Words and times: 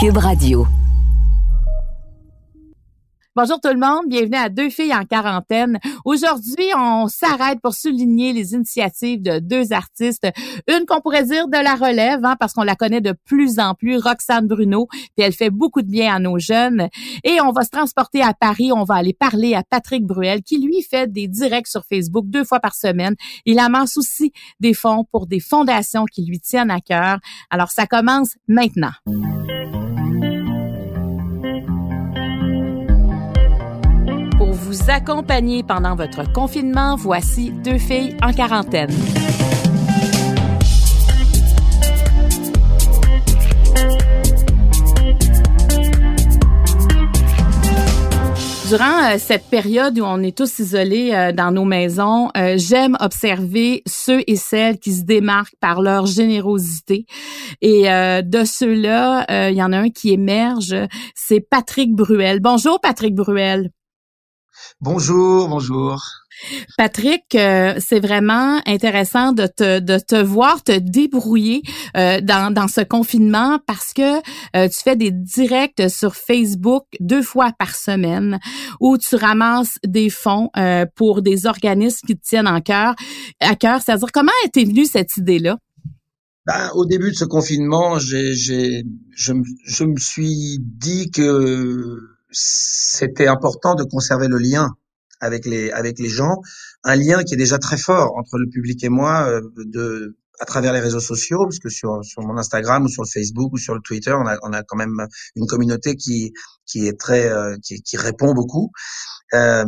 Cube 0.00 0.18
Radio. 0.18 0.64
Bonjour 3.34 3.58
tout 3.60 3.70
le 3.72 3.80
monde, 3.80 4.04
bienvenue 4.06 4.36
à 4.36 4.48
Deux 4.48 4.70
filles 4.70 4.94
en 4.94 5.04
quarantaine. 5.04 5.80
Aujourd'hui, 6.04 6.70
on 6.76 7.08
s'arrête 7.08 7.60
pour 7.60 7.74
souligner 7.74 8.32
les 8.32 8.54
initiatives 8.54 9.20
de 9.22 9.40
deux 9.40 9.72
artistes. 9.72 10.28
Une 10.68 10.86
qu'on 10.86 11.00
pourrait 11.00 11.24
dire 11.24 11.48
de 11.48 11.56
la 11.56 11.74
relève, 11.74 12.24
hein, 12.24 12.36
parce 12.38 12.52
qu'on 12.52 12.62
la 12.62 12.76
connaît 12.76 13.00
de 13.00 13.12
plus 13.24 13.58
en 13.58 13.74
plus, 13.74 13.96
Roxane 13.96 14.46
Bruno, 14.46 14.86
puis 14.92 15.26
elle 15.26 15.32
fait 15.32 15.50
beaucoup 15.50 15.82
de 15.82 15.90
bien 15.90 16.14
à 16.14 16.20
nos 16.20 16.38
jeunes. 16.38 16.88
Et 17.24 17.40
on 17.40 17.50
va 17.50 17.64
se 17.64 17.70
transporter 17.70 18.22
à 18.22 18.34
Paris, 18.34 18.70
on 18.72 18.84
va 18.84 18.94
aller 18.94 19.14
parler 19.14 19.56
à 19.56 19.64
Patrick 19.64 20.06
Bruel, 20.06 20.44
qui 20.44 20.60
lui 20.60 20.80
fait 20.82 21.10
des 21.10 21.26
directs 21.26 21.66
sur 21.66 21.84
Facebook 21.84 22.26
deux 22.28 22.44
fois 22.44 22.60
par 22.60 22.76
semaine. 22.76 23.16
Il 23.46 23.58
amasse 23.58 23.96
aussi 23.96 24.32
des 24.60 24.74
fonds 24.74 25.04
pour 25.10 25.26
des 25.26 25.40
fondations 25.40 26.04
qui 26.04 26.24
lui 26.24 26.38
tiennent 26.38 26.70
à 26.70 26.80
cœur. 26.80 27.18
Alors 27.50 27.72
ça 27.72 27.88
commence 27.88 28.36
maintenant. 28.46 28.92
Vous 34.88 34.94
accompagner 34.94 35.62
pendant 35.62 35.94
votre 35.94 36.30
confinement, 36.32 36.96
voici 36.96 37.50
deux 37.50 37.78
filles 37.78 38.16
en 38.22 38.32
quarantaine. 38.32 38.90
Durant 48.68 48.84
euh, 48.84 49.16
cette 49.18 49.48
période 49.50 49.98
où 49.98 50.04
on 50.04 50.22
est 50.22 50.36
tous 50.36 50.58
isolés 50.58 51.12
euh, 51.14 51.32
dans 51.32 51.50
nos 51.50 51.64
maisons, 51.64 52.30
euh, 52.36 52.54
j'aime 52.56 52.96
observer 53.00 53.82
ceux 53.86 54.22
et 54.26 54.36
celles 54.36 54.78
qui 54.78 54.92
se 54.92 55.04
démarquent 55.04 55.56
par 55.60 55.80
leur 55.80 56.06
générosité. 56.06 57.06
Et 57.62 57.84
de 57.84 58.44
ceux-là, 58.44 59.50
il 59.50 59.56
y 59.56 59.62
en 59.62 59.72
a 59.72 59.78
un 59.78 59.90
qui 59.90 60.12
émerge, 60.12 60.76
c'est 61.14 61.40
Patrick 61.40 61.92
Bruel. 61.92 62.40
Bonjour 62.40 62.80
Patrick 62.80 63.14
Bruel. 63.14 63.70
Bonjour, 64.80 65.48
bonjour. 65.48 66.00
Patrick, 66.76 67.34
euh, 67.34 67.74
c'est 67.78 68.00
vraiment 68.00 68.60
intéressant 68.66 69.32
de 69.32 69.46
te, 69.46 69.80
de 69.80 69.98
te 69.98 70.22
voir 70.22 70.62
te 70.62 70.78
débrouiller 70.78 71.62
euh, 71.96 72.20
dans, 72.20 72.52
dans 72.52 72.68
ce 72.68 72.80
confinement 72.82 73.58
parce 73.66 73.92
que 73.92 74.18
euh, 74.56 74.68
tu 74.68 74.80
fais 74.82 74.96
des 74.96 75.10
directs 75.10 75.90
sur 75.90 76.14
Facebook 76.14 76.84
deux 77.00 77.22
fois 77.22 77.52
par 77.58 77.74
semaine 77.74 78.38
où 78.80 78.96
tu 78.98 79.16
ramasses 79.16 79.78
des 79.84 80.10
fonds 80.10 80.50
pour 80.94 81.22
des 81.22 81.46
organismes 81.46 82.06
qui 82.06 82.16
te 82.16 82.22
tiennent 82.22 82.48
en 82.48 82.60
cœur, 82.60 82.94
à 83.40 83.54
cœur. 83.56 83.80
C'est-à-dire, 83.82 84.12
comment 84.12 84.32
est 84.44 84.64
venue 84.64 84.86
cette 84.86 85.16
idée-là? 85.16 85.58
Ben, 86.46 86.70
au 86.74 86.86
début 86.86 87.10
de 87.10 87.16
ce 87.16 87.24
confinement, 87.24 87.98
j'ai, 87.98 88.34
j'ai, 88.34 88.84
je, 89.14 89.34
je 89.66 89.84
me 89.84 89.96
suis 89.98 90.58
dit 90.60 91.10
que 91.10 92.17
c'était 92.30 93.28
important 93.28 93.74
de 93.74 93.84
conserver 93.84 94.28
le 94.28 94.38
lien 94.38 94.70
avec 95.20 95.46
les 95.46 95.70
avec 95.70 95.98
les 95.98 96.08
gens, 96.08 96.36
un 96.84 96.96
lien 96.96 97.24
qui 97.24 97.34
est 97.34 97.38
déjà 97.38 97.58
très 97.58 97.76
fort 97.76 98.16
entre 98.16 98.38
le 98.38 98.48
public 98.48 98.82
et 98.84 98.88
moi 98.88 99.28
euh, 99.28 99.40
de 99.56 100.16
à 100.40 100.44
travers 100.44 100.72
les 100.72 100.80
réseaux 100.80 101.00
sociaux, 101.00 101.44
parce 101.44 101.58
que 101.58 101.68
sur, 101.68 102.04
sur 102.04 102.22
mon 102.22 102.36
Instagram 102.38 102.84
ou 102.84 102.88
sur 102.88 103.02
le 103.02 103.08
Facebook 103.08 103.52
ou 103.52 103.56
sur 103.56 103.74
le 103.74 103.80
Twitter, 103.80 104.12
on 104.12 104.26
a, 104.26 104.36
on 104.42 104.52
a 104.52 104.62
quand 104.62 104.76
même 104.76 105.06
une 105.34 105.46
communauté 105.46 105.96
qui, 105.96 106.32
qui 106.66 106.86
est 106.86 106.98
très, 106.98 107.28
euh, 107.28 107.56
qui, 107.62 107.82
qui, 107.82 107.96
répond 107.96 108.34
beaucoup. 108.34 108.70
Euh, 109.34 109.64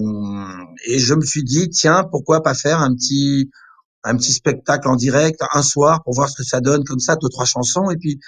et 0.87 0.99
je 0.99 1.15
me 1.15 1.23
suis 1.23 1.43
dit, 1.43 1.69
tiens, 1.71 2.05
pourquoi 2.11 2.43
pas 2.43 2.55
faire 2.55 2.79
un 2.81 2.95
petit, 2.95 3.51
un 4.05 4.17
petit 4.17 4.33
spectacle 4.33 4.89
en 4.89 4.97
direct 4.97 5.41
un 5.53 5.63
soir 5.63 6.03
pour 6.05 6.15
voir 6.15 6.29
ce 6.29 6.37
que 6.37 6.45
ça 6.45 6.61
donne 6.61 6.85
comme 6.85 7.01
ça, 7.01 7.17
deux 7.17 7.29
trois 7.29 7.47
chansons, 7.47 7.91
et 7.91 7.97
puis 7.97 8.21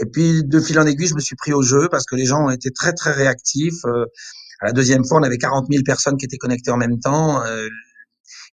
et 0.00 0.06
puis, 0.06 0.44
de 0.44 0.60
fil 0.60 0.78
en 0.78 0.86
aiguille, 0.86 1.08
je 1.08 1.14
me 1.14 1.20
suis 1.20 1.36
pris 1.36 1.52
au 1.52 1.62
jeu 1.62 1.88
parce 1.90 2.04
que 2.04 2.14
les 2.14 2.24
gens 2.24 2.44
ont 2.46 2.50
été 2.50 2.70
très, 2.70 2.92
très 2.92 3.12
réactifs. 3.12 3.84
Euh, 3.84 4.04
à 4.60 4.66
la 4.66 4.72
deuxième 4.72 5.04
fois, 5.04 5.18
on 5.18 5.22
avait 5.22 5.38
40 5.38 5.66
000 5.70 5.82
personnes 5.84 6.16
qui 6.16 6.24
étaient 6.24 6.38
connectées 6.38 6.70
en 6.70 6.76
même 6.76 6.98
temps. 7.00 7.44
Euh, 7.44 7.68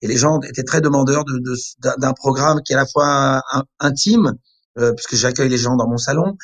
et 0.02 0.08
les 0.08 0.18
gens 0.18 0.40
étaient 0.42 0.64
très 0.64 0.82
demandeurs 0.82 1.26
d'un 1.26 1.40
de, 1.40 2.00
d'un 2.00 2.14
programme 2.14 2.62
qui 2.62 2.74
est 2.74 2.76
à 2.76 2.80
la 2.80 2.86
fois 2.86 3.42
intime, 3.80 4.34
euh, 4.78 4.94
puisque 4.94 5.16
j'accueille 5.16 5.50
les 5.50 5.58
gens 5.58 5.76
dans 5.76 5.88
mon 5.88 5.98
salon, 5.98 6.38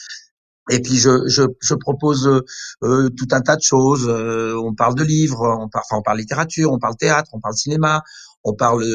et 0.69 0.81
puis 0.81 0.97
je, 0.97 1.27
je, 1.27 1.43
je 1.61 1.73
propose 1.73 2.27
euh, 2.83 3.09
tout 3.09 3.27
un 3.31 3.41
tas 3.41 3.55
de 3.55 3.61
choses. 3.61 4.07
on 4.07 4.73
parle 4.75 4.95
de 4.95 5.03
livres, 5.03 5.41
on 5.41 5.67
parle, 5.67 5.83
enfin, 5.89 5.99
on 5.99 6.03
parle 6.03 6.19
littérature, 6.19 6.71
on 6.71 6.79
parle 6.79 6.95
théâtre, 6.95 7.31
on 7.33 7.39
parle 7.39 7.55
cinéma, 7.55 8.01
on 8.43 8.53
parle 8.53 8.85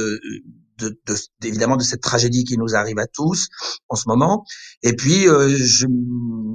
de, 0.79 0.99
de, 1.07 1.17
évidemment 1.45 1.77
de 1.77 1.83
cette 1.83 2.01
tragédie 2.01 2.45
qui 2.45 2.57
nous 2.59 2.75
arrive 2.75 2.99
à 2.99 3.07
tous 3.07 3.49
en 3.89 3.97
ce 3.97 4.05
moment. 4.09 4.45
Et 4.83 4.95
puis, 4.95 5.29
euh, 5.29 5.49
je, 5.49 5.87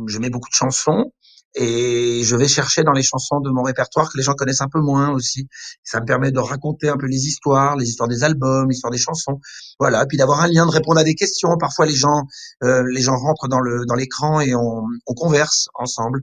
je 0.08 0.20
mets 0.20 0.30
beaucoup 0.30 0.50
de 0.50 0.56
chansons 0.56 1.12
et 1.56 2.22
je 2.24 2.36
vais 2.36 2.48
chercher 2.48 2.84
dans 2.84 2.92
les 2.92 3.02
chansons 3.02 3.40
de 3.40 3.50
mon 3.50 3.64
répertoire 3.64 4.12
que 4.12 4.18
les 4.18 4.24
gens 4.24 4.34
connaissent 4.34 4.62
un 4.62 4.70
peu 4.70 4.80
moins 4.80 5.10
aussi. 5.12 5.48
Ça 5.84 6.00
me 6.00 6.06
permet 6.06 6.32
de 6.32 6.40
raconter 6.40 6.90
un 6.90 6.98
peu 6.98 7.08
les 7.08 7.26
histoires, 7.28 7.76
les 7.76 7.90
histoires 7.90 8.08
des 8.08 8.24
albums, 8.24 8.70
l'histoire 8.70 8.92
des 8.92 9.00
chansons. 9.00 9.40
Voilà, 9.80 10.06
puis 10.06 10.18
d'avoir 10.18 10.42
un 10.42 10.48
lien, 10.48 10.66
de 10.66 10.72
répondre 10.72 11.00
à 11.00 11.04
des 11.04 11.16
questions. 11.16 11.58
Parfois, 11.60 11.86
les 11.86 11.96
gens, 11.96 12.24
euh, 12.64 12.84
les 12.92 13.02
gens 13.02 13.16
rentrent 13.18 13.48
dans 13.48 13.60
le 13.60 13.86
dans 13.88 13.96
l'écran 13.96 14.42
et 14.42 14.54
on, 14.54 14.84
on 15.08 15.14
converse 15.16 15.70
ensemble. 15.74 16.22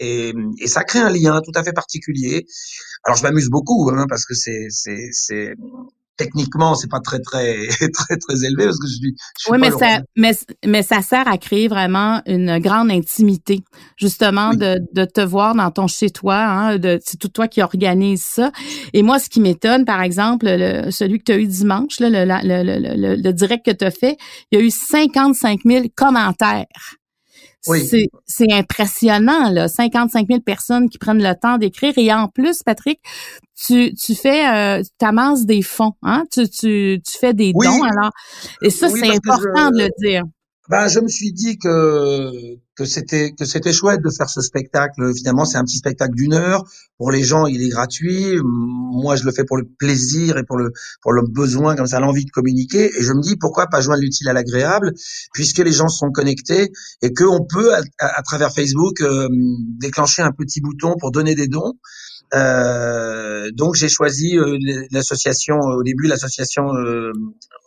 Et, 0.00 0.34
et, 0.58 0.66
ça 0.66 0.82
crée 0.82 0.98
un 0.98 1.10
lien 1.10 1.40
tout 1.40 1.52
à 1.54 1.62
fait 1.62 1.72
particulier. 1.72 2.46
Alors 3.04 3.16
je 3.16 3.22
m'amuse 3.22 3.48
beaucoup 3.48 3.88
hein, 3.94 4.06
parce 4.08 4.24
que 4.26 4.34
c'est 4.34 5.54
techniquement, 6.16 6.74
c'est 6.74 6.90
pas 6.90 7.00
très 7.00 7.20
très 7.20 7.66
très 7.92 8.16
très 8.16 8.44
élevé 8.44 8.64
parce 8.64 8.78
que 8.78 8.86
je 8.86 8.94
suis. 8.94 9.14
oui, 9.50 9.58
mais 9.60 9.70
ça, 9.70 10.00
mais, 10.16 10.32
mais 10.64 10.82
ça 10.82 11.02
sert 11.02 11.26
à 11.28 11.38
créer 11.38 11.68
vraiment 11.68 12.22
une 12.26 12.58
grande 12.58 12.90
intimité, 12.90 13.64
justement 13.96 14.54
de, 14.54 14.78
de 14.92 15.04
te 15.04 15.20
voir 15.20 15.54
dans 15.54 15.70
ton 15.70 15.86
chez 15.86 16.10
toi. 16.10 16.36
Hein, 16.36 16.78
de, 16.78 17.00
c'est 17.04 17.18
tout 17.18 17.28
toi 17.28 17.48
qui 17.48 17.62
organise 17.62 18.22
ça. 18.22 18.52
Et 18.92 19.02
moi, 19.02 19.18
ce 19.18 19.28
qui 19.28 19.40
m'étonne, 19.40 19.84
par 19.84 20.02
exemple, 20.02 20.46
le, 20.48 20.90
celui 20.90 21.18
que 21.18 21.24
tu 21.24 21.32
as 21.32 21.38
eu 21.38 21.46
dimanche, 21.46 22.00
là, 22.00 22.08
le, 22.10 22.24
le, 22.24 22.96
le, 22.96 23.16
le 23.16 23.32
direct 23.32 23.66
que 23.66 23.72
tu 23.72 23.84
as 23.84 23.90
fait, 23.90 24.16
il 24.50 24.58
y 24.58 24.62
a 24.62 24.64
eu 24.64 24.70
55 24.70 25.60
000 25.64 25.86
commentaires. 25.94 26.66
C'est 28.26 28.52
impressionnant, 28.52 29.50
là. 29.50 29.68
55 29.68 30.26
000 30.28 30.40
personnes 30.40 30.88
qui 30.88 30.98
prennent 30.98 31.22
le 31.22 31.34
temps 31.34 31.58
d'écrire. 31.58 31.94
Et 31.96 32.12
en 32.12 32.28
plus, 32.28 32.62
Patrick, 32.62 33.00
tu, 33.56 33.94
tu 33.94 34.14
fais, 34.14 34.46
euh, 34.46 34.82
tu 34.82 35.06
amasses 35.06 35.46
des 35.46 35.62
fonds, 35.62 35.94
hein? 36.02 36.24
Tu, 36.32 36.48
tu, 36.48 37.00
tu 37.06 37.18
fais 37.18 37.34
des 37.34 37.52
dons, 37.52 37.82
alors. 37.82 38.10
Et 38.62 38.70
ça, 38.70 38.88
c'est 38.88 39.10
important 39.10 39.70
de 39.70 39.84
le 39.84 39.88
dire. 39.98 40.24
Ben, 40.70 40.88
je 40.88 40.98
me 40.98 41.08
suis 41.08 41.30
dit 41.30 41.58
que 41.58 42.56
que 42.74 42.86
c'était 42.86 43.32
que 43.38 43.44
c'était 43.44 43.72
chouette 43.72 44.00
de 44.02 44.08
faire 44.10 44.30
ce 44.30 44.40
spectacle. 44.40 45.12
Finalement, 45.14 45.44
c'est 45.44 45.58
un 45.58 45.64
petit 45.64 45.76
spectacle 45.76 46.14
d'une 46.14 46.32
heure. 46.32 46.64
Pour 46.96 47.10
les 47.10 47.22
gens, 47.22 47.46
il 47.46 47.62
est 47.62 47.68
gratuit. 47.68 48.38
Moi, 48.42 49.16
je 49.16 49.24
le 49.24 49.32
fais 49.32 49.44
pour 49.44 49.58
le 49.58 49.64
plaisir 49.78 50.38
et 50.38 50.42
pour 50.42 50.56
le 50.56 50.72
pour 51.02 51.12
le 51.12 51.22
besoin, 51.22 51.76
comme 51.76 51.86
ça, 51.86 52.00
l'envie 52.00 52.24
de 52.24 52.30
communiquer. 52.30 52.90
Et 52.98 53.02
je 53.02 53.12
me 53.12 53.20
dis 53.20 53.36
pourquoi 53.36 53.66
pas 53.66 53.82
joindre 53.82 54.00
l'utile 54.00 54.28
à 54.30 54.32
l'agréable, 54.32 54.92
puisque 55.34 55.58
les 55.58 55.72
gens 55.72 55.88
sont 55.88 56.10
connectés 56.10 56.70
et 57.02 57.12
qu'on 57.12 57.44
peut 57.44 57.74
à, 57.74 58.22
travers 58.22 58.50
Facebook 58.50 59.02
euh, 59.02 59.28
déclencher 59.78 60.22
un 60.22 60.32
petit 60.32 60.62
bouton 60.62 60.94
pour 60.98 61.10
donner 61.10 61.34
des 61.34 61.46
dons. 61.46 61.74
Euh, 62.34 63.50
donc 63.52 63.74
j'ai 63.74 63.88
choisi 63.88 64.36
euh, 64.36 64.58
l'association 64.90 65.56
au 65.56 65.82
début 65.82 66.08
l'association 66.08 66.74
euh, 66.74 67.12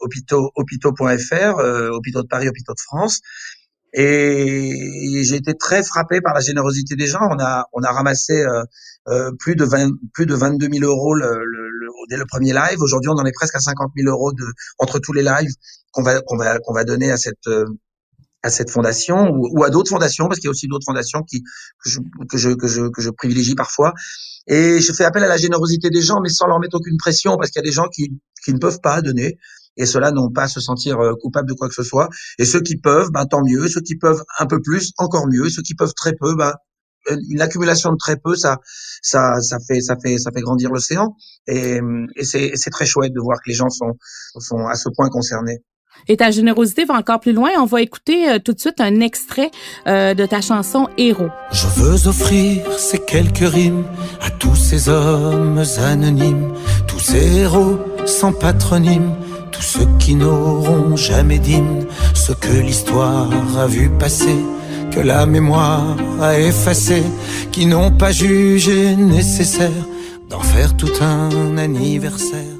hôpitaux 0.01 0.51
hôpitaux.fr 0.55 1.59
euh, 1.59 1.89
hôpitaux 1.91 2.21
de 2.23 2.27
Paris 2.27 2.49
hôpitaux 2.49 2.73
de 2.73 2.79
France 2.79 3.21
et 3.93 5.23
j'ai 5.23 5.35
été 5.35 5.55
très 5.55 5.83
frappé 5.83 6.21
par 6.21 6.33
la 6.33 6.41
générosité 6.41 6.95
des 6.95 7.07
gens. 7.07 7.21
On 7.31 7.39
a 7.39 7.65
on 7.73 7.81
a 7.81 7.91
ramassé 7.91 8.41
euh, 8.41 8.63
euh 9.07 9.31
plus 9.39 9.55
de 9.55 9.63
20, 9.63 9.91
plus 10.13 10.25
de 10.25 10.35
22 10.35 10.67
000 10.71 10.85
euros 10.85 11.13
le, 11.13 11.43
le, 11.43 11.69
le, 11.69 11.87
dès 12.09 12.17
le 12.17 12.25
premier 12.25 12.53
live. 12.53 12.79
Aujourd'hui, 12.81 13.09
on 13.09 13.19
en 13.19 13.25
est 13.25 13.31
presque 13.31 13.55
à 13.55 13.59
50 13.59 13.91
000 13.97 14.09
euros 14.09 14.33
de, 14.33 14.43
entre 14.77 14.99
tous 14.99 15.13
les 15.13 15.23
lives 15.23 15.51
qu'on 15.91 16.03
va 16.03 16.21
qu'on 16.21 16.37
va 16.37 16.59
qu'on 16.59 16.73
va 16.73 16.83
donner 16.83 17.11
à 17.11 17.17
cette 17.17 17.47
euh, 17.47 17.65
à 18.43 18.49
cette 18.49 18.69
fondation 18.69 19.29
ou, 19.29 19.49
ou 19.51 19.63
à 19.63 19.69
d'autres 19.69 19.89
fondations 19.89 20.27
parce 20.27 20.39
qu'il 20.39 20.47
y 20.47 20.49
a 20.49 20.51
aussi 20.51 20.67
d'autres 20.67 20.85
fondations 20.85 21.23
qui 21.23 21.43
que 21.83 21.89
je, 21.89 21.99
que 22.29 22.37
je 22.37 22.49
que 22.51 22.67
je 22.67 22.89
que 22.89 23.01
je 23.01 23.09
privilégie 23.09 23.55
parfois. 23.55 23.93
Et 24.47 24.79
je 24.79 24.93
fais 24.93 25.03
appel 25.03 25.23
à 25.23 25.27
la 25.27 25.37
générosité 25.37 25.89
des 25.89 26.01
gens, 26.01 26.21
mais 26.21 26.29
sans 26.29 26.47
leur 26.47 26.59
mettre 26.59 26.77
aucune 26.77 26.97
pression 26.97 27.35
parce 27.37 27.51
qu'il 27.51 27.59
y 27.59 27.65
a 27.65 27.67
des 27.67 27.73
gens 27.73 27.87
qui 27.87 28.11
qui 28.43 28.53
ne 28.53 28.59
peuvent 28.59 28.79
pas 28.81 29.01
donner 29.01 29.37
et 29.77 29.85
ceux-là 29.85 30.11
n'ont 30.11 30.31
pas 30.31 30.43
à 30.43 30.47
se 30.47 30.59
sentir 30.59 30.99
euh, 30.99 31.13
coupables 31.21 31.47
de 31.47 31.53
quoi 31.53 31.67
que 31.69 31.75
ce 31.75 31.83
soit. 31.83 32.09
Et 32.39 32.45
ceux 32.45 32.61
qui 32.61 32.77
peuvent, 32.77 33.11
ben, 33.11 33.25
tant 33.25 33.43
mieux. 33.43 33.67
Ceux 33.69 33.81
qui 33.81 33.95
peuvent 33.95 34.23
un 34.39 34.47
peu 34.47 34.59
plus, 34.61 34.91
encore 34.97 35.27
mieux. 35.27 35.49
Ceux 35.49 35.61
qui 35.61 35.75
peuvent 35.75 35.93
très 35.93 36.13
peu, 36.19 36.35
ben, 36.35 36.53
une 37.29 37.41
accumulation 37.41 37.91
de 37.91 37.97
très 37.97 38.17
peu, 38.17 38.35
ça, 38.35 38.57
ça, 39.01 39.39
ça 39.39 39.57
fait, 39.65 39.79
ça 39.79 39.95
fait, 40.03 40.17
ça 40.17 40.31
fait 40.33 40.41
grandir 40.41 40.71
l'océan. 40.71 41.15
Et, 41.47 41.79
et 42.15 42.23
c'est 42.23 42.69
très 42.71 42.85
chouette 42.85 43.13
de 43.13 43.21
voir 43.21 43.37
que 43.37 43.49
les 43.49 43.55
gens 43.55 43.69
sont, 43.69 43.93
sont 44.39 44.65
à 44.65 44.75
ce 44.75 44.89
point 44.89 45.09
concernés. 45.09 45.59
Et 46.07 46.17
ta 46.17 46.31
générosité 46.31 46.85
va 46.85 46.95
encore 46.95 47.19
plus 47.19 47.33
loin. 47.33 47.49
On 47.59 47.65
va 47.65 47.81
écouter 47.81 48.29
euh, 48.29 48.39
tout 48.39 48.53
de 48.53 48.59
suite 48.59 48.79
un 48.79 48.99
extrait 49.01 49.51
euh, 49.87 50.13
de 50.13 50.25
ta 50.25 50.41
chanson 50.41 50.87
Héros. 50.97 51.29
Je 51.51 51.67
veux 51.75 52.07
offrir 52.07 52.63
ces 52.77 52.99
quelques 52.99 53.39
rimes 53.39 53.83
à 54.21 54.29
tous 54.29 54.55
ces 54.55 54.89
hommes 54.89 55.63
anonymes, 55.83 56.53
tous 56.87 56.99
ces 56.99 57.37
héros 57.39 57.77
sans 58.05 58.31
patronyme 58.31 59.13
tous 59.57 59.63
ceux 59.63 59.87
qui 59.97 60.13
n'auront 60.13 60.95
jamais 60.95 61.39
d'hymne, 61.39 61.87
ce 62.13 62.31
que 62.31 62.61
l'histoire 62.61 63.29
a 63.57 63.65
vu 63.65 63.89
passer, 63.89 64.37
que 64.91 64.99
la 64.99 65.25
mémoire 65.25 65.97
a 66.21 66.39
effacé, 66.39 67.01
qui 67.51 67.65
n'ont 67.65 67.91
pas 67.91 68.11
jugé 68.11 68.95
nécessaire 68.95 69.83
d'en 70.29 70.41
faire 70.41 70.77
tout 70.77 70.93
un 71.01 71.57
anniversaire. 71.57 72.56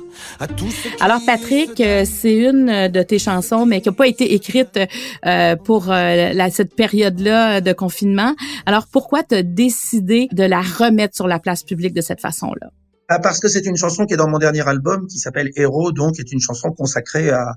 Alors 0.99 1.21
Patrick, 1.25 1.79
euh, 1.81 2.05
c'est 2.05 2.35
une 2.35 2.87
de 2.87 3.03
tes 3.03 3.19
chansons, 3.19 3.65
mais 3.65 3.81
qui 3.81 3.89
n'a 3.89 3.95
pas 3.95 4.07
été 4.07 4.33
écrite 4.33 4.79
euh, 5.25 5.55
pour 5.55 5.91
euh, 5.91 6.33
la, 6.33 6.49
cette 6.49 6.75
période-là 6.75 7.61
de 7.61 7.73
confinement. 7.73 8.35
Alors 8.65 8.87
pourquoi 8.91 9.23
tu 9.23 9.35
as 9.35 9.43
décidé 9.43 10.27
de 10.31 10.43
la 10.43 10.61
remettre 10.61 11.15
sur 11.15 11.27
la 11.27 11.39
place 11.39 11.63
publique 11.63 11.93
de 11.93 12.01
cette 12.01 12.21
façon-là? 12.21 12.69
Ah, 13.09 13.19
parce 13.19 13.39
que 13.39 13.47
c'est 13.47 13.65
une 13.65 13.77
chanson 13.77 14.05
qui 14.05 14.15
est 14.15 14.17
dans 14.17 14.29
mon 14.29 14.37
dernier 14.37 14.67
album, 14.67 15.07
qui 15.07 15.17
s'appelle 15.17 15.51
Héros, 15.55 15.91
donc 15.91 16.19
est 16.19 16.31
une 16.31 16.41
chanson 16.41 16.71
consacrée 16.71 17.29
à, 17.29 17.53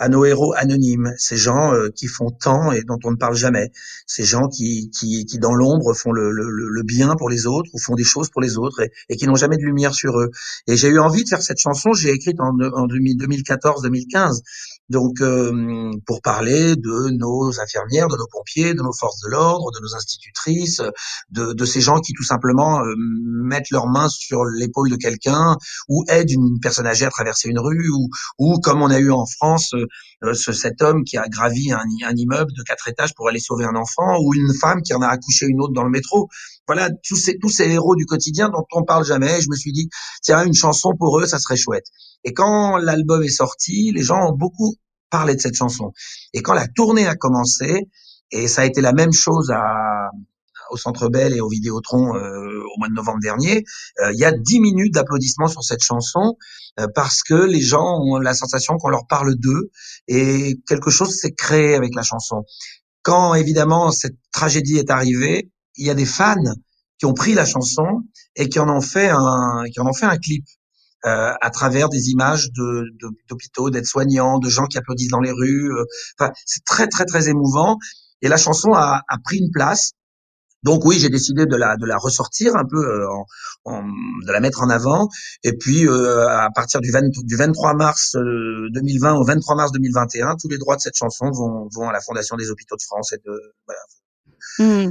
à 0.00 0.08
nos 0.08 0.24
héros 0.24 0.54
anonymes, 0.56 1.12
ces 1.18 1.36
gens 1.36 1.74
euh, 1.74 1.90
qui 1.94 2.06
font 2.06 2.30
tant 2.30 2.72
et 2.72 2.82
dont 2.82 2.98
on 3.04 3.10
ne 3.10 3.16
parle 3.16 3.36
jamais, 3.36 3.70
ces 4.06 4.24
gens 4.24 4.48
qui, 4.48 4.90
qui, 4.90 5.26
qui 5.26 5.38
dans 5.38 5.54
l'ombre 5.54 5.92
font 5.92 6.10
le, 6.10 6.30
le, 6.32 6.48
le, 6.48 6.82
bien 6.82 7.16
pour 7.16 7.28
les 7.28 7.46
autres 7.46 7.70
ou 7.74 7.78
font 7.78 7.94
des 7.94 8.02
choses 8.02 8.30
pour 8.30 8.40
les 8.40 8.56
autres 8.56 8.80
et, 8.80 8.90
et 9.10 9.16
qui 9.16 9.26
n'ont 9.26 9.34
jamais 9.34 9.58
de 9.58 9.62
lumière 9.62 9.92
sur 9.92 10.18
eux. 10.18 10.30
Et 10.66 10.76
j'ai 10.78 10.88
eu 10.88 10.98
envie 10.98 11.22
de 11.24 11.28
faire 11.28 11.42
cette 11.42 11.58
chanson, 11.58 11.92
j'ai 11.92 12.10
écrite 12.10 12.40
en, 12.40 12.48
en 12.48 12.86
2014-2015 12.86 14.40
donc 14.90 15.20
euh, 15.20 15.92
pour 16.04 16.20
parler 16.20 16.74
de 16.76 17.10
nos 17.16 17.60
infirmières, 17.60 18.08
de 18.08 18.16
nos 18.16 18.26
pompiers, 18.30 18.74
de 18.74 18.82
nos 18.82 18.92
forces 18.92 19.20
de 19.20 19.30
l'ordre, 19.30 19.70
de 19.72 19.80
nos 19.80 19.94
institutrices, 19.94 20.82
de, 21.30 21.64
ces 21.64 21.80
gens 21.80 22.00
qui 22.00 22.12
tout 22.12 22.24
simplement 22.24 22.80
euh, 22.80 22.94
mettent 22.98 23.70
leurs 23.70 23.86
mains 23.86 24.08
sur 24.08 24.44
l'épaule 24.44 24.90
de 24.90 24.96
quelqu'un 24.96 25.56
ou 25.88 26.04
aident 26.08 26.32
une 26.32 26.58
personne 26.60 26.86
âgée 26.86 27.04
à 27.04 27.10
traverser 27.10 27.48
une 27.48 27.60
rue 27.60 27.88
ou, 28.38 28.58
comme 28.60 28.82
on 28.82 28.90
a 28.90 28.98
eu 28.98 29.12
en 29.12 29.26
France 29.26 29.74
euh, 30.24 30.34
ce, 30.34 30.52
cet 30.52 30.82
homme 30.82 31.04
qui 31.04 31.16
a 31.16 31.28
gravi 31.28 31.72
un, 31.72 31.84
immeuble 32.16 32.52
de 32.52 32.62
quatre 32.64 32.88
étages 32.88 33.14
pour 33.14 33.28
aller 33.28 33.38
sauver 33.38 33.64
un 33.64 33.76
enfant 33.76 34.18
ou 34.20 34.34
une 34.34 34.52
femme 34.60 34.82
qui 34.82 34.92
en 34.92 35.02
a 35.02 35.08
accouché 35.08 35.46
une 35.46 35.60
autre 35.60 35.72
dans 35.72 35.84
le 35.84 35.90
métro. 35.90 36.28
Voilà 36.70 36.88
tous 37.02 37.16
ces 37.16 37.36
tous 37.38 37.48
ces 37.48 37.68
héros 37.68 37.96
du 37.96 38.06
quotidien 38.06 38.48
dont 38.48 38.64
on 38.70 38.84
parle 38.84 39.04
jamais. 39.04 39.40
Je 39.40 39.48
me 39.50 39.56
suis 39.56 39.72
dit 39.72 39.88
tiens 40.22 40.44
une 40.44 40.54
chanson 40.54 40.92
pour 40.96 41.18
eux 41.18 41.26
ça 41.26 41.40
serait 41.40 41.56
chouette. 41.56 41.86
Et 42.22 42.32
quand 42.32 42.76
l'album 42.76 43.24
est 43.24 43.28
sorti, 43.28 43.90
les 43.92 44.02
gens 44.02 44.28
ont 44.28 44.36
beaucoup 44.36 44.76
parlé 45.10 45.34
de 45.34 45.40
cette 45.40 45.56
chanson. 45.56 45.90
Et 46.32 46.42
quand 46.42 46.54
la 46.54 46.68
tournée 46.68 47.08
a 47.08 47.16
commencé, 47.16 47.88
et 48.30 48.46
ça 48.46 48.62
a 48.62 48.66
été 48.66 48.80
la 48.80 48.92
même 48.92 49.12
chose 49.12 49.50
à, 49.50 50.10
au 50.70 50.76
Centre 50.76 51.08
Bell 51.08 51.34
et 51.34 51.40
au 51.40 51.48
Vidéotron 51.48 52.14
euh, 52.14 52.62
au 52.62 52.78
mois 52.78 52.88
de 52.88 52.94
novembre 52.94 53.18
dernier, 53.20 53.64
euh, 54.00 54.12
il 54.12 54.20
y 54.20 54.24
a 54.24 54.30
dix 54.30 54.60
minutes 54.60 54.94
d'applaudissements 54.94 55.48
sur 55.48 55.64
cette 55.64 55.82
chanson 55.82 56.36
euh, 56.78 56.86
parce 56.94 57.24
que 57.24 57.34
les 57.34 57.60
gens 57.60 57.98
ont 58.00 58.20
la 58.20 58.34
sensation 58.34 58.76
qu'on 58.76 58.90
leur 58.90 59.08
parle 59.08 59.34
d'eux 59.34 59.72
et 60.06 60.60
quelque 60.68 60.90
chose 60.90 61.16
s'est 61.16 61.32
créé 61.32 61.74
avec 61.74 61.96
la 61.96 62.02
chanson. 62.02 62.44
Quand 63.02 63.34
évidemment 63.34 63.90
cette 63.90 64.16
tragédie 64.32 64.76
est 64.76 64.90
arrivée, 64.90 65.50
il 65.80 65.86
y 65.86 65.90
a 65.90 65.94
des 65.94 66.06
fans 66.06 66.36
qui 66.98 67.06
ont 67.06 67.14
pris 67.14 67.34
la 67.34 67.46
chanson 67.46 68.02
et 68.36 68.48
qui 68.48 68.58
en 68.60 68.68
ont 68.68 68.82
fait 68.82 69.08
un 69.08 69.64
qui 69.72 69.80
en 69.80 69.86
ont 69.86 69.94
fait 69.94 70.06
un 70.06 70.18
clip 70.18 70.44
euh, 71.06 71.32
à 71.40 71.50
travers 71.50 71.88
des 71.88 72.10
images 72.10 72.52
de, 72.52 72.84
d'hôpitaux, 73.28 73.70
d'aides-soignants, 73.70 74.38
de 74.38 74.50
gens 74.50 74.66
qui 74.66 74.76
applaudissent 74.76 75.08
dans 75.08 75.20
les 75.20 75.32
rues. 75.32 75.72
Euh, 75.72 75.84
enfin, 76.18 76.30
c'est 76.44 76.62
très 76.64 76.88
très 76.88 77.06
très 77.06 77.30
émouvant. 77.30 77.78
Et 78.20 78.28
la 78.28 78.36
chanson 78.36 78.74
a, 78.74 79.00
a 79.08 79.16
pris 79.24 79.38
une 79.38 79.50
place. 79.50 79.92
Donc 80.62 80.84
oui, 80.84 80.98
j'ai 80.98 81.08
décidé 81.08 81.46
de 81.46 81.56
la 81.56 81.78
de 81.78 81.86
la 81.86 81.96
ressortir 81.96 82.54
un 82.54 82.66
peu, 82.66 82.84
euh, 82.86 83.06
en, 83.64 83.82
de 83.82 84.30
la 84.30 84.40
mettre 84.40 84.60
en 84.60 84.68
avant. 84.68 85.08
Et 85.42 85.56
puis 85.56 85.88
à 85.88 86.50
partir 86.54 86.82
du, 86.82 86.90
20, 86.90 87.08
du 87.24 87.36
23 87.36 87.72
mars 87.74 88.14
2020 88.14 89.14
au 89.14 89.24
23 89.24 89.56
mars 89.56 89.72
2021, 89.72 90.36
tous 90.36 90.48
les 90.48 90.58
droits 90.58 90.76
de 90.76 90.82
cette 90.82 90.96
chanson 90.96 91.30
vont 91.30 91.66
vont 91.74 91.88
à 91.88 91.92
la 91.94 92.00
Fondation 92.02 92.36
des 92.36 92.50
Hôpitaux 92.50 92.76
de 92.76 92.82
France 92.82 93.14
et 93.14 93.18
de 93.24 93.32
voilà, 93.66 93.80
Mmh, 94.58 94.90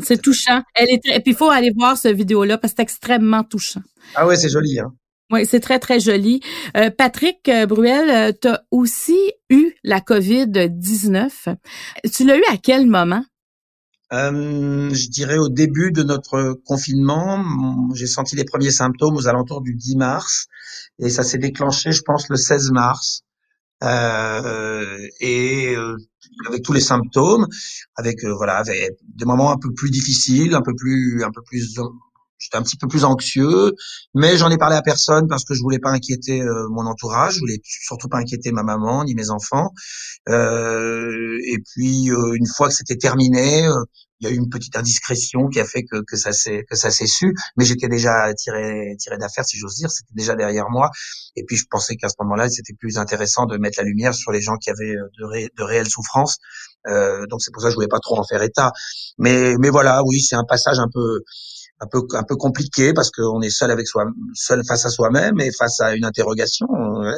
c'est 0.00 0.20
touchant. 0.20 0.62
Elle 0.74 0.88
est 0.90 1.06
Et 1.06 1.20
puis 1.20 1.32
il 1.32 1.36
faut 1.36 1.50
aller 1.50 1.72
voir 1.76 1.96
ce 1.96 2.08
vidéo-là 2.08 2.58
parce 2.58 2.72
que 2.72 2.76
c'est 2.78 2.82
extrêmement 2.82 3.44
touchant. 3.44 3.82
Ah 4.14 4.26
ouais, 4.26 4.36
c'est 4.36 4.48
joli. 4.48 4.78
Hein. 4.78 4.92
Oui, 5.32 5.44
c'est 5.44 5.60
très, 5.60 5.80
très 5.80 5.98
joli. 5.98 6.40
Euh, 6.76 6.90
Patrick 6.90 7.48
euh, 7.48 7.66
Bruel, 7.66 8.10
euh, 8.10 8.32
tu 8.40 8.46
as 8.46 8.62
aussi 8.70 9.18
eu 9.50 9.72
la 9.82 9.98
COVID-19. 9.98 11.56
Tu 12.12 12.24
l'as 12.24 12.36
eu 12.36 12.44
à 12.52 12.56
quel 12.56 12.86
moment? 12.86 13.24
je 14.12 15.10
dirais 15.10 15.36
au 15.36 15.48
début 15.48 15.90
de 15.90 16.04
notre 16.04 16.60
confinement, 16.64 17.44
j'ai 17.92 18.06
senti 18.06 18.36
les 18.36 18.44
premiers 18.44 18.70
symptômes 18.70 19.16
aux 19.16 19.26
alentours 19.26 19.62
du 19.62 19.74
10 19.74 19.96
mars 19.96 20.46
et 21.00 21.10
ça 21.10 21.24
s'est 21.24 21.38
déclenché, 21.38 21.90
je 21.90 22.02
pense, 22.02 22.28
le 22.28 22.36
16 22.36 22.70
mars. 22.70 23.22
Et 23.82 25.76
avec 26.48 26.62
tous 26.62 26.72
les 26.72 26.80
symptômes, 26.80 27.46
avec 27.96 28.24
voilà, 28.24 28.56
avec 28.56 28.92
des 29.14 29.24
moments 29.24 29.52
un 29.52 29.58
peu 29.58 29.72
plus 29.74 29.90
difficiles, 29.90 30.54
un 30.54 30.62
peu 30.62 30.74
plus, 30.74 31.22
un 31.24 31.30
peu 31.30 31.42
plus 31.42 31.78
J'étais 32.38 32.58
un 32.58 32.62
petit 32.62 32.76
peu 32.76 32.86
plus 32.86 33.04
anxieux, 33.04 33.72
mais 34.14 34.36
j'en 34.36 34.50
ai 34.50 34.58
parlé 34.58 34.76
à 34.76 34.82
personne 34.82 35.26
parce 35.26 35.44
que 35.44 35.54
je 35.54 35.62
voulais 35.62 35.78
pas 35.78 35.90
inquiéter 35.90 36.42
euh, 36.42 36.68
mon 36.70 36.84
entourage, 36.86 37.34
je 37.34 37.40
voulais 37.40 37.60
surtout 37.64 38.08
pas 38.08 38.18
inquiéter 38.18 38.52
ma 38.52 38.62
maman 38.62 39.04
ni 39.04 39.14
mes 39.14 39.30
enfants. 39.30 39.72
Euh, 40.28 41.38
et 41.46 41.58
puis 41.58 42.10
euh, 42.10 42.34
une 42.34 42.46
fois 42.46 42.68
que 42.68 42.74
c'était 42.74 42.96
terminé, 42.96 43.66
euh, 43.66 43.82
il 44.20 44.28
y 44.28 44.30
a 44.30 44.34
eu 44.34 44.36
une 44.36 44.48
petite 44.48 44.76
indiscrétion 44.76 45.48
qui 45.48 45.60
a 45.60 45.64
fait 45.64 45.82
que, 45.84 46.02
que 46.06 46.16
ça 46.16 46.32
s'est 46.32 46.64
que 46.68 46.76
ça 46.76 46.90
s'est 46.90 47.06
su, 47.06 47.34
mais 47.56 47.64
j'étais 47.64 47.88
déjà 47.88 48.32
tiré 48.34 48.96
tiré 48.98 49.18
d'affaire 49.18 49.44
si 49.44 49.58
j'ose 49.58 49.76
dire, 49.76 49.90
c'était 49.90 50.14
déjà 50.14 50.34
derrière 50.34 50.70
moi. 50.70 50.90
Et 51.36 51.44
puis 51.44 51.56
je 51.56 51.64
pensais 51.70 51.96
qu'à 51.96 52.08
ce 52.08 52.14
moment-là, 52.20 52.48
c'était 52.48 52.74
plus 52.74 52.98
intéressant 52.98 53.46
de 53.46 53.58
mettre 53.58 53.78
la 53.78 53.84
lumière 53.84 54.14
sur 54.14 54.32
les 54.32 54.40
gens 54.40 54.56
qui 54.56 54.70
avaient 54.70 54.94
de, 54.94 55.48
de 55.56 55.62
réelles 55.62 55.88
souffrances. 55.88 56.38
donc 56.86 57.42
c'est 57.42 57.52
pour 57.52 57.62
ça 57.62 57.68
que 57.68 57.72
je 57.72 57.76
voulais 57.76 57.88
pas 57.88 58.00
trop 58.00 58.18
en 58.18 58.24
faire 58.24 58.42
état. 58.42 58.72
Mais 59.18 59.56
mais 59.58 59.70
voilà, 59.70 60.02
oui, 60.04 60.20
c'est 60.20 60.36
un 60.36 60.44
passage 60.44 60.78
un 60.78 60.88
peu 60.92 61.20
un 61.80 61.86
peu 61.86 62.00
un 62.14 62.22
peu 62.22 62.36
compliqué 62.36 62.94
parce 62.94 63.10
qu'on 63.10 63.40
est 63.42 63.50
seul 63.50 63.70
avec 63.70 63.86
soi, 63.86 64.06
seul 64.34 64.62
face 64.66 64.86
à 64.86 64.90
soi-même 64.90 65.40
et 65.40 65.50
face 65.52 65.80
à 65.80 65.94
une 65.94 66.04
interrogation. 66.04 66.66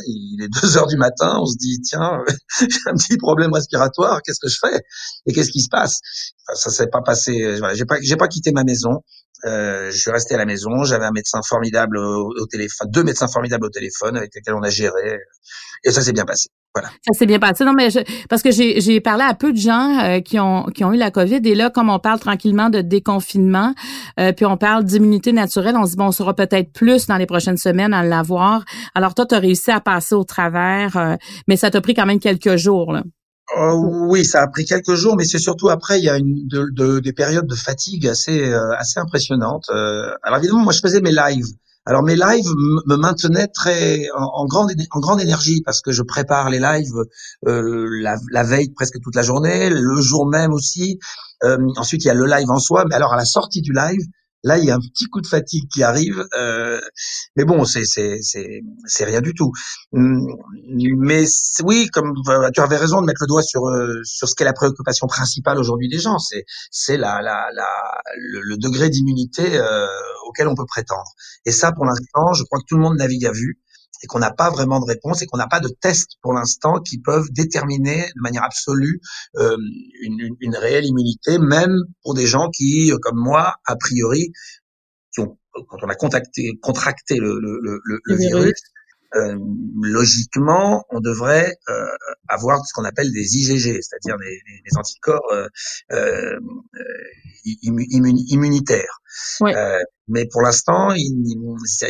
Il 0.06 0.43
est 0.43 0.49
deux 0.49 0.76
heures 0.76 0.87
du 0.87 0.96
matin, 0.96 1.38
on 1.40 1.46
se 1.46 1.56
dit 1.56 1.81
tiens, 1.81 2.19
j'ai 2.60 2.66
un 2.87 2.94
petit 2.94 3.16
problème 3.16 3.52
respiratoire, 3.52 4.20
qu'est-ce 4.22 4.40
que 4.40 4.49
je 4.49 4.58
fais 4.60 4.81
et 5.26 5.32
qu'est-ce 5.32 5.50
qui 5.50 5.60
se 5.60 5.69
passe? 5.69 6.00
Ça 6.55 6.70
s'est 6.70 6.88
pas 6.88 7.02
passé. 7.02 7.58
J'ai 7.75 7.84
pas 7.84 7.99
j'ai 8.00 8.16
pas 8.16 8.28
quitté 8.28 8.52
ma 8.52 8.64
maison. 8.64 9.02
Euh, 9.44 9.90
je 9.90 9.96
suis 9.96 10.11
resté 10.11 10.35
à 10.35 10.38
la 10.38 10.46
maison. 10.46 10.82
J'avais 10.85 11.05
un 11.05 11.12
médecin 11.12 11.40
formidable 11.46 11.99
au, 11.99 12.46
téléphone, 12.50 12.88
deux 12.90 13.05
médecins 13.05 13.29
formidables 13.29 13.67
au 13.67 13.70
téléphone 13.70 14.17
avec 14.17 14.35
lesquels 14.35 14.55
on 14.55 14.62
a 14.62 14.70
géré, 14.70 15.19
et 15.85 15.90
ça 15.90 16.02
s'est 16.02 16.12
bien 16.12 16.25
passé. 16.25 16.49
Voilà. 16.75 16.90
Ça 17.06 17.19
s'est 17.19 17.26
bien 17.26 17.38
passé. 17.38 17.64
Non, 17.64 17.73
mais 17.73 17.90
je, 17.90 18.00
parce 18.29 18.43
que 18.43 18.50
j'ai, 18.50 19.00
parlé 19.00 19.25
à 19.25 19.35
peu 19.35 19.52
de 19.52 19.58
gens 19.58 19.99
euh, 20.00 20.20
qui 20.20 20.38
ont 20.38 20.64
qui 20.67 20.85
ont 20.85 20.93
eu 20.93 20.96
la 20.96 21.11
COVID 21.11 21.40
et 21.44 21.55
là, 21.55 21.70
comme 21.70 21.88
on 21.88 21.99
parle 21.99 22.20
tranquillement 22.20 22.69
de 22.69 22.80
déconfinement, 22.80 23.75
euh, 24.21 24.33
puis 24.33 24.45
on 24.45 24.57
parle 24.57 24.85
d'immunité 24.85 25.33
naturelle, 25.33 25.76
on 25.76 25.87
se 25.87 25.92
dit 25.92 25.97
bon, 25.97 26.07
on 26.07 26.12
sera 26.12 26.35
peut-être 26.35 26.73
plus 26.73 27.07
dans 27.07 27.16
les 27.16 27.26
prochaines 27.26 27.57
semaines 27.57 27.95
à 27.95 28.02
l'avoir. 28.02 28.64
Alors 28.95 29.14
toi, 29.14 29.26
tu 29.26 29.35
as 29.35 29.38
réussi 29.38 29.71
à 29.71 29.80
passer 29.80 30.14
au 30.14 30.25
travers, 30.25 30.97
euh, 30.97 31.14
mais 31.47 31.57
ça 31.57 31.71
t'a 31.71 31.80
pris 31.80 31.95
quand 31.95 32.07
même 32.07 32.21
quelques 32.21 32.57
jours. 32.57 32.92
Là. 32.92 33.02
Oh, 33.57 34.07
oui, 34.09 34.25
ça 34.25 34.43
a 34.43 34.47
pris 34.49 34.64
quelques 34.67 34.95
jours, 34.95 35.17
mais 35.17 35.25
c'est 35.25 35.38
surtout 35.38 35.71
après, 35.71 35.99
il 35.99 36.05
y 36.05 36.11
a 36.11 36.19
une, 36.19 36.47
de, 36.47 36.69
de, 36.71 37.00
des 37.00 37.12
périodes 37.14 37.47
de 37.47 37.55
fatigue 37.55 38.07
assez, 38.07 38.45
euh, 38.45 38.75
assez 38.76 39.00
impressionnantes. 39.00 39.64
Euh, 39.71 40.12
alors 40.23 40.38
évidemment, 40.38 40.64
moi, 40.64 40.73
je 40.73 40.81
faisais 40.81 41.00
mes 41.00 41.12
lives. 41.12 41.47
Alors 41.87 42.02
mes 42.02 42.17
lives 42.17 42.50
me 42.87 42.97
maintenaient 42.97 43.47
très 43.47 44.09
en, 44.14 44.45
grande 44.45 44.73
en 44.90 45.00
grande 45.00 45.23
énergie 45.23 45.62
parce 45.64 45.81
que 45.81 45.90
je 45.90 46.02
prépare 46.02 46.50
les 46.50 46.59
lives 46.59 46.93
euh, 47.47 47.88
la, 48.02 48.17
la, 48.31 48.43
veille 48.45 48.69
presque 48.75 49.00
toute 49.00 49.14
la 49.14 49.23
journée, 49.23 49.71
le 49.71 49.99
jour 50.02 50.26
même 50.26 50.52
aussi. 50.52 50.99
ensuite 51.78 52.05
il 52.05 52.09
y 52.09 52.11
a 52.11 52.14
le 52.14 52.26
live 52.26 52.50
en 52.50 52.59
soi, 52.59 52.85
mais 52.87 52.95
alors 52.95 53.14
à 53.14 53.17
la 53.17 53.25
sortie 53.25 53.62
du 53.62 53.73
live, 53.73 54.02
Là, 54.45 54.57
il 54.59 54.64
y 54.64 54.71
a 54.71 54.76
un 54.76 54.80
petit 54.80 55.07
coup 55.07 55.21
de 55.21 55.26
fatigue 55.26 55.68
qui 55.68 55.83
arrive, 55.83 56.25
euh, 56.38 56.80
mais 57.37 57.45
bon, 57.45 57.64
c'est 57.64 57.85
c'est 57.85 58.18
c'est 58.23 58.61
c'est 58.87 59.04
rien 59.04 59.21
du 59.21 59.35
tout. 59.35 59.50
Hum, 59.92 60.21
mais 60.97 61.25
oui, 61.64 61.88
comme 61.92 62.14
tu 62.54 62.61
avais 62.61 62.76
raison 62.76 63.00
de 63.00 63.07
mettre 63.07 63.23
le 63.23 63.26
doigt 63.26 63.42
sur 63.42 63.66
euh, 63.66 64.00
sur 64.04 64.28
ce 64.28 64.35
qu'est 64.37 64.45
la 64.45 64.52
préoccupation 64.52 65.09
principale 65.09 65.59
aujourd'hui 65.59 65.88
des 65.88 65.99
gens, 65.99 66.18
c'est 66.18 66.45
c'est 66.71 66.97
la 66.97 67.21
la 67.21 67.49
la 67.52 67.68
le, 68.16 68.57
degré 68.57 68.90
d'immunité 68.90 69.59
euh, 69.59 69.87
auquel 70.28 70.47
on 70.47 70.54
peut 70.54 70.66
prétendre. 70.66 71.11
Et 71.45 71.50
ça, 71.50 71.73
pour 71.73 71.85
l'instant, 71.85 72.33
je 72.33 72.45
crois 72.45 72.61
que 72.61 72.64
tout 72.68 72.76
le 72.76 72.83
monde 72.83 72.97
navigue 72.97 73.26
à 73.26 73.33
vue 73.33 73.59
et 74.02 74.07
qu'on 74.07 74.18
n'a 74.18 74.30
pas 74.30 74.50
vraiment 74.50 74.80
de 74.80 74.87
réponse 74.87 75.23
et 75.23 75.26
qu'on 75.26 75.38
n'a 75.38 75.49
pas 75.49 75.61
de 75.61 75.68
tests 75.68 76.12
pour 76.23 76.33
l'instant 76.33 76.80
qui 76.80 76.99
peuvent 76.99 77.30
déterminer 77.30 78.07
de 78.14 78.21
manière 78.21 78.45
absolue 78.45 79.00
euh, 79.37 79.57
une, 80.02 80.37
une, 80.40 80.57
réelle 80.57 80.87
immunité, 80.87 81.38
même 81.38 81.76
pour 82.02 82.14
des 82.14 82.26
gens 82.26 82.49
qui, 82.50 82.92
euh, 82.92 82.99
comme 83.00 83.18
moi, 83.18 83.57
a 83.66 83.76
priori, 83.76 84.33
qui 85.12 85.21
ont, 85.21 85.38
quand 85.52 85.78
on 85.83 85.88
a 85.88 85.95
contacté, 85.95 86.59
contracté 86.62 87.16
le, 87.16 87.40
le, 87.40 87.59
le, 87.62 88.00
le 88.04 88.16
virus, 88.16 88.61
euh, 89.14 89.38
logiquement, 89.82 90.84
on 90.90 91.00
devrait 91.00 91.56
euh, 91.70 91.86
avoir 92.28 92.64
ce 92.66 92.74
qu'on 92.74 92.84
appelle 92.84 93.10
des 93.10 93.36
IgG, 93.36 93.80
c'est-à-dire 93.80 94.16
des, 94.18 94.40
des, 94.64 94.78
anticorps 94.78 95.32
euh, 95.32 95.48
euh 95.92 96.38
immunitaires. 97.62 99.00
mais 100.08 100.26
pour 100.30 100.42
l'instant, 100.42 100.90
il 100.94 101.34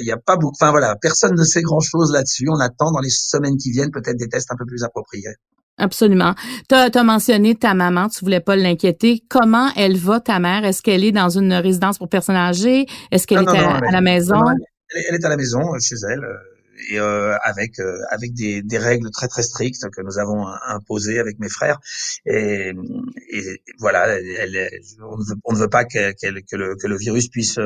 n'y 0.02 0.12
a 0.12 0.16
pas 0.16 0.36
beaucoup. 0.36 0.54
Enfin 0.60 0.70
voilà, 0.70 0.94
personne 1.00 1.34
ne 1.36 1.42
sait 1.42 1.62
grand-chose 1.62 2.12
là-dessus. 2.12 2.46
On 2.48 2.60
attend 2.60 2.92
dans 2.92 3.00
les 3.00 3.10
semaines 3.10 3.56
qui 3.56 3.72
viennent 3.72 3.90
peut-être 3.90 4.16
des 4.16 4.28
tests 4.28 4.52
un 4.52 4.56
peu 4.56 4.66
plus 4.66 4.84
appropriés. 4.84 5.34
Absolument. 5.78 6.34
Tu 6.68 6.74
as, 6.76 7.02
mentionné 7.02 7.56
ta 7.56 7.74
maman, 7.74 8.08
tu 8.08 8.24
voulais 8.24 8.40
pas 8.40 8.54
l'inquiéter. 8.54 9.24
Comment 9.28 9.70
elle 9.76 9.96
va, 9.96 10.20
ta 10.20 10.38
mère? 10.38 10.64
Est-ce 10.64 10.82
qu'elle 10.82 11.02
est 11.02 11.12
dans 11.12 11.30
une 11.30 11.52
résidence 11.54 11.98
pour 11.98 12.08
personnes 12.08 12.36
âgées? 12.36 12.86
Est-ce 13.10 13.26
qu'elle 13.26 13.42
est 13.42 13.48
à, 13.48 13.80
la 13.90 14.00
maison? 14.00 14.44
elle, 14.94 15.14
est 15.16 15.24
à 15.24 15.28
la 15.28 15.36
maison, 15.36 15.60
chez 15.80 15.96
elle 16.08 16.22
et 16.90 16.98
euh, 17.00 17.36
avec 17.42 17.80
euh, 17.80 17.98
avec 18.10 18.32
des, 18.34 18.62
des, 18.62 18.78
règles 18.78 19.10
très 19.10 19.28
très 19.28 19.42
strictes 19.42 19.88
que 19.90 20.02
nous 20.02 20.18
avons 20.18 20.46
imposées 20.66 21.18
avec 21.18 21.38
mes 21.38 21.48
frères. 21.48 21.78
Et, 22.26 22.72
et 23.30 23.62
voilà 23.78 24.08
elle, 24.08 24.70
on, 25.00 25.16
ne 25.16 25.24
veut, 25.24 25.36
on, 25.44 25.52
ne 25.52 25.58
veut, 25.58 25.68
pas 25.68 25.84
que, 25.84 26.12
que, 26.12 26.56
le, 26.56 26.76
que 26.76 26.86
le 26.86 26.96
virus 26.96 27.28
puisse 27.28 27.58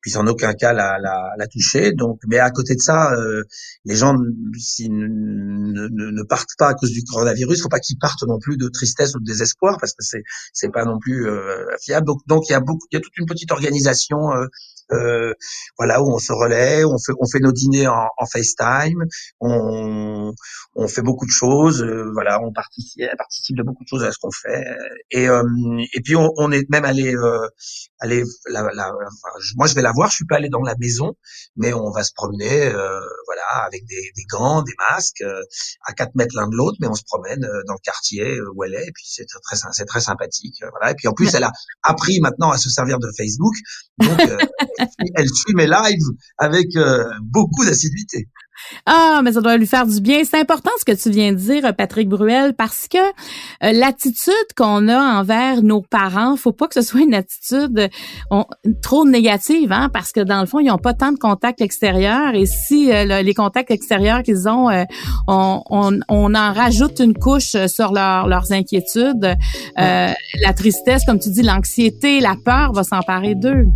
puisse 0.00 0.16
en 0.16 0.26
aucun 0.26 0.52
cas 0.54 0.72
la, 0.72 0.98
la, 0.98 1.30
la 1.36 1.46
toucher. 1.46 1.92
Donc 1.92 2.20
mais 2.26 2.38
à 2.38 2.50
côté 2.50 2.74
de 2.74 2.80
ça 2.80 3.12
euh, 3.12 3.42
les 3.84 3.96
gens 3.96 4.14
s'ils 4.58 4.92
ne, 4.92 5.06
ne, 5.06 6.10
ne, 6.10 6.22
partent 6.22 6.56
pas 6.58 6.68
à 6.68 6.74
cause 6.74 6.90
du 6.90 7.02
coronavirus 7.04 7.62
faut 7.62 7.68
pas 7.68 7.80
qu'ils 7.80 7.98
partent 7.98 8.24
non 8.24 8.38
plus 8.38 8.56
de 8.56 8.68
tristesse 8.68 9.14
ou 9.14 9.20
de 9.20 9.24
désespoir 9.24 9.78
parce 9.80 9.92
que 9.92 10.04
c'est 10.04 10.22
c'est 10.52 10.70
pas 10.70 10.84
non 10.84 10.98
plus 10.98 11.26
fiable. 11.80 12.06
Donc 12.06 12.20
donc 12.26 12.48
il 12.48 12.52
y 12.52 12.56
a 12.56 12.60
beaucoup 12.60 12.86
il 12.90 12.96
y 12.96 12.98
a 12.98 13.00
toute 13.00 13.16
une 13.16 13.26
petite 13.26 13.50
organisation 13.52 14.32
euh, 14.32 14.46
voilà 15.78 16.02
où 16.02 16.14
on 16.14 16.18
se 16.18 16.32
relaie, 16.32 16.84
on 16.84 16.98
fait 16.98 17.12
on 17.18 17.26
fait 17.26 17.40
nos 17.40 17.52
dîners 17.52 17.86
en, 17.86 18.08
en 18.16 18.26
FaceTime, 18.26 19.04
on, 19.40 20.32
on 20.74 20.88
fait 20.88 21.02
beaucoup 21.02 21.26
de 21.26 21.30
choses, 21.30 21.82
euh, 21.82 22.10
voilà, 22.12 22.40
on 22.42 22.52
participe 22.52 23.02
participe 23.16 23.56
de 23.56 23.62
beaucoup 23.62 23.84
de 23.84 23.88
choses 23.88 24.04
à 24.04 24.12
ce 24.12 24.18
qu'on 24.20 24.30
fait 24.30 24.64
et 25.10 25.28
euh, 25.28 25.42
et 25.94 26.00
puis 26.00 26.16
on, 26.16 26.30
on, 26.36 26.52
est 26.52 26.68
même 26.70 26.84
allé 26.84 27.14
euh, 27.14 27.48
la, 28.02 28.62
moi 29.56 29.66
je 29.66 29.74
vais 29.74 29.82
la 29.82 29.92
voir, 29.92 30.10
je 30.10 30.16
suis 30.16 30.26
pas 30.26 30.36
allé 30.36 30.48
dans 30.48 30.62
la 30.62 30.74
maison, 30.78 31.14
mais 31.56 31.72
on 31.72 31.90
va 31.90 32.02
se 32.02 32.12
promener 32.14 32.70
voilà 32.70 33.33
avec 33.66 33.84
des, 33.86 34.12
des, 34.16 34.24
gants, 34.24 34.62
des 34.62 34.74
masques 34.90 35.24
à 35.86 35.92
4 35.92 36.14
mètres 36.14 36.34
l'un 36.36 36.48
de 36.48 36.56
l'autre, 36.56 36.76
mais 36.80 36.88
on 36.88 36.94
se 36.94 37.04
promène 37.04 37.40
dans 37.66 37.74
le 37.74 37.82
quartier 37.82 38.38
où 38.54 38.64
elle 38.64 38.74
est 38.74 38.86
et 38.86 38.92
puis 38.92 39.04
c'est 39.06 39.26
très 39.42 39.56
c'est 39.72 39.86
très 39.86 40.00
sympathique 40.00 40.62
voilà 40.70 40.92
et 40.92 40.94
puis 40.94 41.08
en 41.08 41.12
plus 41.12 41.34
elle 41.34 41.44
a 41.44 41.52
appris 41.82 42.20
maintenant 42.20 42.50
à 42.50 42.58
se 42.58 42.70
servir 42.70 42.98
de 42.98 43.10
Facebook 43.16 43.54
donc 43.98 44.20
elle 45.14 45.28
suit 45.28 45.54
mes 45.54 45.66
lives 45.66 46.08
avec 46.38 46.76
euh, 46.76 47.04
beaucoup 47.22 47.64
d'assiduité. 47.64 48.28
Ah, 48.86 49.20
mais 49.22 49.32
ça 49.32 49.40
doit 49.40 49.56
lui 49.56 49.66
faire 49.66 49.86
du 49.86 50.00
bien. 50.00 50.22
C'est 50.24 50.38
important 50.38 50.70
ce 50.78 50.84
que 50.84 50.92
tu 50.92 51.10
viens 51.10 51.32
de 51.32 51.38
dire, 51.38 51.74
Patrick 51.76 52.08
Bruel, 52.08 52.54
parce 52.54 52.86
que 52.88 52.98
euh, 52.98 53.72
l'attitude 53.72 54.32
qu'on 54.56 54.88
a 54.88 54.98
envers 55.18 55.62
nos 55.62 55.82
parents, 55.82 56.36
faut 56.36 56.52
pas 56.52 56.68
que 56.68 56.74
ce 56.74 56.82
soit 56.82 57.00
une 57.00 57.14
attitude 57.14 57.90
trop 58.82 59.06
négative, 59.06 59.72
hein, 59.72 59.90
parce 59.92 60.12
que 60.12 60.20
dans 60.20 60.40
le 60.40 60.46
fond, 60.46 60.60
ils 60.60 60.66
n'ont 60.66 60.78
pas 60.78 60.94
tant 60.94 61.12
de 61.12 61.18
contacts 61.18 61.60
extérieurs. 61.60 62.34
Et 62.34 62.46
si 62.46 62.92
euh, 62.92 63.22
les 63.22 63.34
contacts 63.34 63.70
extérieurs 63.70 64.22
qu'ils 64.22 64.48
ont, 64.48 64.68
on, 65.26 65.62
on, 65.70 66.00
on, 66.08 66.34
en 66.34 66.52
rajoute 66.52 67.00
une 67.00 67.14
couche 67.14 67.56
sur 67.66 67.92
leur, 67.92 68.28
leurs 68.28 68.52
inquiétudes, 68.52 69.36
la 69.76 70.52
tristesse, 70.56 71.04
comme 71.04 71.18
tu 71.18 71.30
dis, 71.30 71.42
l'anxiété, 71.42 72.20
la 72.20 72.34
peur 72.44 72.72
va 72.72 72.84
s'emparer 72.84 73.34
d'eux. 73.34 73.66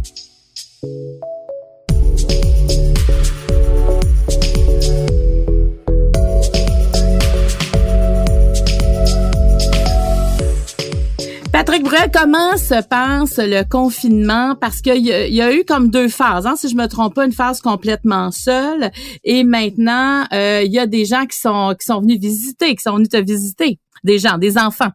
Patrick 11.59 11.83
Bruel, 11.83 12.09
comment 12.15 12.57
se 12.57 12.81
passe 12.87 13.39
le 13.39 13.69
confinement? 13.69 14.55
Parce 14.55 14.81
qu'il 14.81 15.05
y, 15.05 15.43
a 15.43 15.53
eu 15.53 15.65
comme 15.65 15.91
deux 15.91 16.07
phases, 16.07 16.47
hein, 16.47 16.55
si 16.57 16.69
je 16.69 16.77
me 16.77 16.87
trompe 16.87 17.17
pas, 17.17 17.25
une 17.25 17.33
phase 17.33 17.61
complètement 17.61 18.31
seule, 18.31 18.93
et 19.25 19.43
maintenant 19.43 20.25
euh, 20.33 20.63
il 20.65 20.73
y 20.73 20.79
a 20.79 20.87
des 20.87 21.05
gens 21.05 21.27
qui 21.27 21.37
sont 21.37 21.75
qui 21.77 21.85
sont 21.85 22.01
venus 22.01 22.21
visiter, 22.21 22.77
qui 22.77 22.83
sont 22.85 22.95
venus 22.95 23.09
te 23.09 23.17
visiter, 23.17 23.81
des 24.05 24.21
gens, 24.21 24.39
des 24.39 24.57
enfants. 24.57 24.91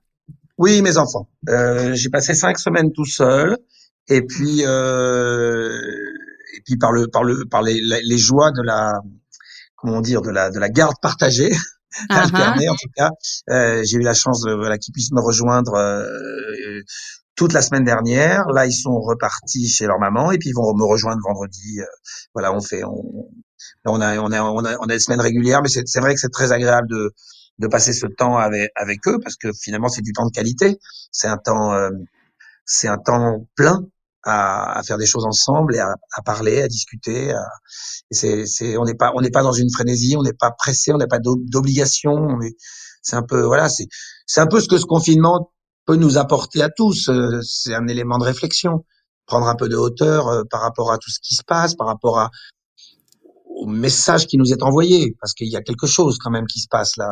Oui, 0.58 0.82
mes 0.82 0.98
enfants. 0.98 1.28
Euh, 1.50 1.96
j'ai 1.96 2.10
passé 2.10 2.34
cinq 2.34 2.58
semaines 2.58 2.94
tout 2.94 3.04
seul. 3.04 3.58
Et 4.08 4.22
puis, 4.22 4.62
euh, 4.66 5.68
et 6.56 6.62
puis 6.66 6.78
par 6.78 6.94
le, 6.94 7.10
par 7.10 7.26
le, 7.26 7.44
par 7.44 7.62
les, 7.62 7.82
les 7.82 8.18
joies 8.18 8.54
de 8.54 8.62
la, 8.62 9.02
comment 9.76 10.00
dire, 10.00 10.22
de 10.22 10.30
la, 10.30 10.50
de 10.50 10.60
la 10.60 10.70
garde 10.70 10.96
partagée. 11.02 11.52
Uh 12.10 12.14
en 12.70 12.76
tout 12.76 12.90
cas, 12.96 13.10
euh, 13.50 13.84
j'ai 13.86 13.98
eu 13.98 14.02
la 14.02 14.14
chance 14.14 14.42
de, 14.42 14.54
voilà, 14.54 14.78
qu'ils 14.78 14.94
puissent 14.94 15.12
me 15.12 15.22
rejoindre 15.22 15.74
euh, 15.76 16.82
toute 17.36 17.54
la 17.54 17.62
semaine 17.62 17.84
dernière. 17.84 18.46
Là, 18.54 18.66
ils 18.66 18.74
sont 18.74 19.00
repartis 19.00 19.68
chez 19.70 19.86
leur 19.88 20.00
maman 20.00 20.32
et 20.32 20.38
puis 20.38 20.50
ils 20.50 20.56
vont 20.56 20.74
me 20.76 20.84
rejoindre 20.86 21.22
vendredi. 21.24 21.80
Euh, 21.82 21.86
voilà, 22.34 22.54
on 22.54 22.62
fait, 22.62 22.84
on, 22.84 23.30
on 23.86 24.02
a, 24.02 24.18
on 24.20 24.32
a, 24.32 24.42
on 24.42 24.66
a, 24.66 24.78
on 24.78 24.84
a 24.84 24.88
des 24.88 25.00
semaines 25.00 25.22
régulières, 25.22 25.62
mais 25.62 25.70
c'est 25.70 26.00
vrai 26.00 26.14
que 26.14 26.20
c'est 26.20 26.32
très 26.32 26.52
agréable 26.52 26.88
de, 26.90 27.12
de 27.60 27.68
passer 27.68 27.94
ce 27.94 28.08
temps 28.08 28.38
avec, 28.38 28.72
avec 28.76 29.08
eux 29.08 29.20
parce 29.24 29.36
que 29.36 29.50
finalement 29.54 29.90
c'est 29.90 30.02
du 30.02 30.14
temps 30.14 30.26
de 30.26 30.32
qualité. 30.32 30.78
C'est 31.12 31.28
un 31.28 31.38
temps, 31.38 31.74
euh, 31.74 31.90
c'est 32.66 32.88
un 32.88 32.98
temps 32.98 33.48
plein 33.56 33.82
à, 34.24 34.80
à, 34.80 34.84
faire 34.84 34.98
des 34.98 35.06
choses 35.06 35.26
ensemble 35.26 35.76
et 35.76 35.80
à, 35.80 35.94
à 36.16 36.22
parler, 36.22 36.62
à 36.62 36.68
discuter. 36.68 37.34
c'est, 38.12 38.46
c'est, 38.46 38.78
on 38.78 38.86
n'est 38.86 38.96
pas, 38.96 39.12
on 39.16 39.22
n'est 39.22 39.32
pas 39.32 39.44
dans 39.44 39.54
une 39.54 39.72
frénésie, 39.72 40.16
on 40.18 40.24
n'est 40.24 40.34
pas 40.34 40.52
pressé, 40.52 40.94
on 40.94 40.98
n'a 40.98 41.08
pas 41.08 41.20
d'obligation. 41.20 42.40
C'est 43.02 43.16
un 43.16 43.24
peu, 43.24 43.42
voilà, 43.42 43.70
c'est, 43.70 43.88
c'est 44.26 44.42
un 44.42 44.48
peu 44.48 44.62
ce 44.62 44.68
que 44.68 44.78
ce 44.78 44.86
confinement 44.86 45.54
peut 45.86 45.96
nous 45.96 46.18
apporter 46.18 46.62
à 46.62 46.70
tous. 46.70 47.10
Euh, 47.10 47.42
c'est 47.42 47.76
un 47.76 47.88
élément 47.88 48.18
de 48.18 48.24
réflexion, 48.24 48.86
prendre 49.26 49.48
un 49.48 49.56
peu 49.56 49.70
de 49.70 49.76
hauteur 49.76 50.28
euh, 50.28 50.44
par 50.50 50.62
rapport 50.62 50.92
à 50.92 50.98
tout 50.98 51.10
ce 51.10 51.20
qui 51.22 51.36
se 51.36 51.44
passe, 51.44 51.76
par 51.76 51.88
rapport 51.88 52.20
à 52.20 52.32
au 53.56 53.68
message 53.68 54.26
qui 54.26 54.38
nous 54.38 54.52
est 54.52 54.64
envoyé, 54.64 55.16
parce 55.22 55.34
qu'il 55.34 55.48
y 55.48 55.56
a 55.56 55.62
quelque 55.62 55.86
chose 55.86 56.18
quand 56.18 56.32
même 56.32 56.48
qui 56.48 56.60
se 56.60 56.68
passe 56.68 56.98
là 56.98 57.06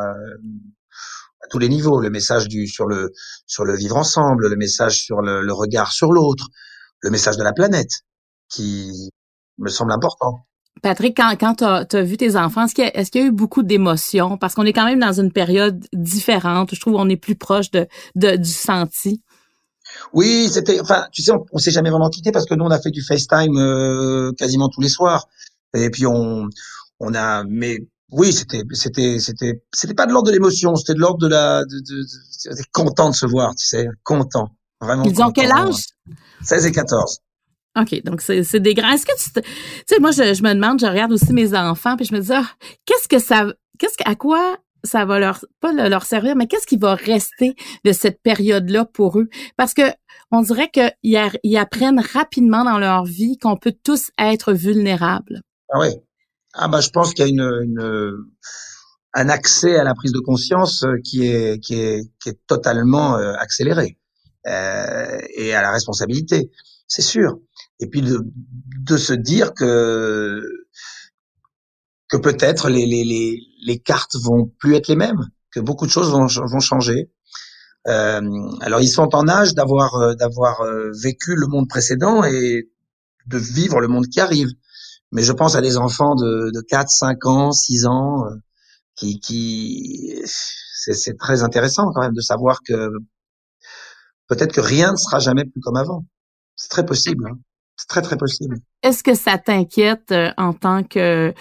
à 1.43 1.47
tous 1.49 1.59
les 1.59 1.69
niveaux. 1.69 1.99
Le 1.99 2.09
message 2.09 2.47
du 2.47 2.67
sur 2.67 2.87
le 2.87 3.11
sur 3.45 3.63
le 3.63 3.75
vivre 3.75 3.97
ensemble, 3.97 4.47
le 4.47 4.55
message 4.55 5.01
sur 5.03 5.21
le, 5.21 5.41
le 5.41 5.53
regard 5.53 5.91
sur 5.91 6.11
l'autre, 6.11 6.47
le 7.01 7.09
message 7.09 7.37
de 7.37 7.43
la 7.43 7.53
planète 7.53 8.01
qui 8.49 9.09
me 9.57 9.69
semble 9.69 9.91
important. 9.91 10.45
Patrick, 10.81 11.15
quand, 11.17 11.35
quand 11.39 11.85
tu 11.85 11.95
as, 11.95 12.03
vu 12.03 12.17
tes 12.17 12.35
enfants, 12.35 12.65
est-ce 12.65 13.11
qu'il 13.11 13.21
y, 13.21 13.23
a 13.23 13.27
eu 13.27 13.31
beaucoup 13.31 13.61
d'émotions? 13.61 14.37
Parce 14.37 14.55
qu'on 14.55 14.65
est 14.65 14.73
quand 14.73 14.85
même 14.85 14.99
dans 14.99 15.19
une 15.19 15.31
période 15.31 15.85
différente. 15.93 16.73
Je 16.73 16.79
trouve 16.79 16.93
qu'on 16.93 17.09
est 17.09 17.17
plus 17.17 17.35
proche 17.35 17.69
de, 17.71 17.87
de 18.15 18.35
du 18.37 18.49
senti. 18.49 19.21
Oui, 20.13 20.49
c'était. 20.49 20.79
Enfin, 20.79 21.07
tu 21.11 21.21
sais, 21.21 21.31
on, 21.31 21.45
on 21.51 21.57
s'est 21.57 21.71
jamais 21.71 21.89
vraiment 21.89 22.09
quitté 22.09 22.31
parce 22.31 22.45
que 22.45 22.55
nous, 22.55 22.65
on 22.65 22.71
a 22.71 22.79
fait 22.79 22.89
du 22.89 23.03
FaceTime 23.03 23.57
euh, 23.57 24.31
quasiment 24.37 24.69
tous 24.69 24.81
les 24.81 24.89
soirs. 24.89 25.27
Et 25.75 25.89
puis 25.89 26.07
on, 26.07 26.47
on 26.99 27.13
a. 27.13 27.43
Mais 27.43 27.79
oui, 28.11 28.33
c'était, 28.33 28.63
c'était, 28.71 29.19
c'était, 29.19 29.61
c'était 29.73 29.93
pas 29.93 30.05
de 30.05 30.13
l'ordre 30.13 30.27
de 30.27 30.33
l'émotion. 30.33 30.75
C'était 30.75 30.93
de 30.93 30.99
l'ordre 30.99 31.19
de 31.19 31.27
la. 31.27 31.63
De, 31.65 31.79
de, 31.79 32.01
de, 32.01 32.63
content 32.71 33.09
de 33.09 33.15
se 33.15 33.25
voir, 33.25 33.53
tu 33.55 33.67
sais, 33.67 33.87
content. 34.03 34.49
Vraiment. 34.81 35.03
Ils 35.03 35.21
ont 35.21 35.31
quel 35.31 35.51
âge? 35.51 35.75
16 36.43 36.65
et 36.65 36.71
14. 36.71 37.19
OK, 37.79 38.03
donc 38.03 38.21
c'est 38.21 38.59
des 38.59 38.73
grands. 38.73 38.91
Est-ce 38.91 39.05
que 39.05 39.17
tu 39.17 39.41
tu 39.41 39.49
sais 39.87 39.99
moi 39.99 40.11
je, 40.11 40.33
je, 40.33 40.43
me 40.43 40.53
demande, 40.53 40.79
je 40.81 40.85
regarde 40.85 41.13
aussi 41.13 41.31
mes 41.31 41.55
enfants 41.55 41.95
puis 41.95 42.05
je 42.05 42.13
me 42.13 42.19
dis 42.19 42.33
ah, 42.33 42.45
qu'est-ce 42.85 43.07
que 43.07 43.19
ça 43.19 43.45
qu'est-ce 43.79 43.95
à 44.03 44.15
quoi 44.15 44.57
ça 44.83 45.05
va 45.05 45.19
leur 45.19 45.45
pas 45.61 45.71
leur 45.71 46.03
servir 46.03 46.35
mais 46.35 46.47
qu'est-ce 46.47 46.67
qui 46.67 46.75
va 46.75 46.95
rester 46.95 47.55
de 47.85 47.93
cette 47.93 48.21
période-là 48.21 48.85
pour 48.85 49.19
eux? 49.19 49.29
Parce 49.55 49.73
que 49.73 49.83
on 50.31 50.41
dirait 50.41 50.69
qu'ils 50.69 50.91
ils 51.43 51.57
apprennent 51.57 52.01
rapidement 52.13 52.65
dans 52.65 52.77
leur 52.77 53.05
vie 53.05 53.37
qu'on 53.37 53.55
peut 53.55 53.75
tous 53.83 54.11
être 54.19 54.51
vulnérables. 54.51 55.41
Ah 55.69 55.79
oui. 55.79 55.95
Ah 56.53 56.67
bah 56.67 56.81
je 56.81 56.89
pense 56.89 57.13
qu'il 57.13 57.25
y 57.25 57.29
a 57.29 57.31
une, 57.31 57.63
une 57.63 58.25
un 59.13 59.29
accès 59.29 59.77
à 59.77 59.85
la 59.85 59.93
prise 59.93 60.11
de 60.11 60.19
conscience 60.19 60.85
qui 61.05 61.25
est 61.25 61.59
qui 61.59 61.75
est 61.75 62.11
qui 62.21 62.29
est 62.29 62.39
totalement 62.47 63.15
euh, 63.15 63.33
accéléré 63.39 63.97
euh, 64.47 65.19
et 65.35 65.53
à 65.53 65.61
la 65.61 65.71
responsabilité, 65.71 66.51
c'est 66.87 67.01
sûr. 67.01 67.37
Et 67.79 67.87
puis 67.87 68.01
de, 68.01 68.19
de 68.79 68.97
se 68.97 69.13
dire 69.13 69.53
que 69.53 70.41
que 72.09 72.17
peut-être 72.17 72.69
les, 72.69 72.85
les, 72.85 73.05
les, 73.05 73.39
les, 73.65 73.79
cartes 73.79 74.17
vont 74.21 74.51
plus 74.59 74.75
être 74.75 74.89
les 74.89 74.97
mêmes, 74.97 75.29
que 75.49 75.61
beaucoup 75.61 75.85
de 75.85 75.91
choses 75.91 76.11
vont, 76.11 76.27
vont 76.27 76.59
changer. 76.59 77.09
Euh, 77.87 78.21
alors 78.61 78.81
ils 78.81 78.89
sont 78.89 79.15
en 79.15 79.27
âge 79.27 79.55
d'avoir 79.55 79.95
euh, 79.95 80.13
d'avoir 80.13 80.61
euh, 80.61 80.91
vécu 81.01 81.35
le 81.35 81.47
monde 81.47 81.67
précédent 81.67 82.23
et 82.23 82.69
de 83.27 83.37
vivre 83.37 83.79
le 83.79 83.87
monde 83.87 84.07
qui 84.07 84.19
arrive. 84.19 84.49
Mais 85.13 85.23
je 85.23 85.31
pense 85.31 85.55
à 85.55 85.61
des 85.61 85.77
enfants 85.77 86.15
de, 86.15 86.51
de 86.53 86.61
4, 86.61 86.89
5 86.89 87.25
ans, 87.25 87.51
6 87.51 87.85
ans, 87.85 88.25
qui, 88.95 89.19
qui 89.19 90.21
c'est 90.25 91.17
très 91.17 91.43
intéressant 91.43 91.91
quand 91.93 92.01
même 92.01 92.13
de 92.13 92.21
savoir 92.21 92.59
que 92.65 92.89
peut-être 94.31 94.53
que 94.53 94.61
rien 94.61 94.93
ne 94.93 94.97
sera 94.97 95.19
jamais 95.19 95.43
plus 95.43 95.59
comme 95.61 95.75
avant. 95.75 96.05
C'est 96.55 96.69
très 96.69 96.85
possible. 96.85 97.27
Hein. 97.29 97.37
C'est 97.75 97.87
très, 97.87 98.01
très 98.01 98.15
possible. 98.15 98.57
Est-ce 98.83 99.03
que 99.03 99.15
ça 99.15 99.37
t'inquiète 99.37 100.11
euh, 100.11 100.29
en 100.37 100.53
tant 100.53 100.83
que 100.83 101.33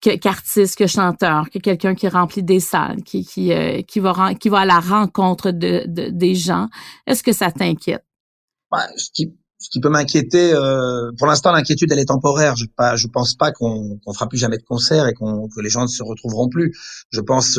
qu'artiste, 0.00 0.76
que, 0.76 0.86
chanteur, 0.86 1.50
que 1.50 1.58
quelqu'un 1.58 1.94
qui 1.94 2.08
remplit 2.08 2.42
des 2.44 2.60
salles, 2.60 3.02
qui 3.02 3.24
qui 3.24 3.52
euh, 3.52 3.82
qui 3.82 3.98
va 3.98 4.34
qui 4.34 4.48
va 4.48 4.60
à 4.60 4.64
la 4.64 4.80
rencontre 4.80 5.50
de, 5.50 5.84
de 5.86 6.08
des 6.10 6.34
gens? 6.34 6.68
Est-ce 7.06 7.22
que 7.22 7.32
ça 7.32 7.50
t'inquiète? 7.50 8.04
Bah, 8.70 8.86
ce, 8.96 9.10
qui, 9.12 9.34
ce 9.58 9.70
qui 9.70 9.80
peut 9.80 9.88
m'inquiéter, 9.88 10.52
euh, 10.52 11.10
pour 11.18 11.26
l'instant, 11.26 11.50
l'inquiétude 11.52 11.90
elle 11.90 11.98
est 11.98 12.12
temporaire. 12.14 12.54
Je 12.54 12.66
pas, 12.66 12.94
je 12.94 13.08
pense 13.08 13.34
pas 13.34 13.50
qu'on 13.50 13.98
qu'on 14.04 14.12
fera 14.12 14.28
plus 14.28 14.38
jamais 14.38 14.58
de 14.58 14.64
concert 14.64 15.06
et 15.08 15.14
qu'on 15.14 15.48
que 15.48 15.60
les 15.60 15.70
gens 15.70 15.82
ne 15.82 15.88
se 15.88 16.02
retrouveront 16.04 16.48
plus. 16.48 16.72
Je 17.10 17.20
pense 17.20 17.58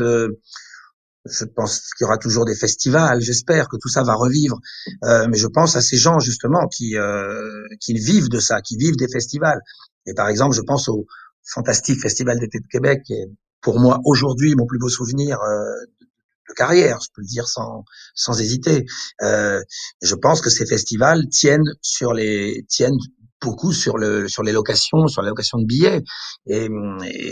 je 1.25 1.45
pense 1.45 1.93
qu'il 1.93 2.05
y 2.05 2.07
aura 2.07 2.17
toujours 2.17 2.45
des 2.45 2.55
festivals. 2.55 3.21
J'espère 3.21 3.67
que 3.67 3.77
tout 3.77 3.89
ça 3.89 4.03
va 4.03 4.13
revivre. 4.15 4.59
Euh, 5.03 5.27
mais 5.29 5.37
je 5.37 5.47
pense 5.47 5.75
à 5.75 5.81
ces 5.81 5.97
gens 5.97 6.19
justement 6.19 6.67
qui 6.67 6.97
euh, 6.97 7.67
qui 7.79 7.93
vivent 7.93 8.29
de 8.29 8.39
ça, 8.39 8.61
qui 8.61 8.77
vivent 8.77 8.95
des 8.95 9.09
festivals. 9.09 9.59
Et 10.05 10.13
par 10.13 10.27
exemple, 10.27 10.55
je 10.55 10.61
pense 10.61 10.87
au 10.87 11.05
fantastique 11.43 12.01
Festival 12.01 12.39
d'été 12.39 12.59
de 12.59 12.67
Québec, 12.67 13.01
qui 13.05 13.13
est 13.13 13.29
pour 13.61 13.79
moi 13.79 13.99
aujourd'hui 14.05 14.55
mon 14.55 14.65
plus 14.65 14.79
beau 14.79 14.89
souvenir 14.89 15.39
euh, 15.41 15.63
de 16.47 16.53
carrière, 16.53 16.99
je 17.01 17.09
peux 17.13 17.21
le 17.21 17.27
dire 17.27 17.47
sans 17.47 17.83
sans 18.15 18.39
hésiter. 18.39 18.85
Euh, 19.21 19.61
je 20.01 20.15
pense 20.15 20.41
que 20.41 20.49
ces 20.49 20.65
festivals 20.65 21.27
tiennent 21.29 21.75
sur 21.81 22.13
les 22.13 22.65
tiennent 22.67 22.97
beaucoup 23.41 23.71
sur 23.71 23.97
le 23.97 24.27
sur 24.27 24.43
les 24.43 24.51
locations, 24.51 25.07
sur 25.07 25.21
la 25.21 25.29
location 25.29 25.57
de 25.59 25.65
billets. 25.65 26.03
Et, 26.47 26.69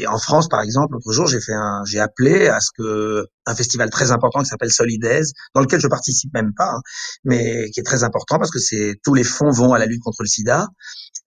en 0.07 0.17
France, 0.17 0.47
par 0.47 0.61
exemple, 0.61 0.93
l'autre 0.93 1.11
jour, 1.11 1.27
j'ai 1.27 1.41
fait 1.41 1.53
un, 1.53 1.83
j'ai 1.85 1.99
appelé 1.99 2.47
à 2.47 2.59
ce 2.59 2.69
que 2.77 3.25
un 3.45 3.55
festival 3.55 3.89
très 3.89 4.11
important 4.11 4.39
qui 4.39 4.47
s'appelle 4.47 4.71
Solidaise, 4.71 5.33
dans 5.55 5.61
lequel 5.61 5.79
je 5.79 5.87
participe 5.87 6.33
même 6.33 6.53
pas, 6.55 6.71
hein, 6.75 6.81
mais 7.23 7.69
qui 7.71 7.79
est 7.79 7.83
très 7.83 8.03
important 8.03 8.37
parce 8.37 8.51
que 8.51 8.59
c'est 8.59 8.95
tous 9.03 9.13
les 9.13 9.23
fonds 9.23 9.51
vont 9.51 9.73
à 9.73 9.79
la 9.79 9.85
lutte 9.85 10.01
contre 10.01 10.21
le 10.21 10.27
SIDA. 10.27 10.67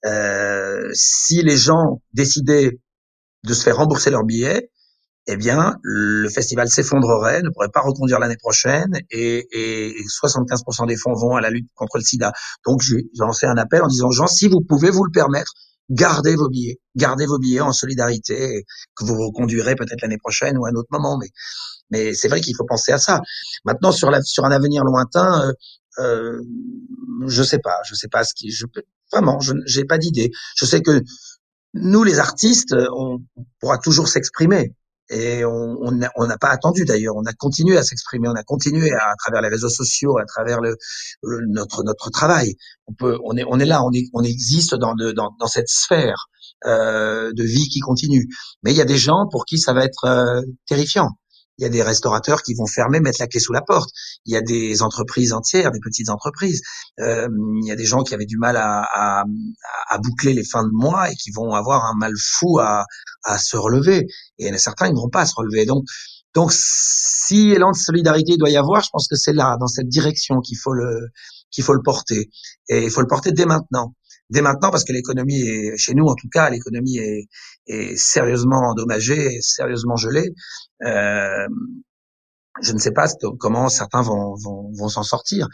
Euh, 0.06 0.88
si 0.94 1.42
les 1.42 1.56
gens 1.56 2.00
décidaient 2.12 2.80
de 3.44 3.54
se 3.54 3.62
faire 3.62 3.76
rembourser 3.76 4.10
leurs 4.10 4.24
billets, 4.24 4.70
eh 5.32 5.36
bien, 5.36 5.76
le 5.82 6.28
festival 6.28 6.68
s'effondrerait, 6.68 7.42
ne 7.42 7.50
pourrait 7.50 7.68
pas 7.68 7.82
reconduire 7.82 8.18
l'année 8.18 8.36
prochaine 8.36 8.98
et, 9.10 9.46
et 9.52 10.04
75% 10.04 10.88
des 10.88 10.96
fonds 10.96 11.14
vont 11.14 11.36
à 11.36 11.40
la 11.40 11.50
lutte 11.50 11.68
contre 11.74 11.98
le 11.98 12.02
sida. 12.02 12.32
Donc, 12.66 12.82
j'ai 12.82 13.08
lancé 13.18 13.46
un 13.46 13.56
appel 13.56 13.82
en 13.82 13.86
disant 13.86 14.10
gens, 14.10 14.26
si 14.26 14.48
vous 14.48 14.60
pouvez 14.60 14.90
vous 14.90 15.04
le 15.04 15.12
permettre, 15.12 15.52
gardez 15.88 16.34
vos 16.34 16.48
billets, 16.48 16.80
gardez 16.96 17.26
vos 17.26 17.38
billets 17.38 17.60
en 17.60 17.72
solidarité, 17.72 18.64
que 18.96 19.04
vous 19.04 19.14
reconduirez 19.14 19.76
peut-être 19.76 20.02
l'année 20.02 20.18
prochaine 20.18 20.58
ou 20.58 20.66
à 20.66 20.70
un 20.70 20.74
autre 20.74 20.88
moment. 20.90 21.16
Mais, 21.18 21.28
mais 21.90 22.14
c'est 22.14 22.28
vrai 22.28 22.40
qu'il 22.40 22.56
faut 22.56 22.66
penser 22.66 22.90
à 22.90 22.98
ça. 22.98 23.20
Maintenant, 23.64 23.92
sur, 23.92 24.10
la, 24.10 24.22
sur 24.22 24.44
un 24.44 24.50
avenir 24.50 24.82
lointain, 24.82 25.48
euh, 25.48 25.52
euh, 25.98 26.42
je 27.26 27.42
sais 27.42 27.58
pas, 27.58 27.78
je 27.84 27.94
sais 27.94 28.08
pas 28.08 28.24
ce 28.24 28.34
qui, 28.34 28.50
je 28.50 28.66
vraiment, 29.12 29.38
je 29.40 29.52
n'ai 29.52 29.84
pas 29.84 29.98
d'idée. 29.98 30.30
Je 30.56 30.64
sais 30.64 30.80
que 30.80 31.02
nous, 31.74 32.02
les 32.02 32.18
artistes, 32.18 32.74
on 32.96 33.18
pourra 33.60 33.78
toujours 33.78 34.08
s'exprimer. 34.08 34.74
Et 35.10 35.44
on 35.44 35.90
n'a 35.90 36.10
on 36.16 36.28
pas 36.40 36.50
attendu 36.50 36.84
d'ailleurs, 36.84 37.16
on 37.16 37.24
a 37.24 37.32
continué 37.32 37.76
à 37.76 37.82
s'exprimer, 37.82 38.28
on 38.28 38.34
a 38.34 38.44
continué 38.44 38.92
à, 38.92 39.12
travers 39.18 39.42
les 39.42 39.48
réseaux 39.48 39.68
sociaux, 39.68 40.18
à 40.18 40.24
travers 40.24 40.60
le, 40.60 40.76
notre 41.48 41.82
notre 41.82 42.10
travail. 42.10 42.54
On 42.86 42.94
peut, 42.94 43.18
on 43.24 43.36
est 43.36 43.44
on 43.46 43.58
est 43.58 43.64
là, 43.64 43.82
on 43.84 43.90
est 43.92 44.08
on 44.14 44.22
existe 44.22 44.76
dans 44.76 44.94
le, 44.94 45.12
dans, 45.12 45.30
dans 45.40 45.48
cette 45.48 45.68
sphère 45.68 46.28
euh, 46.64 47.32
de 47.32 47.42
vie 47.42 47.68
qui 47.68 47.80
continue. 47.80 48.28
Mais 48.62 48.70
il 48.70 48.76
y 48.76 48.80
a 48.80 48.84
des 48.84 48.98
gens 48.98 49.26
pour 49.30 49.46
qui 49.46 49.58
ça 49.58 49.72
va 49.72 49.84
être 49.84 50.04
euh, 50.04 50.42
terrifiant. 50.68 51.08
Il 51.60 51.64
y 51.64 51.66
a 51.66 51.68
des 51.68 51.82
restaurateurs 51.82 52.42
qui 52.42 52.54
vont 52.54 52.66
fermer, 52.66 53.00
mettre 53.00 53.18
la 53.20 53.26
clé 53.26 53.38
sous 53.38 53.52
la 53.52 53.60
porte. 53.60 53.90
Il 54.24 54.32
y 54.32 54.36
a 54.36 54.40
des 54.40 54.80
entreprises 54.80 55.34
entières, 55.34 55.72
des 55.72 55.78
petites 55.78 56.08
entreprises. 56.08 56.62
Euh, 57.00 57.28
il 57.62 57.68
y 57.68 57.70
a 57.70 57.76
des 57.76 57.84
gens 57.84 58.02
qui 58.02 58.14
avaient 58.14 58.24
du 58.24 58.38
mal 58.38 58.56
à, 58.56 58.82
à, 58.94 59.24
à, 59.90 59.98
boucler 59.98 60.32
les 60.32 60.42
fins 60.42 60.64
de 60.64 60.72
mois 60.72 61.10
et 61.10 61.14
qui 61.14 61.30
vont 61.32 61.52
avoir 61.52 61.84
un 61.84 61.94
mal 61.98 62.14
fou 62.18 62.58
à, 62.60 62.86
à 63.24 63.36
se 63.36 63.58
relever. 63.58 64.06
Et 64.38 64.44
il 64.44 64.48
y 64.48 64.50
en 64.50 64.54
a 64.54 64.58
certains, 64.58 64.86
ils 64.86 64.94
ne 64.94 65.00
vont 65.00 65.10
pas 65.10 65.26
se 65.26 65.34
relever. 65.36 65.66
Donc, 65.66 65.84
donc, 66.34 66.50
si 66.52 67.50
élan 67.50 67.72
de 67.72 67.76
solidarité 67.76 68.38
doit 68.38 68.50
y 68.50 68.56
avoir, 68.56 68.82
je 68.82 68.88
pense 68.90 69.06
que 69.06 69.16
c'est 69.16 69.34
là, 69.34 69.56
dans 69.60 69.66
cette 69.66 69.88
direction, 69.88 70.40
qu'il 70.40 70.56
faut 70.56 70.72
le 70.72 71.10
qu'il 71.50 71.64
faut 71.64 71.74
le 71.74 71.82
porter. 71.82 72.30
Et 72.68 72.84
il 72.84 72.90
faut 72.90 73.00
le 73.02 73.06
porter 73.06 73.32
dès 73.32 73.44
maintenant 73.44 73.94
dès 74.30 74.42
maintenant 74.42 74.70
parce 74.70 74.84
que 74.84 74.92
l'économie 74.92 75.40
est 75.40 75.76
chez 75.76 75.94
nous 75.94 76.06
en 76.06 76.14
tout 76.14 76.28
cas 76.32 76.50
l'économie 76.50 76.98
est, 76.98 77.28
est 77.66 77.96
sérieusement 77.96 78.70
endommagée, 78.70 79.40
sérieusement 79.40 79.96
gelée. 79.96 80.32
Euh, 80.84 81.46
je 82.62 82.72
ne 82.72 82.78
sais 82.78 82.92
pas 82.92 83.06
comment 83.38 83.68
certains 83.68 84.02
vont, 84.02 84.34
vont, 84.42 84.70
vont 84.74 84.88
s'en 84.88 85.02
sortir. 85.02 85.46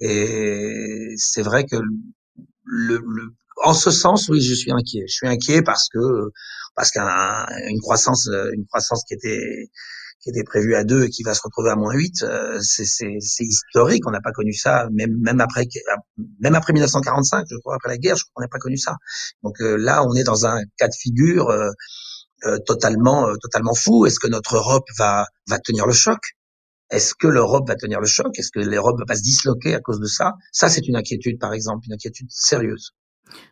Et 0.00 1.14
c'est 1.16 1.42
vrai 1.42 1.64
que 1.64 1.76
le, 2.64 2.98
le, 3.06 3.34
en 3.62 3.74
ce 3.74 3.90
sens, 3.90 4.28
oui, 4.28 4.40
je 4.40 4.54
suis 4.54 4.72
inquiet. 4.72 5.04
Je 5.06 5.12
suis 5.14 5.28
inquiet 5.28 5.62
parce 5.62 5.88
que 5.88 5.98
parce 6.74 6.90
qu'une 6.90 7.80
croissance, 7.80 8.28
une 8.28 8.66
croissance 8.66 9.04
qui 9.06 9.14
était 9.14 9.70
qui 10.24 10.30
était 10.30 10.42
prévu 10.42 10.74
à 10.74 10.84
2 10.84 11.04
et 11.04 11.10
qui 11.10 11.22
va 11.22 11.34
se 11.34 11.42
retrouver 11.44 11.70
à 11.70 11.76
moins 11.76 11.92
8, 11.92 12.22
euh, 12.22 12.58
c'est 12.60 13.18
historique. 13.40 14.06
On 14.06 14.10
n'a 14.10 14.22
pas 14.22 14.32
connu 14.32 14.54
ça, 14.54 14.88
même, 14.90 15.14
même, 15.20 15.38
après, 15.40 15.66
même 16.40 16.54
après 16.54 16.72
1945, 16.72 17.44
je 17.50 17.56
crois, 17.58 17.74
après 17.74 17.90
la 17.90 17.98
guerre, 17.98 18.16
je 18.16 18.24
crois 18.24 18.32
qu'on 18.34 18.42
n'a 18.42 18.48
pas 18.48 18.58
connu 18.58 18.78
ça. 18.78 18.96
Donc 19.42 19.60
euh, 19.60 19.76
là, 19.76 20.02
on 20.02 20.14
est 20.14 20.24
dans 20.24 20.46
un 20.46 20.62
cas 20.78 20.88
de 20.88 20.94
figure 20.98 21.50
euh, 21.50 22.58
totalement, 22.66 23.26
totalement 23.36 23.74
fou. 23.74 24.06
Est-ce 24.06 24.18
que 24.18 24.28
notre 24.28 24.56
Europe 24.56 24.86
va, 24.96 25.26
va 25.46 25.58
tenir 25.58 25.86
le 25.86 25.92
choc? 25.92 26.20
Est-ce 26.90 27.14
que 27.14 27.26
l'Europe 27.26 27.68
va 27.68 27.74
tenir 27.76 28.00
le 28.00 28.06
choc? 28.06 28.38
Est-ce 28.38 28.50
que 28.50 28.60
l'Europe 28.60 28.98
va 28.98 29.04
pas 29.04 29.16
se 29.16 29.22
disloquer 29.22 29.74
à 29.74 29.80
cause 29.80 30.00
de 30.00 30.06
ça? 30.06 30.32
Ça, 30.52 30.70
c'est 30.70 30.86
une 30.88 30.96
inquiétude, 30.96 31.38
par 31.38 31.52
exemple, 31.52 31.86
une 31.86 31.94
inquiétude 31.94 32.28
sérieuse. 32.30 32.92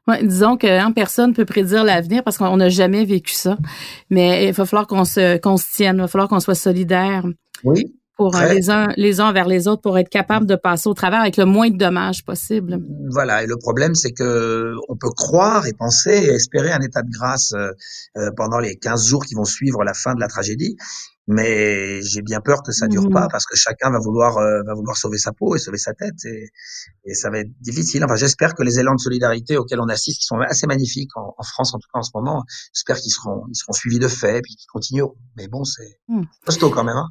Ouais, 0.09 0.25
disons 0.25 0.57
que 0.57 0.67
hein, 0.67 0.93
personne 0.93 1.33
peut 1.33 1.45
prédire 1.45 1.85
l'avenir 1.85 2.23
parce 2.25 2.39
qu'on 2.39 2.57
n'a 2.57 2.69
jamais 2.69 3.05
vécu 3.05 3.33
ça. 3.33 3.57
Mais 4.11 4.49
il 4.49 4.53
va 4.53 4.67
falloir 4.67 4.87
qu'on 4.87 5.05
se, 5.05 5.39
qu'on 5.39 5.57
se 5.57 5.73
tienne, 5.73 5.97
il 5.97 6.01
va 6.01 6.09
falloir 6.09 6.29
qu'on 6.29 6.41
soit 6.41 6.55
solidaire. 6.55 7.25
Oui. 7.65 7.97
Pour 8.19 8.37
euh, 8.37 8.53
les 8.53 8.69
uns, 8.69 8.89
les 8.97 9.21
uns 9.21 9.33
vers 9.33 9.49
les 9.49 9.67
autres, 9.67 9.81
pour 9.81 9.99
être 9.99 10.11
capable 10.11 10.47
de 10.47 10.55
passer 10.55 10.89
au 10.89 10.95
travers 10.95 11.21
avec 11.21 11.37
le 11.39 11.47
moins 11.47 11.71
de 11.71 11.79
dommages 11.79 12.25
possible. 12.25 12.79
Voilà. 13.11 13.43
Et 13.43 13.47
le 13.47 13.57
problème, 13.57 13.95
c'est 13.95 14.13
que 14.13 14.75
on 14.89 14.97
peut 14.97 15.11
croire 15.17 15.67
et 15.67 15.73
penser 15.73 16.11
et 16.11 16.35
espérer 16.35 16.71
un 16.71 16.81
état 16.81 17.03
de 17.03 17.11
grâce 17.11 17.53
euh, 17.55 17.71
euh 18.19 18.31
pendant 18.37 18.59
les 18.59 18.77
15 18.77 19.07
jours 19.07 19.25
qui 19.25 19.35
vont 19.35 19.45
suivre 19.45 19.83
la 19.83 19.95
fin 19.95 20.15
de 20.15 20.21
la 20.21 20.29
tragédie 20.29 20.77
mais 21.29 22.03
j'ai 22.03 22.23
bien 22.23 22.41
peur 22.41 22.63
que 22.63 22.73
ça 22.73 22.89
dure 22.89 23.09
pas 23.11 23.27
mmh. 23.27 23.29
parce 23.31 23.47
que 23.47 23.57
chacun 23.57 23.91
va 23.91 23.99
vouloir 23.99 24.39
euh, 24.39 24.63
va 24.67 24.75
vouloir 24.75 24.97
sauver 24.97 25.19
sa 25.19 25.33
peau 25.33 25.55
et 25.55 25.59
sauver 25.59 25.79
sa 25.79 25.95
tête 25.95 26.25
et, 26.25 26.49
et 27.05 27.15
ça 27.15 27.31
va 27.31 27.39
être 27.39 27.51
difficile. 27.61 28.05
Enfin, 28.05 28.17
j'espère 28.17 28.55
que 28.55 28.63
les 28.63 28.79
élans 28.81 28.95
de 28.95 29.01
solidarité 29.01 29.57
auxquels 29.57 29.81
on 29.81 29.89
assiste, 29.89 30.21
qui 30.21 30.27
sont 30.27 30.39
assez 30.41 30.67
magnifiques 30.67 31.17
en, 31.17 31.35
en 31.37 31.43
France 31.43 31.75
en 31.75 31.79
tout 31.79 31.89
cas 31.93 32.01
en 32.01 32.03
ce 32.03 32.11
moment, 32.15 32.43
j'espère 32.75 32.97
qu'ils 32.97 33.13
seront 33.13 33.45
ils 33.49 33.57
seront 33.57 33.73
suivis 33.73 33.99
de 33.99 34.09
faits 34.09 34.43
puis 34.43 34.57
qu'ils 34.57 34.71
continueront. 34.73 35.15
Mais 35.37 35.49
bon, 35.49 35.65
c'est 35.65 36.01
mmh. 36.09 36.23
costaud 36.45 36.71
quand 36.71 36.85
même. 36.85 36.97
Hein 36.97 37.11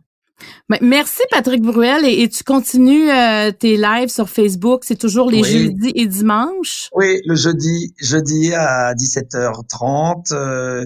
Merci 0.81 1.21
Patrick 1.29 1.61
Bruel 1.61 2.05
et, 2.05 2.29
tu 2.29 2.43
continues 2.43 3.09
euh, 3.09 3.51
tes 3.51 3.77
lives 3.77 4.09
sur 4.09 4.29
Facebook, 4.29 4.83
c'est 4.85 4.97
toujours 4.97 5.29
les 5.29 5.43
jeudis 5.43 5.91
et 5.95 6.05
dimanches. 6.05 6.89
Oui, 6.93 7.19
le 7.25 7.35
jeudi, 7.35 7.93
jeudi 7.99 8.53
à 8.53 8.93
17h30 8.93 10.33
euh, 10.33 10.85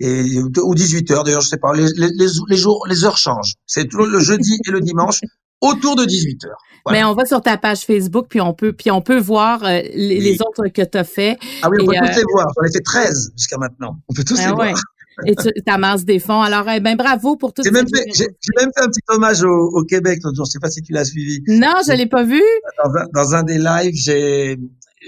et 0.00 0.38
ou 0.38 0.74
18h 0.74 1.24
d'ailleurs, 1.24 1.40
je 1.40 1.48
sais 1.48 1.56
pas, 1.56 1.72
les, 1.74 1.86
les, 1.96 2.08
les, 2.48 2.56
jours, 2.56 2.86
les 2.88 3.04
heures 3.04 3.16
changent. 3.16 3.54
C'est 3.66 3.88
toujours 3.88 4.06
le 4.06 4.20
jeudi 4.20 4.58
et 4.66 4.70
le 4.70 4.80
dimanche 4.80 5.20
autour 5.60 5.96
de 5.96 6.04
18h. 6.04 6.46
Mais 6.90 7.02
on 7.02 7.14
va 7.14 7.24
sur 7.24 7.40
ta 7.40 7.56
page 7.56 7.80
Facebook 7.80 8.26
puis 8.28 8.40
on 8.40 8.52
peut 8.52 8.72
puis 8.72 8.90
on 8.90 9.00
peut 9.00 9.18
voir 9.18 9.64
euh, 9.64 9.80
les, 9.94 10.36
autres 10.42 10.68
que 10.68 10.82
tu 10.82 10.98
as 10.98 11.04
fait. 11.04 11.38
Ah 11.62 11.68
oui, 11.70 11.78
on 11.80 11.86
peut 11.86 11.94
tous 11.94 12.16
les 12.16 12.24
voir. 12.30 12.46
J'en 12.56 12.66
ai 12.66 12.72
fait 12.72 12.82
13 12.82 13.32
jusqu'à 13.36 13.56
maintenant. 13.56 13.96
On 14.08 14.14
peut 14.14 14.24
tous 14.24 14.36
ben 14.36 14.48
les 14.48 14.52
voir 14.52 14.74
et 15.26 15.34
tu 15.36 15.50
amasses 15.66 16.04
des 16.04 16.18
fonds. 16.18 16.42
Alors, 16.42 16.68
eh 16.68 16.80
ben, 16.80 16.96
bravo 16.96 17.36
pour 17.36 17.52
tout 17.52 17.62
J'ai 17.64 17.70
même, 17.70 17.86
fait, 17.88 18.04
j'ai, 18.14 18.26
même 18.56 18.70
fait 18.76 18.84
un 18.84 18.88
petit 18.88 19.00
hommage 19.08 19.42
au, 19.42 19.70
au 19.72 19.84
Québec 19.84 20.20
l'autre 20.22 20.36
jour. 20.36 20.46
Je 20.46 20.52
sais 20.52 20.58
pas 20.58 20.70
si 20.70 20.82
tu 20.82 20.92
l'as 20.92 21.04
suivi. 21.04 21.40
Non, 21.48 21.74
je 21.86 21.92
l'ai 21.92 22.06
pas 22.06 22.24
vu. 22.24 22.42
Dans 22.84 22.90
un, 22.90 23.06
dans 23.14 23.34
un 23.34 23.42
des 23.42 23.58
lives, 23.58 23.94
j'ai, 23.94 24.56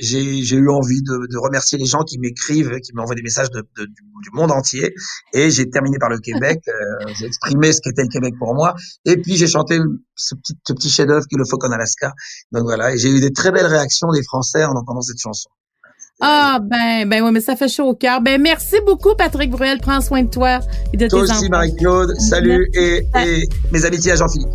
j'ai, 0.01 0.43
j'ai 0.43 0.57
eu 0.57 0.69
envie 0.69 1.03
de, 1.03 1.27
de, 1.31 1.39
remercier 1.39 1.79
les 1.79 1.87
gens 1.87 2.03
qui 2.03 2.19
m'écrivent, 2.19 2.79
qui 2.81 2.93
m'envoient 2.95 3.15
des 3.15 3.23
messages 3.23 3.51
de, 3.51 3.67
de, 3.77 3.87
du, 3.87 4.31
monde 4.33 4.53
entier. 4.53 4.95
Et 5.33 5.51
j'ai 5.51 5.69
terminé 5.71 5.99
par 5.99 6.11
le 6.11 6.19
Québec. 6.19 6.61
euh, 6.69 7.13
j'ai 7.19 7.27
exprimé 7.27 7.73
ce 7.73 7.81
qu'était 7.81 8.03
le 8.03 8.09
Québec 8.09 8.35
pour 8.39 8.55
moi. 8.55 8.75
Et 9.05 9.17
puis 9.17 9.37
j'ai 9.37 9.47
chanté 9.47 9.79
ce 10.15 10.35
petit, 10.35 10.55
ce 10.67 10.73
petit 10.73 10.91
chef-d'œuvre 10.91 11.27
qui 11.27 11.37
est 11.37 11.39
le 11.39 11.45
Faucon 11.45 11.71
Alaska. 11.71 12.13
Donc 12.53 12.65
voilà. 12.65 12.95
Et 12.95 12.99
j'ai 12.99 13.11
eu 13.11 13.21
des 13.21 13.33
très 13.33 13.51
belles 13.51 13.67
réactions 13.67 14.09
des 14.13 14.23
Français 14.23 14.65
en 14.65 14.73
entendant 14.73 15.03
cette 15.03 15.21
chanson. 15.21 15.51
Ah, 16.21 16.59
ben, 16.63 17.07
ben 17.09 17.23
oui, 17.23 17.31
mais 17.33 17.41
ça 17.41 17.57
fait 17.57 17.69
chaud 17.69 17.89
au 17.89 17.95
cœur. 17.95 18.21
Ben, 18.23 18.41
merci 18.41 18.77
beaucoup, 18.87 19.15
Patrick 19.15 19.51
Bruel. 19.51 19.79
Prends 19.81 20.01
soin 20.01 20.23
de 20.23 20.31
toi 20.31 20.61
et 20.93 20.97
de 20.97 21.07
toi 21.09 21.25
tes 21.27 21.33
aussi, 21.33 21.49
Marie-Claude. 21.51 22.15
Salut 22.19 22.71
et, 22.75 23.07
et 23.23 23.49
mes 23.71 23.85
amitiés 23.85 24.13
à 24.13 24.17
Jean-Philippe. 24.17 24.49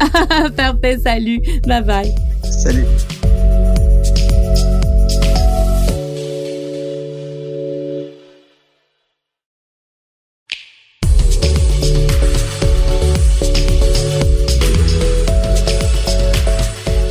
Parfait, 0.56 0.98
salut. 1.02 1.40
Bye 1.66 1.82
bye. 1.82 2.14
Salut. 2.44 2.84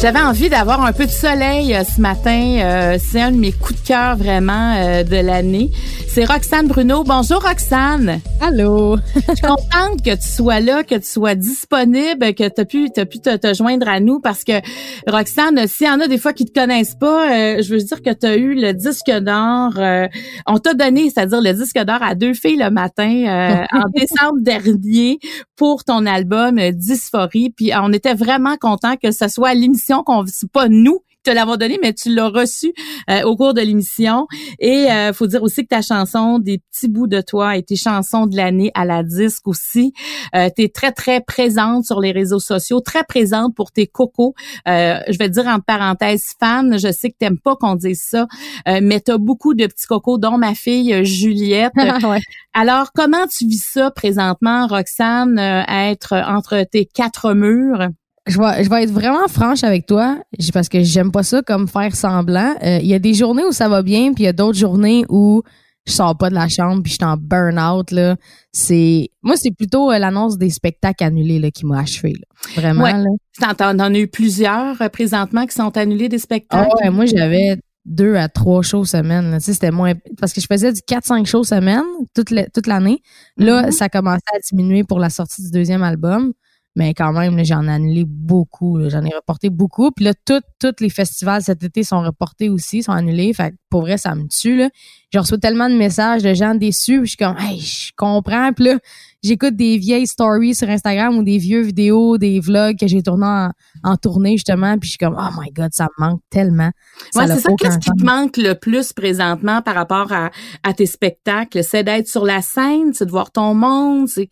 J'avais 0.01 0.21
envie 0.21 0.47
d'avoir 0.47 0.81
un 0.85 0.93
peu 0.93 1.05
de 1.05 1.12
soleil 1.12 1.75
euh, 1.75 1.83
ce 1.83 1.99
matin. 1.99 2.59
Euh, 2.62 2.97
c'est 2.97 3.19
un 3.19 3.33
de 3.33 3.38
mes 3.38 3.51
coups 3.51 3.81
de 3.81 3.85
cœur 3.85 4.15
vraiment 4.15 4.75
euh, 4.77 5.03
de 5.03 5.17
l'année. 5.17 5.71
C'est 6.07 6.23
Roxane 6.23 6.67
Bruno. 6.67 7.03
Bonjour 7.03 7.43
Roxane. 7.43 8.21
Allô. 8.39 8.95
Je 9.13 9.19
suis 9.19 9.41
contente 9.41 10.01
que 10.01 10.15
tu 10.15 10.27
sois 10.27 10.62
là, 10.62 10.83
que 10.83 10.95
tu 10.95 11.05
sois 11.05 11.35
disponible, 11.35 12.33
que 12.33 12.47
tu 12.47 12.62
as 12.62 12.65
pu, 12.65 12.89
as 12.95 13.05
pu 13.05 13.19
te, 13.19 13.53
joindre 13.53 13.89
à 13.89 13.99
nous 13.99 14.21
parce 14.21 14.45
que 14.45 14.53
Roxane, 15.05 15.67
s'il 15.67 15.88
y 15.88 15.89
en 15.89 15.99
a 15.99 16.07
des 16.07 16.17
fois 16.17 16.31
qui 16.31 16.45
te 16.45 16.57
connaissent 16.57 16.95
pas, 16.95 17.62
je 17.62 17.69
veux 17.69 17.79
dire 17.79 18.01
que 18.01 18.13
tu 18.13 18.25
as 18.25 18.38
eu 18.38 18.55
le 18.55 18.73
disque 18.73 19.12
d'or. 19.12 19.73
on 20.47 20.57
t'a 20.57 20.73
donné, 20.73 21.09
c'est-à-dire 21.09 21.41
le 21.41 21.53
disque 21.53 21.77
d'or 21.77 22.01
à 22.01 22.15
deux 22.15 22.33
filles 22.33 22.57
le 22.57 22.71
matin 22.71 23.67
en 23.71 23.89
décembre 23.93 24.39
dernier 24.39 25.19
pour 25.55 25.83
ton 25.83 26.05
album 26.05 26.57
Dysphorie. 26.71 27.51
Puis 27.55 27.71
on 27.79 27.91
était 27.93 28.15
vraiment 28.15 28.55
content 28.57 28.95
que 28.95 29.12
ce 29.12 29.27
soit 29.27 29.53
l'émission 29.53 29.88
qu'on 30.04 30.25
c'est 30.28 30.52
pas 30.52 30.67
nous 30.69 31.02
te 31.23 31.32
l'avons 31.32 31.58
donné, 31.58 31.80
mais 31.82 31.93
tu 31.93 32.13
l'as 32.13 32.30
reçu 32.30 32.73
euh, 33.10 33.23
au 33.23 33.36
cours 33.36 33.54
de 33.54 33.62
l'émission. 33.62 34.28
Et 34.60 34.89
euh, 34.91 35.13
faut 35.13 35.28
dire 35.28 35.43
aussi 35.43 35.63
que 35.63 35.67
ta 35.67 35.82
chanson 35.82 36.39
Des 36.39 36.60
petits 36.60 36.88
bouts 36.88 37.08
de 37.08 37.21
toi 37.21 37.49
a 37.49 37.58
été 37.58 37.75
chanson 37.75 38.25
de 38.25 38.36
l'année 38.36 38.71
à 38.73 38.86
la 38.86 39.04
disque 39.04 39.47
aussi. 39.47 39.93
Euh, 40.36 40.49
tu 40.56 40.63
es 40.63 40.69
très, 40.69 40.91
très 40.91 41.21
présente 41.21 41.86
sur 41.86 41.99
les 41.99 42.12
réseaux 42.12 42.39
sociaux, 42.39 42.80
très 42.80 43.04
présente 43.04 43.56
pour 43.56 43.71
tes 43.71 43.88
cocos. 43.88 44.34
Euh, 44.67 44.99
je 45.10 45.17
vais 45.17 45.30
dire 45.30 45.47
en 45.47 45.60
parenthèse 45.60 46.34
fan, 46.39 46.78
je 46.80 46.91
sais 46.91 47.10
que 47.10 47.17
t'aimes 47.19 47.39
pas 47.39 47.56
qu'on 47.56 47.75
dise 47.75 48.02
ça, 48.02 48.28
mais 48.65 49.02
tu 49.02 49.12
as 49.12 49.17
beaucoup 49.17 49.54
de 49.54 49.65
petits 49.65 49.88
cocos, 49.88 50.17
dont 50.17 50.38
ma 50.38 50.56
fille 50.56 51.04
Juliette. 51.06 51.73
Alors, 52.54 52.91
comment 52.93 53.28
tu 53.28 53.45
vis 53.45 53.63
ça 53.63 53.91
présentement, 53.91 54.67
Roxane, 54.67 55.38
être 55.38 56.13
entre 56.13 56.63
tes 56.63 56.86
quatre 56.86 57.34
murs? 57.34 57.89
Je 58.29 58.39
vais, 58.39 58.63
je 58.63 58.69
vais 58.69 58.83
être 58.83 58.91
vraiment 58.91 59.27
franche 59.27 59.63
avec 59.63 59.85
toi 59.85 60.17
parce 60.53 60.69
que 60.69 60.83
j'aime 60.83 61.11
pas 61.11 61.23
ça 61.23 61.41
comme 61.41 61.67
faire 61.67 61.95
semblant. 61.95 62.55
Euh, 62.63 62.79
il 62.81 62.87
y 62.87 62.93
a 62.93 62.99
des 62.99 63.13
journées 63.13 63.43
où 63.43 63.51
ça 63.51 63.67
va 63.67 63.81
bien, 63.81 64.13
puis 64.13 64.23
il 64.23 64.25
y 64.25 64.29
a 64.29 64.33
d'autres 64.33 64.57
journées 64.57 65.05
où 65.09 65.41
je 65.87 65.93
sors 65.93 66.17
pas 66.17 66.29
de 66.29 66.35
la 66.35 66.47
chambre 66.47 66.83
puis 66.83 66.91
je 66.91 66.97
suis 66.97 67.05
en 67.05 67.17
burn-out 67.17 67.91
là. 67.91 68.15
C'est 68.51 69.09
moi 69.23 69.35
c'est 69.37 69.51
plutôt 69.51 69.91
euh, 69.91 69.97
l'annonce 69.97 70.37
des 70.37 70.49
spectacles 70.49 71.03
annulés 71.03 71.39
là 71.39 71.51
qui 71.51 71.65
m'a 71.65 71.79
achevé 71.79 72.13
là. 72.13 72.61
Vraiment 72.61 72.83
ouais. 72.83 72.93
là. 72.93 73.53
T'en 73.55 73.79
as 73.79 73.91
eu 73.91 74.07
plusieurs 74.07 74.81
euh, 74.81 74.89
présentement 74.89 75.45
qui 75.45 75.55
sont 75.55 75.75
annulés 75.77 76.09
des 76.09 76.19
spectacles. 76.19 76.69
Ah 76.71 76.83
ouais, 76.83 76.89
moi 76.91 77.05
j'avais 77.05 77.57
deux 77.85 78.15
à 78.15 78.29
trois 78.29 78.61
shows 78.61 78.85
semaine. 78.85 79.37
Tu 79.39 79.45
sais, 79.45 79.53
c'était 79.53 79.71
moins 79.71 79.93
parce 80.19 80.33
que 80.33 80.41
je 80.41 80.45
faisais 80.45 80.71
du 80.71 80.81
4-5 80.81 81.25
shows 81.25 81.43
semaine 81.43 81.83
toute 82.13 82.67
l'année. 82.67 83.01
Là, 83.37 83.63
mm-hmm. 83.63 83.71
ça 83.71 83.89
commençait 83.89 84.21
à 84.35 84.39
diminuer 84.39 84.83
pour 84.83 84.99
la 84.99 85.09
sortie 85.09 85.41
du 85.41 85.49
deuxième 85.49 85.81
album. 85.81 86.33
Mais 86.75 86.93
quand 86.93 87.12
même, 87.12 87.43
j'en 87.43 87.63
ai 87.63 87.71
annulé 87.71 88.05
beaucoup. 88.05 88.79
J'en 88.89 89.03
ai 89.03 89.13
reporté 89.13 89.49
beaucoup. 89.49 89.91
Puis 89.91 90.05
là, 90.05 90.13
tous 90.25 90.71
les 90.79 90.89
festivals 90.89 91.41
cet 91.41 91.63
été 91.63 91.84
sont 91.84 92.01
reportés 92.01 92.47
aussi, 92.47 92.84
sont 92.84 92.91
annulés. 92.91 93.34
Fait 93.34 93.51
que 93.51 93.55
pour 93.69 93.82
vrai, 93.82 93.97
ça 93.97 94.13
me 94.13 94.27
tue. 94.27 94.55
Là. 94.55 94.69
Je 95.12 95.17
reçois 95.17 95.39
tellement 95.39 95.67
de 95.67 95.75
messages 95.75 96.21
de 96.21 96.34
gens 96.34 96.53
déçus. 96.53 96.99
Puis 96.99 97.05
je 97.05 97.10
suis 97.10 97.17
comme, 97.17 97.36
hey, 97.39 97.60
je 97.60 97.91
comprends. 97.97 98.53
Puis 98.53 98.65
là, 98.65 98.77
j'écoute 99.23 99.55
des 99.55 99.79
vieilles 99.79 100.05
stories 100.05 100.53
sur 100.53 100.69
Instagram 100.69 101.17
ou 101.17 101.23
des 101.23 101.39
vieux 101.39 101.62
vidéos, 101.62 102.19
des 102.19 102.39
vlogs 102.39 102.77
que 102.77 102.88
j'ai 102.88 103.01
tournés 103.01 103.49
en, 103.84 103.97
tournée, 103.97 104.38
justement. 104.38 104.77
Puis 104.77 104.89
je 104.89 104.91
suis 104.91 104.99
comme, 104.99 105.17
oh 105.19 105.41
my 105.41 105.51
God, 105.51 105.71
ça 105.73 105.88
me 105.97 106.05
manque 106.05 106.21
tellement. 106.29 106.71
Ouais, 107.15 107.27
c'est 107.27 107.39
ça. 107.39 107.49
Qu'est-ce 107.58 107.79
qui 107.79 107.89
te 107.89 108.05
manque 108.05 108.38
le 108.38 108.53
plus 108.53 108.93
présentement 108.93 109.63
par 109.63 109.73
rapport 109.73 110.13
à, 110.13 110.29
à 110.62 110.73
tes 110.73 110.86
spectacles? 110.86 111.63
C'est 111.63 111.84
d'être 111.84 112.08
sur 112.08 112.25
la 112.25 112.43
scène, 112.43 112.93
c'est 112.93 113.05
de 113.05 113.12
voir 113.12 113.32
ton 113.32 113.55
monde, 113.55 114.08
c'est 114.08 114.29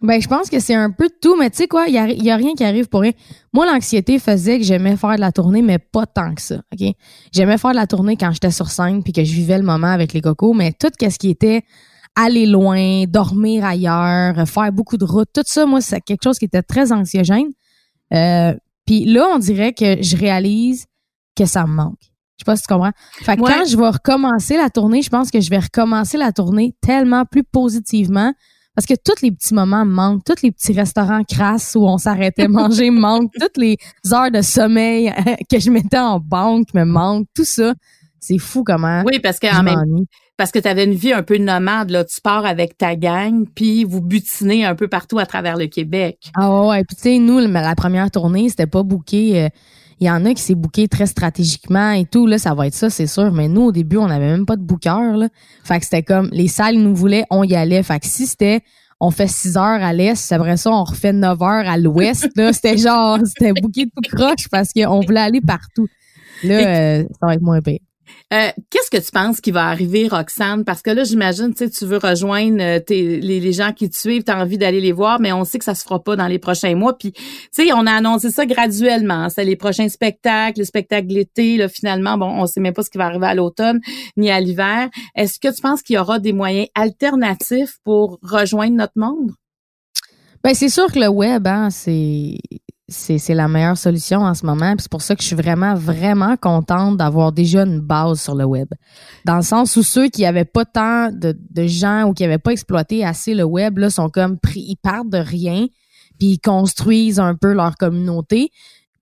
ben, 0.00 0.20
je 0.20 0.28
pense 0.28 0.48
que 0.48 0.60
c'est 0.60 0.74
un 0.74 0.90
peu 0.90 1.08
de 1.08 1.14
tout, 1.20 1.36
mais 1.36 1.50
tu 1.50 1.56
sais 1.56 1.68
quoi, 1.68 1.86
il 1.88 1.94
y 1.94 1.98
a, 1.98 2.08
y 2.08 2.30
a, 2.30 2.36
rien 2.36 2.54
qui 2.54 2.64
arrive 2.64 2.88
pour 2.88 3.00
rien. 3.00 3.12
Moi, 3.52 3.66
l'anxiété 3.66 4.18
faisait 4.18 4.58
que 4.58 4.64
j'aimais 4.64 4.96
faire 4.96 5.16
de 5.16 5.20
la 5.20 5.32
tournée, 5.32 5.60
mais 5.60 5.78
pas 5.78 6.06
tant 6.06 6.34
que 6.34 6.42
ça, 6.42 6.60
OK? 6.72 6.94
J'aimais 7.32 7.58
faire 7.58 7.72
de 7.72 7.76
la 7.76 7.86
tournée 7.88 8.16
quand 8.16 8.30
j'étais 8.30 8.52
sur 8.52 8.70
scène 8.70 9.02
puis 9.02 9.12
que 9.12 9.24
je 9.24 9.32
vivais 9.32 9.58
le 9.58 9.64
moment 9.64 9.88
avec 9.88 10.12
les 10.12 10.20
cocos, 10.20 10.54
mais 10.54 10.72
tout 10.72 10.88
ce 11.00 11.18
qui 11.18 11.30
était 11.30 11.62
aller 12.14 12.46
loin, 12.46 13.04
dormir 13.06 13.64
ailleurs, 13.64 14.48
faire 14.48 14.72
beaucoup 14.72 14.96
de 14.96 15.04
routes, 15.04 15.30
tout 15.34 15.42
ça, 15.44 15.66
moi, 15.66 15.80
c'est 15.80 16.00
quelque 16.00 16.22
chose 16.22 16.38
qui 16.38 16.44
était 16.44 16.62
très 16.62 16.92
anxiogène. 16.92 17.48
Euh, 18.12 18.54
puis 18.86 19.04
là, 19.04 19.28
on 19.34 19.38
dirait 19.38 19.72
que 19.72 20.02
je 20.02 20.16
réalise 20.16 20.86
que 21.36 21.44
ça 21.44 21.66
me 21.66 21.72
manque. 21.72 21.98
Je 22.00 22.44
sais 22.44 22.44
pas 22.44 22.56
si 22.56 22.62
tu 22.62 22.72
comprends. 22.72 22.92
Fait 23.22 23.36
que 23.36 23.42
quand 23.42 23.64
je 23.68 23.76
vais 23.76 23.88
recommencer 23.88 24.56
la 24.56 24.70
tournée, 24.70 25.02
je 25.02 25.10
pense 25.10 25.30
que 25.30 25.40
je 25.40 25.50
vais 25.50 25.58
recommencer 25.58 26.16
la 26.16 26.32
tournée 26.32 26.74
tellement 26.80 27.24
plus 27.24 27.42
positivement 27.42 28.32
parce 28.78 28.86
que 28.86 28.94
tous 28.94 29.22
les 29.22 29.32
petits 29.32 29.54
moments 29.54 29.84
manquent, 29.84 30.22
tous 30.22 30.40
les 30.44 30.52
petits 30.52 30.72
restaurants 30.72 31.24
crasses 31.24 31.74
où 31.74 31.84
on 31.84 31.98
s'arrêtait 31.98 32.46
manger 32.46 32.90
manquent, 32.92 33.32
toutes 33.32 33.56
les 33.56 33.76
heures 34.12 34.30
de 34.30 34.40
sommeil 34.40 35.12
que 35.50 35.58
je 35.58 35.68
mettais 35.68 35.98
en 35.98 36.20
banque 36.20 36.72
me 36.74 36.84
manquent, 36.84 37.26
tout 37.34 37.44
ça. 37.44 37.74
C'est 38.20 38.38
fou 38.38 38.62
comment. 38.62 39.02
Oui, 39.04 39.18
parce 39.18 39.40
que 39.40 39.48
même 39.64 40.04
parce 40.36 40.52
que 40.52 40.60
tu 40.60 40.68
avais 40.68 40.84
une 40.84 40.94
vie 40.94 41.12
un 41.12 41.24
peu 41.24 41.38
nomade 41.38 41.90
là, 41.90 42.04
tu 42.04 42.20
pars 42.20 42.46
avec 42.46 42.78
ta 42.78 42.94
gang 42.94 43.46
puis 43.52 43.82
vous 43.82 44.00
butinez 44.00 44.64
un 44.64 44.76
peu 44.76 44.86
partout 44.86 45.18
à 45.18 45.26
travers 45.26 45.56
le 45.56 45.66
Québec. 45.66 46.30
Ah 46.36 46.68
ouais, 46.68 46.84
puis 46.84 46.94
tu 46.94 47.02
sais 47.02 47.18
nous 47.18 47.40
la 47.40 47.74
première 47.74 48.12
tournée, 48.12 48.48
c'était 48.48 48.68
pas 48.68 48.84
booké 48.84 49.42
euh, 49.42 49.48
il 50.00 50.06
y 50.06 50.10
en 50.10 50.24
a 50.24 50.34
qui 50.34 50.42
s'est 50.42 50.54
booké 50.54 50.88
très 50.88 51.06
stratégiquement 51.06 51.92
et 51.92 52.04
tout. 52.04 52.26
Là, 52.26 52.38
ça 52.38 52.54
va 52.54 52.66
être 52.66 52.74
ça, 52.74 52.90
c'est 52.90 53.06
sûr. 53.06 53.32
Mais 53.32 53.48
nous, 53.48 53.62
au 53.62 53.72
début, 53.72 53.96
on 53.96 54.06
n'avait 54.06 54.30
même 54.30 54.46
pas 54.46 54.56
de 54.56 54.62
booker. 54.62 55.16
Là. 55.16 55.28
Fait 55.64 55.78
que 55.78 55.84
c'était 55.84 56.02
comme 56.02 56.28
les 56.32 56.48
salles 56.48 56.76
nous 56.76 56.94
voulaient, 56.94 57.24
on 57.30 57.44
y 57.44 57.54
allait. 57.54 57.82
Fait 57.82 57.98
que 58.00 58.06
si 58.06 58.26
c'était 58.26 58.62
on 59.00 59.10
fait 59.10 59.28
6 59.28 59.56
heures 59.56 59.82
à 59.82 59.92
l'est, 59.92 60.32
après 60.32 60.56
ça, 60.56 60.70
on 60.70 60.82
refait 60.82 61.12
9 61.12 61.42
heures 61.42 61.68
à 61.68 61.76
l'ouest. 61.78 62.28
Là, 62.36 62.52
c'était 62.52 62.76
genre, 62.78 63.18
c'était 63.24 63.52
booké 63.52 63.86
tout 63.86 64.16
croche 64.16 64.48
parce 64.50 64.72
qu'on 64.72 65.00
voulait 65.00 65.20
aller 65.20 65.40
partout. 65.40 65.86
Là, 66.42 66.54
euh, 66.54 67.02
ça 67.20 67.26
va 67.26 67.34
être 67.34 67.42
moins 67.42 67.60
pire. 67.60 67.78
Euh, 68.32 68.48
qu'est-ce 68.70 68.90
que 68.90 69.02
tu 69.02 69.10
penses 69.10 69.40
qui 69.40 69.50
va 69.50 69.66
arriver, 69.66 70.08
Roxane? 70.08 70.64
Parce 70.64 70.82
que 70.82 70.90
là, 70.90 71.04
j'imagine, 71.04 71.54
tu 71.54 71.68
tu 71.70 71.86
veux 71.86 71.98
rejoindre 71.98 72.60
euh, 72.60 72.80
les, 72.88 73.52
gens 73.52 73.72
qui 73.72 73.88
te 73.88 73.96
suivent, 73.96 74.24
tu 74.24 74.30
as 74.30 74.38
envie 74.38 74.58
d'aller 74.58 74.80
les 74.80 74.92
voir, 74.92 75.20
mais 75.20 75.32
on 75.32 75.44
sait 75.44 75.58
que 75.58 75.64
ça 75.64 75.74
se 75.74 75.82
fera 75.82 76.02
pas 76.02 76.16
dans 76.16 76.26
les 76.26 76.38
prochains 76.38 76.74
mois. 76.74 76.96
Puis, 76.96 77.12
tu 77.12 77.22
sais, 77.52 77.72
on 77.72 77.86
a 77.86 77.92
annoncé 77.92 78.30
ça 78.30 78.46
graduellement. 78.46 79.28
C'est 79.28 79.44
les 79.44 79.56
prochains 79.56 79.88
spectacles, 79.88 80.60
le 80.60 80.64
spectacle 80.64 81.08
l'été, 81.08 81.56
là, 81.56 81.68
finalement, 81.68 82.18
bon, 82.18 82.26
on 82.26 82.46
sait 82.46 82.60
même 82.60 82.74
pas 82.74 82.82
ce 82.82 82.90
qui 82.90 82.98
va 82.98 83.06
arriver 83.06 83.26
à 83.26 83.34
l'automne 83.34 83.80
ni 84.16 84.30
à 84.30 84.40
l'hiver. 84.40 84.88
Est-ce 85.14 85.38
que 85.38 85.54
tu 85.54 85.60
penses 85.60 85.82
qu'il 85.82 85.96
y 85.96 85.98
aura 85.98 86.18
des 86.18 86.32
moyens 86.32 86.68
alternatifs 86.74 87.78
pour 87.84 88.18
rejoindre 88.22 88.76
notre 88.76 88.96
monde? 88.96 89.32
Ben, 90.44 90.54
c'est 90.54 90.68
sûr 90.68 90.90
que 90.92 90.98
le 90.98 91.08
web, 91.08 91.46
hein, 91.46 91.70
c'est 91.70 92.38
c'est 92.88 93.34
la 93.34 93.48
meilleure 93.48 93.76
solution 93.76 94.20
en 94.20 94.32
ce 94.32 94.46
moment. 94.46 94.74
C'est 94.78 94.90
pour 94.90 95.02
ça 95.02 95.14
que 95.14 95.22
je 95.22 95.26
suis 95.26 95.36
vraiment, 95.36 95.74
vraiment 95.74 96.36
contente 96.36 96.96
d'avoir 96.96 97.32
déjà 97.32 97.64
une 97.64 97.80
base 97.80 98.20
sur 98.20 98.34
le 98.34 98.44
web. 98.44 98.68
Dans 99.26 99.36
le 99.36 99.42
sens 99.42 99.76
où 99.76 99.82
ceux 99.82 100.08
qui 100.08 100.24
avaient 100.24 100.46
pas 100.46 100.64
tant 100.64 101.10
de, 101.12 101.38
de 101.50 101.66
gens 101.66 102.04
ou 102.04 102.14
qui 102.14 102.24
avaient 102.24 102.38
pas 102.38 102.52
exploité 102.52 103.04
assez 103.04 103.34
le 103.34 103.44
web, 103.44 103.76
là, 103.78 103.90
sont 103.90 104.08
comme 104.08 104.38
pris, 104.38 104.60
ils 104.60 104.76
partent 104.76 105.10
de 105.10 105.18
rien, 105.18 105.66
puis 106.18 106.28
ils 106.28 106.38
construisent 106.38 107.20
un 107.20 107.34
peu 107.34 107.52
leur 107.52 107.76
communauté. 107.76 108.50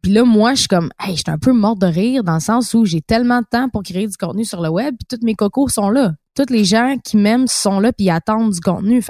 Puis 0.03 0.13
là, 0.13 0.25
moi, 0.25 0.55
je 0.55 0.61
suis 0.61 0.69
comme, 0.69 0.91
hey, 1.01 1.17
je 1.17 1.23
suis 1.23 1.31
un 1.31 1.39
peu 1.39 1.53
morte 1.53 1.81
de 1.81 1.87
rire 1.87 2.25
dans 2.25 2.35
le 2.35 2.41
sens 2.41 2.75
où 2.75 2.85
j'ai 2.85 3.01
tellement 3.01 3.41
de 3.41 3.47
temps 3.51 3.69
pour 3.69 3.83
créer 3.83 4.09
du 4.09 4.17
contenu 4.17 4.45
sur 4.45 4.63
le 4.63 4.69
web, 4.69 4.97
puis 4.99 5.19
tous 5.19 5.25
mes 5.25 5.35
cocos 5.35 5.69
sont 5.69 5.91
là. 5.91 6.13
Tous 6.35 6.53
les 6.53 6.65
gens 6.65 6.97
qui 7.05 7.17
m'aiment 7.17 7.47
sont 7.47 7.79
là, 7.79 7.93
puis 7.93 8.11
attendent 8.11 8.53
du 8.53 8.61
contenu. 8.61 9.01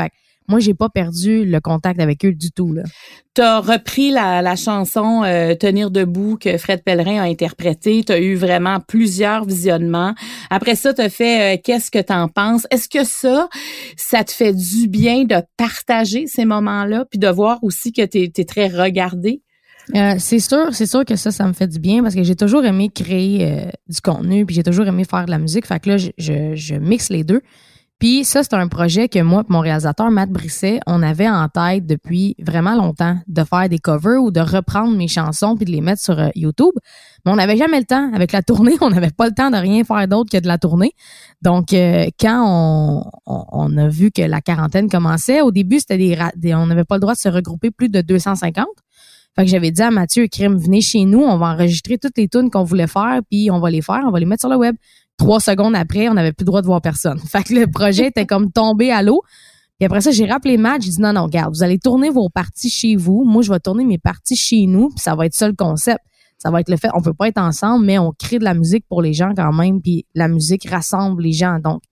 Moi, 0.49 0.61
j'ai 0.61 0.75
pas 0.75 0.89
perdu 0.89 1.45
le 1.45 1.61
contact 1.61 2.01
avec 2.01 2.25
eux 2.25 2.33
du 2.33 2.51
tout. 2.51 2.75
Tu 3.35 3.43
as 3.43 3.61
repris 3.61 4.11
la, 4.11 4.57
chanson 4.57 5.23
euh, 5.25 5.55
Tenir 5.55 5.91
debout 5.91 6.39
que 6.41 6.57
Fred 6.57 6.83
Pellerin 6.83 7.21
a 7.21 7.25
interprétée. 7.25 8.05
Tu 8.05 8.13
as 8.13 8.21
eu 8.21 8.35
vraiment 8.35 8.81
plusieurs 8.81 9.45
visionnements. 9.45 10.15
Après 10.51 10.75
ça, 10.75 10.95
tu 10.95 11.03
as 11.03 11.09
fait 11.09 11.57
euh, 11.57 11.61
Qu'est-ce 11.63 11.91
que 11.91 11.99
tu 11.99 12.13
en 12.13 12.29
penses? 12.29 12.67
Est-ce 12.71 12.89
que 12.89 13.05
ça, 13.05 13.49
ça 13.97 14.25
te 14.25 14.33
fait 14.33 14.53
du 14.53 14.89
bien 14.89 15.25
de 15.25 15.37
partager 15.57 16.27
ces 16.27 16.45
moments-là, 16.45 17.05
puis 17.11 17.19
de 17.19 17.29
voir 17.29 17.59
aussi 17.63 17.93
que 17.93 18.05
tu 18.05 18.31
es, 18.35 18.45
très 18.45 18.69
regardé? 18.69 19.43
Euh, 19.95 20.15
c'est 20.19 20.41
sûr, 20.41 20.69
c'est 20.73 20.87
sûr 20.87 21.05
que 21.05 21.17
ça, 21.17 21.31
ça 21.31 21.47
me 21.47 21.53
fait 21.53 21.69
du 21.69 21.79
bien 21.79 22.03
parce 22.03 22.15
que 22.15 22.23
j'ai 22.23 22.35
toujours 22.35 22.65
aimé 22.65 22.91
créer 22.93 23.69
du 23.89 24.01
contenu, 24.01 24.47
puis 24.47 24.55
j'ai 24.55 24.65
toujours 24.65 24.87
aimé 24.87 25.05
faire 25.05 25.27
de 25.27 25.31
la 25.31 25.39
musique. 25.39 25.67
Fait 25.67 25.81
que 25.81 25.91
là, 25.91 25.97
je, 25.97 26.13
je 26.17 26.75
mixe 26.75 27.11
les 27.11 27.25
deux. 27.25 27.43
Puis 27.99 28.25
ça, 28.25 28.43
c'est 28.43 28.53
un 28.53 28.69
projet 28.69 29.09
que 29.09 29.21
moi 29.21 29.43
et 29.43 29.51
mon 29.51 29.61
réalisateur, 29.61 30.11
Matt 30.11 30.29
Brisset, 30.29 30.81
on 30.87 31.03
avait 31.03 31.29
en 31.29 31.49
tête 31.49 31.87
depuis 31.87 32.35
vraiment 32.39 32.75
longtemps, 32.75 33.17
de 33.27 33.43
faire 33.43 33.71
des 33.71 33.79
covers 33.79 34.23
ou 34.23 34.31
de 34.31 34.41
reprendre 34.41 34.95
mes 34.95 35.09
chansons 35.09 35.57
puis 35.57 35.65
de 35.65 35.71
les 35.71 35.81
mettre 35.81 36.03
sur 36.03 36.19
euh, 36.19 36.29
YouTube. 36.35 36.75
Mais 37.25 37.33
on 37.33 37.37
n'avait 37.37 37.57
jamais 37.57 37.79
le 37.79 37.87
temps. 37.87 38.13
Avec 38.13 38.33
la 38.33 38.43
tournée, 38.43 38.77
on 38.83 38.91
n'avait 38.91 39.11
pas 39.11 39.27
le 39.27 39.33
temps 39.33 39.51
de 39.51 39.57
rien 39.57 39.83
faire 39.83 40.07
d'autre 40.09 40.31
que 40.31 40.37
de 40.37 40.47
la 40.47 40.59
tournée. 40.59 40.93
Donc, 41.41 41.73
euh, 41.73 42.07
quand 42.21 42.45
on, 42.47 43.11
on, 43.27 43.77
a 43.79 43.89
vu 43.89 44.11
que 44.11 44.23
la 44.23 44.43
quarantaine 44.43 44.91
commençait, 44.91 45.41
au 45.41 45.51
début, 45.51 45.81
c'était 45.81 45.97
des, 45.97 46.55
on 46.55 46.67
n'avait 46.67 46.85
pas 46.85 46.97
le 46.97 47.01
droit 47.01 47.15
de 47.15 47.19
se 47.19 47.31
regrouper 47.31 47.71
plus 47.71 47.89
de 47.89 48.03
250. 48.03 48.67
Fait 49.37 49.45
que 49.45 49.51
j'avais 49.51 49.71
dit 49.71 49.83
à 49.83 49.91
Mathieu 49.91 50.29
Crime, 50.29 50.57
venez 50.57 50.81
chez 50.81 51.05
nous, 51.05 51.21
on 51.21 51.37
va 51.37 51.49
enregistrer 51.49 51.99
toutes 51.99 52.17
les 52.17 52.27
tunes 52.27 52.51
qu'on 52.51 52.65
voulait 52.65 52.87
faire, 52.87 53.21
puis 53.31 53.51
on 53.51 53.61
va 53.61 53.71
les 53.71 53.83
faire, 53.83 54.01
on 54.07 54.11
va 54.11 54.19
les 54.19 54.25
mettre 54.25 54.41
sur 54.41 54.49
le 54.49 54.57
web. 54.57 54.77
Trois 55.19 55.41
secondes 55.41 55.75
après, 55.75 56.09
on 56.09 56.15
n'avait 56.15 56.33
plus 56.33 56.45
le 56.45 56.47
droit 56.47 56.63
de 56.63 56.67
voir 56.67 56.81
personne. 56.81 57.19
Fait 57.27 57.43
que 57.43 57.55
le 57.55 57.67
projet 57.67 58.09
était 58.09 58.27
comme 58.27 58.53
tombé 58.53 58.91
à 58.91 59.03
l'eau. 59.03 59.23
Puis 59.79 59.87
après 59.87 60.01
ça, 60.01 60.11
j'ai 60.11 60.25
rappelé 60.25 60.57
Matt, 60.57 60.83
j'ai 60.83 60.91
dit 60.91 61.01
non, 61.01 61.13
non, 61.13 61.25
regarde, 61.25 61.55
vous 61.55 61.63
allez 61.63 61.79
tourner 61.79 62.09
vos 62.09 62.31
parties 62.31 62.71
chez 62.71 62.97
vous. 62.97 63.25
Moi, 63.25 63.43
je 63.43 63.53
vais 63.53 63.61
tourner 63.61 63.85
mes 63.85 63.99
parties 63.99 64.37
chez 64.37 64.67
nous, 64.67 64.89
puis 64.89 65.01
ça 65.01 65.15
va 65.15 65.27
être 65.27 65.35
ça 65.35 65.49
le 65.49 65.55
concept. 65.55 66.01
ça 66.39 66.51
va 66.51 66.61
être 66.61 66.71
le 66.71 66.77
fait. 66.77 66.89
On 66.95 67.03
peut 67.03 67.13
pas 67.13 67.29
être 67.29 67.39
ensemble, 67.39 67.85
mais 67.85 67.99
on 67.99 68.13
crée 68.13 68.39
de 68.39 68.45
la 68.45 68.55
musique 68.55 68.87
pour 68.89 69.03
les 69.03 69.13
gens 69.13 69.33
quand 69.37 69.53
même, 69.53 69.83
puis 69.83 70.07
la 70.15 70.29
musique 70.29 70.69
rassemble 70.69 71.23
les 71.23 71.33
gens. 71.33 71.59
Donc, 71.59 71.83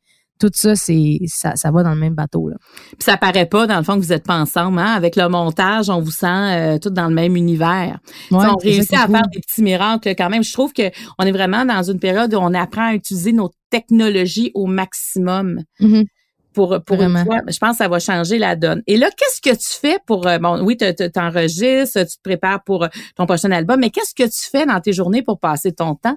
tout 0.40 0.50
ça, 0.52 0.74
c'est 0.74 1.18
ça, 1.26 1.54
ça 1.56 1.70
va 1.70 1.82
dans 1.82 1.94
le 1.94 2.00
même 2.00 2.14
bateau. 2.14 2.48
Là. 2.48 2.56
Puis 2.90 3.04
ça 3.04 3.16
paraît 3.16 3.46
pas, 3.46 3.66
dans 3.66 3.76
le 3.76 3.84
fond, 3.84 3.94
que 3.94 4.00
vous 4.00 4.12
êtes 4.12 4.26
pas 4.26 4.36
ensemble. 4.38 4.78
Hein? 4.78 4.92
Avec 4.92 5.16
le 5.16 5.28
montage, 5.28 5.88
on 5.90 6.00
vous 6.00 6.10
sent 6.10 6.26
euh, 6.26 6.78
tout 6.78 6.90
dans 6.90 7.08
le 7.08 7.14
même 7.14 7.36
univers. 7.36 7.98
Ouais, 8.30 8.46
on 8.46 8.56
réussit 8.56 8.94
à 8.94 9.06
faire 9.06 9.28
des 9.32 9.40
petits 9.40 9.62
miracles 9.62 10.08
quand 10.16 10.30
même. 10.30 10.42
Je 10.42 10.52
trouve 10.52 10.72
que 10.72 10.90
on 11.18 11.24
est 11.24 11.32
vraiment 11.32 11.64
dans 11.64 11.82
une 11.82 12.00
période 12.00 12.34
où 12.34 12.38
on 12.38 12.52
apprend 12.54 12.88
à 12.88 12.94
utiliser 12.94 13.32
nos 13.32 13.50
technologies 13.70 14.50
au 14.54 14.66
maximum. 14.66 15.60
Mhm. 15.80 16.04
Pour, 16.52 16.80
pour 16.86 17.02
une 17.02 17.10
Vraiment. 17.10 17.24
fois, 17.24 17.40
je 17.48 17.58
pense 17.58 17.72
que 17.72 17.76
ça 17.78 17.88
va 17.88 17.98
changer 17.98 18.38
la 18.38 18.54
donne. 18.54 18.80
Et 18.86 18.96
là, 18.96 19.08
qu'est-ce 19.16 19.40
que 19.40 19.56
tu 19.56 19.76
fais 19.80 19.98
pour, 20.06 20.28
euh, 20.28 20.38
bon, 20.38 20.62
oui, 20.64 20.76
tu 20.76 21.10
t'enregistres, 21.10 22.06
tu 22.06 22.16
te 22.16 22.22
prépares 22.22 22.62
pour 22.62 22.84
euh, 22.84 22.88
ton 23.16 23.26
prochain 23.26 23.50
album, 23.50 23.80
mais 23.80 23.90
qu'est-ce 23.90 24.14
que 24.14 24.22
tu 24.22 24.48
fais 24.48 24.64
dans 24.64 24.80
tes 24.80 24.92
journées 24.92 25.22
pour 25.22 25.40
passer 25.40 25.72
ton 25.72 25.96
temps? 25.96 26.16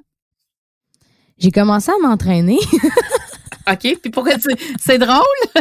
J'ai 1.40 1.50
commencé 1.50 1.90
à 1.92 2.08
m'entraîner. 2.08 2.60
OK? 3.70 3.98
Puis 4.02 4.12
pourquoi 4.12 4.36
tu, 4.36 4.50
c'est 4.80 4.98
drôle? 4.98 5.24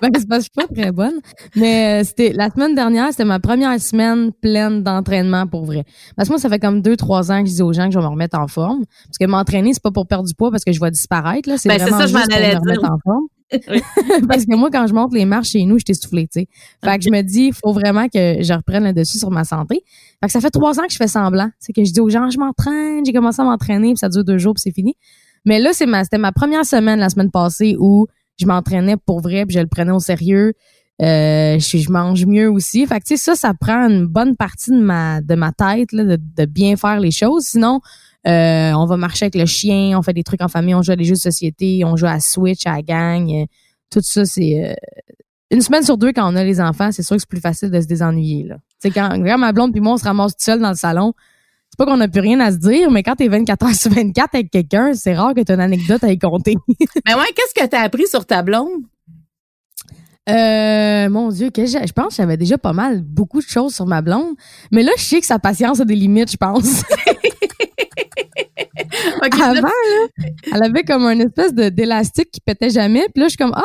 Ben, 0.00 0.10
c'est 0.16 0.26
parce 0.26 0.48
que 0.48 0.50
je 0.56 0.62
suis 0.62 0.68
pas 0.68 0.74
très 0.74 0.92
bonne. 0.92 1.20
Mais 1.56 2.00
euh, 2.00 2.04
c'était 2.04 2.32
la 2.32 2.48
semaine 2.48 2.74
dernière, 2.74 3.08
c'était 3.10 3.26
ma 3.26 3.38
première 3.38 3.78
semaine 3.78 4.32
pleine 4.32 4.82
d'entraînement 4.82 5.46
pour 5.46 5.66
vrai. 5.66 5.84
Parce 6.16 6.28
que 6.28 6.32
moi, 6.32 6.38
ça 6.40 6.48
fait 6.48 6.58
comme 6.58 6.80
deux, 6.80 6.96
trois 6.96 7.30
ans 7.30 7.42
que 7.42 7.50
je 7.50 7.56
dis 7.56 7.62
aux 7.62 7.72
gens 7.74 7.86
que 7.86 7.92
je 7.92 7.98
vais 7.98 8.04
me 8.04 8.08
remettre 8.08 8.38
en 8.38 8.48
forme. 8.48 8.84
Parce 9.06 9.18
que 9.18 9.26
m'entraîner, 9.26 9.74
c'est 9.74 9.82
pas 9.82 9.90
pour 9.90 10.06
perdre 10.06 10.26
du 10.26 10.34
poids 10.34 10.50
parce 10.50 10.64
que 10.64 10.72
je 10.72 10.80
vais 10.80 10.90
disparaître. 10.90 11.48
Là. 11.50 11.58
C'est 11.58 11.68
Ben, 11.68 11.78
c'est 11.78 11.84
vraiment 11.84 11.98
ça, 11.98 12.06
je 12.06 12.12
m'en 12.14 12.18
juste 12.20 12.30
pour 12.30 12.38
allais 12.38 12.54
me 12.54 12.60
remettre 12.60 12.80
dire. 12.80 12.92
en 12.92 12.98
forme. 13.04 13.26
Oui. 13.52 13.82
parce 14.28 14.46
que 14.46 14.54
moi, 14.54 14.70
quand 14.70 14.86
je 14.86 14.94
monte 14.94 15.12
les 15.12 15.24
marches 15.24 15.50
chez 15.50 15.64
nous, 15.64 15.78
je 15.78 15.84
suis 15.84 15.92
essoufflée, 15.92 16.28
tu 16.28 16.40
sais. 16.40 16.48
Fait 16.84 16.98
que 16.98 17.04
je 17.04 17.10
me 17.10 17.22
dis, 17.22 17.46
il 17.46 17.52
faut 17.52 17.72
vraiment 17.72 18.06
que 18.08 18.42
je 18.42 18.52
reprenne 18.52 18.84
le 18.84 18.92
dessus 18.92 19.18
sur 19.18 19.30
ma 19.30 19.44
santé. 19.44 19.82
Fait 20.20 20.26
que 20.26 20.32
ça 20.32 20.40
fait 20.40 20.50
trois 20.50 20.78
ans 20.78 20.84
que 20.86 20.92
je 20.92 20.96
fais 20.96 21.08
semblant. 21.08 21.50
C'est 21.58 21.72
que 21.72 21.84
je 21.84 21.92
dis 21.92 22.00
aux 22.00 22.08
gens, 22.08 22.30
je 22.30 22.38
m'entraîne, 22.38 23.04
j'ai 23.04 23.12
commencé 23.12 23.42
à 23.42 23.44
m'entraîner, 23.44 23.88
puis 23.88 23.98
ça 23.98 24.08
dure 24.08 24.24
deux 24.24 24.38
jours, 24.38 24.54
puis 24.54 24.62
c'est 24.62 24.74
fini. 24.74 24.94
Mais 25.44 25.58
là, 25.58 25.70
c'est 25.72 25.86
c'était 26.04 26.18
ma 26.18 26.32
première 26.32 26.64
semaine 26.64 26.98
la 26.98 27.08
semaine 27.08 27.30
passée 27.30 27.76
où 27.78 28.06
je 28.38 28.46
m'entraînais 28.46 28.96
pour 28.96 29.20
vrai, 29.20 29.46
puis 29.46 29.54
je 29.54 29.60
le 29.60 29.66
prenais 29.66 29.92
au 29.92 30.00
sérieux. 30.00 30.54
Euh, 31.02 31.58
je, 31.58 31.90
mange 31.90 32.26
mieux 32.26 32.50
aussi. 32.50 32.86
Fait 32.86 33.00
que 33.00 33.06
tu 33.06 33.16
sais, 33.16 33.24
ça, 33.24 33.34
ça 33.34 33.54
prend 33.58 33.88
une 33.88 34.06
bonne 34.06 34.36
partie 34.36 34.70
de 34.70 34.80
ma 34.82 35.52
tête 35.52 35.92
là, 35.92 36.04
de, 36.16 36.44
bien 36.44 36.76
faire 36.76 37.00
les 37.00 37.10
choses. 37.10 37.44
Sinon, 37.44 37.80
euh, 38.26 38.72
on 38.72 38.84
va 38.84 38.96
marcher 38.98 39.24
avec 39.24 39.34
le 39.34 39.46
chien, 39.46 39.98
on 39.98 40.02
fait 40.02 40.12
des 40.12 40.22
trucs 40.22 40.42
en 40.42 40.48
famille, 40.48 40.74
on 40.74 40.82
joue 40.82 40.92
à 40.92 40.96
des 40.96 41.04
jeux 41.04 41.14
de 41.14 41.18
société, 41.18 41.82
on 41.84 41.96
joue 41.96 42.06
à 42.06 42.20
Switch, 42.20 42.66
à 42.66 42.82
gang. 42.82 43.30
euh, 43.30 43.46
tout 43.90 44.00
ça, 44.02 44.24
c'est 44.26 44.62
euh, 44.62 44.74
une 45.50 45.62
semaine 45.62 45.82
sur 45.82 45.96
deux 45.96 46.12
quand 46.12 46.30
on 46.30 46.36
a 46.36 46.44
les 46.44 46.60
enfants, 46.60 46.92
c'est 46.92 47.02
sûr 47.02 47.16
que 47.16 47.22
c'est 47.22 47.28
plus 47.28 47.40
facile 47.40 47.70
de 47.70 47.80
se 47.80 47.86
désennuyer. 47.86 48.44
Là. 48.44 48.58
Sais, 48.78 48.90
quand, 48.90 49.08
quand 49.10 49.38
ma 49.38 49.52
blonde 49.52 49.72
puis 49.72 49.80
moi, 49.80 49.94
on 49.94 49.96
se 49.96 50.04
ramasse 50.04 50.36
tout 50.36 50.44
seul 50.44 50.60
dans 50.60 50.68
le 50.68 50.76
salon, 50.76 51.14
c'est 51.14 51.29
pas 51.80 51.86
qu'on 51.86 51.96
n'a 51.96 52.08
plus 52.08 52.20
rien 52.20 52.38
à 52.40 52.52
se 52.52 52.58
dire, 52.58 52.90
mais 52.90 53.02
quand 53.02 53.16
t'es 53.16 53.28
24 53.28 53.64
heures 53.64 53.74
sur 53.74 53.90
24 53.90 54.34
avec 54.34 54.50
quelqu'un, 54.50 54.92
c'est 54.92 55.14
rare 55.14 55.32
que 55.32 55.40
tu 55.40 55.50
une 55.50 55.60
anecdote 55.60 56.04
à 56.04 56.12
y 56.12 56.18
compter. 56.18 56.54
Mais 57.06 57.14
ouais, 57.14 57.32
qu'est-ce 57.34 57.54
que 57.54 57.66
tu 57.66 57.74
as 57.74 57.80
appris 57.80 58.06
sur 58.06 58.26
ta 58.26 58.42
blonde? 58.42 58.82
Euh, 60.28 61.08
mon 61.08 61.30
Dieu, 61.30 61.48
que 61.48 61.64
je 61.64 61.92
pense 61.94 62.08
que 62.08 62.14
j'avais 62.16 62.36
déjà 62.36 62.58
pas 62.58 62.74
mal, 62.74 63.00
beaucoup 63.00 63.40
de 63.40 63.46
choses 63.46 63.74
sur 63.74 63.86
ma 63.86 64.02
blonde. 64.02 64.34
Mais 64.70 64.82
là, 64.82 64.92
je 64.98 65.02
sais 65.02 65.20
que 65.20 65.26
sa 65.26 65.38
patience 65.38 65.80
a 65.80 65.86
des 65.86 65.94
limites, 65.94 66.30
je 66.30 66.36
pense. 66.36 66.82
Avant, 69.22 69.62
là, 69.62 69.70
elle 70.52 70.62
avait 70.62 70.82
comme 70.82 71.06
un 71.06 71.18
espèce 71.18 71.54
de 71.54 71.70
d'élastique 71.70 72.30
qui 72.30 72.42
pétait 72.42 72.68
jamais. 72.68 73.06
Puis 73.14 73.22
là, 73.22 73.24
je 73.24 73.30
suis 73.30 73.38
comme, 73.38 73.54
ah, 73.56 73.62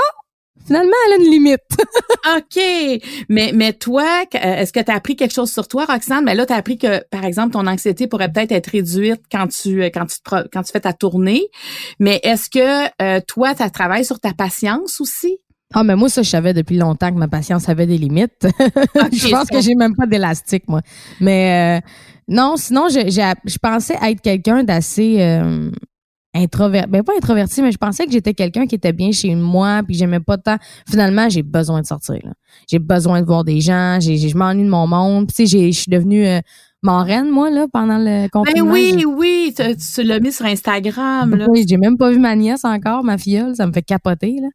finalement, 0.65 0.91
elle 1.07 1.13
a 1.13 1.23
une 1.23 1.31
limite. 1.31 1.59
OK. 2.37 3.01
Mais, 3.29 3.51
mais 3.53 3.73
toi, 3.73 4.23
euh, 4.35 4.37
est-ce 4.55 4.73
que 4.73 4.79
tu 4.79 4.91
as 4.91 4.95
appris 4.95 5.15
quelque 5.15 5.33
chose 5.33 5.51
sur 5.51 5.67
toi, 5.67 5.85
Roxane? 5.85 6.23
Mais 6.25 6.35
là, 6.35 6.45
tu 6.45 6.53
as 6.53 6.57
appris 6.57 6.77
que, 6.77 7.03
par 7.09 7.25
exemple, 7.25 7.51
ton 7.53 7.67
anxiété 7.67 8.07
pourrait 8.07 8.31
peut-être 8.31 8.51
être 8.51 8.67
réduite 8.67 9.21
quand 9.31 9.47
tu, 9.47 9.83
euh, 9.83 9.89
quand 9.93 10.05
tu, 10.05 10.17
te 10.19 10.47
quand 10.51 10.63
tu 10.63 10.71
fais 10.71 10.79
ta 10.81 10.93
tournée. 10.93 11.47
Mais 11.99 12.19
est-ce 12.23 12.49
que 12.49 12.89
euh, 13.01 13.19
toi, 13.27 13.53
tu 13.55 13.69
travailles 13.71 14.05
sur 14.05 14.19
ta 14.19 14.33
patience 14.33 14.99
aussi? 15.01 15.37
Ah, 15.73 15.83
mais 15.83 15.95
moi, 15.95 16.09
ça, 16.09 16.21
je 16.21 16.29
savais 16.29 16.53
depuis 16.53 16.77
longtemps 16.77 17.09
que 17.11 17.17
ma 17.17 17.27
patience 17.27 17.67
avait 17.69 17.87
des 17.87 17.97
limites. 17.97 18.31
je 19.11 19.29
pense 19.29 19.47
ça- 19.47 19.55
que 19.55 19.61
j'ai 19.61 19.75
même 19.75 19.95
pas 19.95 20.05
d'élastique, 20.05 20.63
moi. 20.67 20.81
Mais 21.19 21.79
euh, 21.81 21.87
non, 22.27 22.55
sinon, 22.57 22.87
je, 22.89 22.99
je 23.09 23.57
pensais 23.57 23.95
être 24.01 24.21
quelqu'un 24.21 24.63
d'assez 24.63 25.17
euh, 25.19 25.71
introverti. 26.35 26.89
Ben, 26.89 27.03
pas 27.03 27.13
introverti, 27.17 27.61
mais 27.61 27.71
je 27.71 27.77
pensais 27.77 28.05
que 28.05 28.11
j'étais 28.11 28.33
quelqu'un 28.33 28.67
qui 28.67 28.75
était 28.75 28.93
bien 28.93 29.11
chez 29.11 29.33
moi, 29.35 29.81
puis 29.85 29.95
j'aimais 29.95 30.19
pas 30.19 30.37
tant. 30.37 30.57
Finalement, 30.89 31.29
j'ai 31.29 31.41
besoin 31.43 31.81
de 31.81 31.85
sortir. 31.87 32.19
là. 32.23 32.33
J'ai 32.69 32.79
besoin 32.79 33.21
de 33.21 33.25
voir 33.25 33.43
des 33.43 33.61
gens. 33.61 33.99
J'ai, 34.01 34.17
j'ai- 34.17 34.29
je 34.29 34.37
m'ennuie 34.37 34.63
de 34.65 34.69
mon 34.69 34.85
monde. 34.87 35.27
Puis, 35.27 35.35
tu 35.35 35.47
sais, 35.47 35.57
j'ai- 35.57 35.71
je 35.71 35.79
suis 35.79 35.89
devenue 35.91 36.25
euh, 36.27 36.39
marraine, 36.83 37.29
moi, 37.29 37.49
là, 37.49 37.65
pendant 37.71 37.97
le 37.97 38.03
Ben 38.23 38.29
confinement. 38.29 38.71
oui, 38.71 38.95
J'ai- 38.99 39.05
oui, 39.05 39.53
tu, 39.57 39.63
tu 39.75 40.03
l'as 40.03 40.19
mis 40.19 40.31
sur 40.31 40.45
Instagram. 40.45 41.35
Là. 41.35 41.45
Oui, 41.49 41.65
j'ai 41.67 41.77
même 41.77 41.97
pas 41.97 42.11
vu 42.11 42.19
ma 42.19 42.35
nièce 42.35 42.63
encore, 42.65 43.03
ma 43.03 43.17
filleule. 43.17 43.55
Ça 43.55 43.65
me 43.65 43.71
fait 43.73 43.81
capoter, 43.81 44.35
là. 44.41 44.49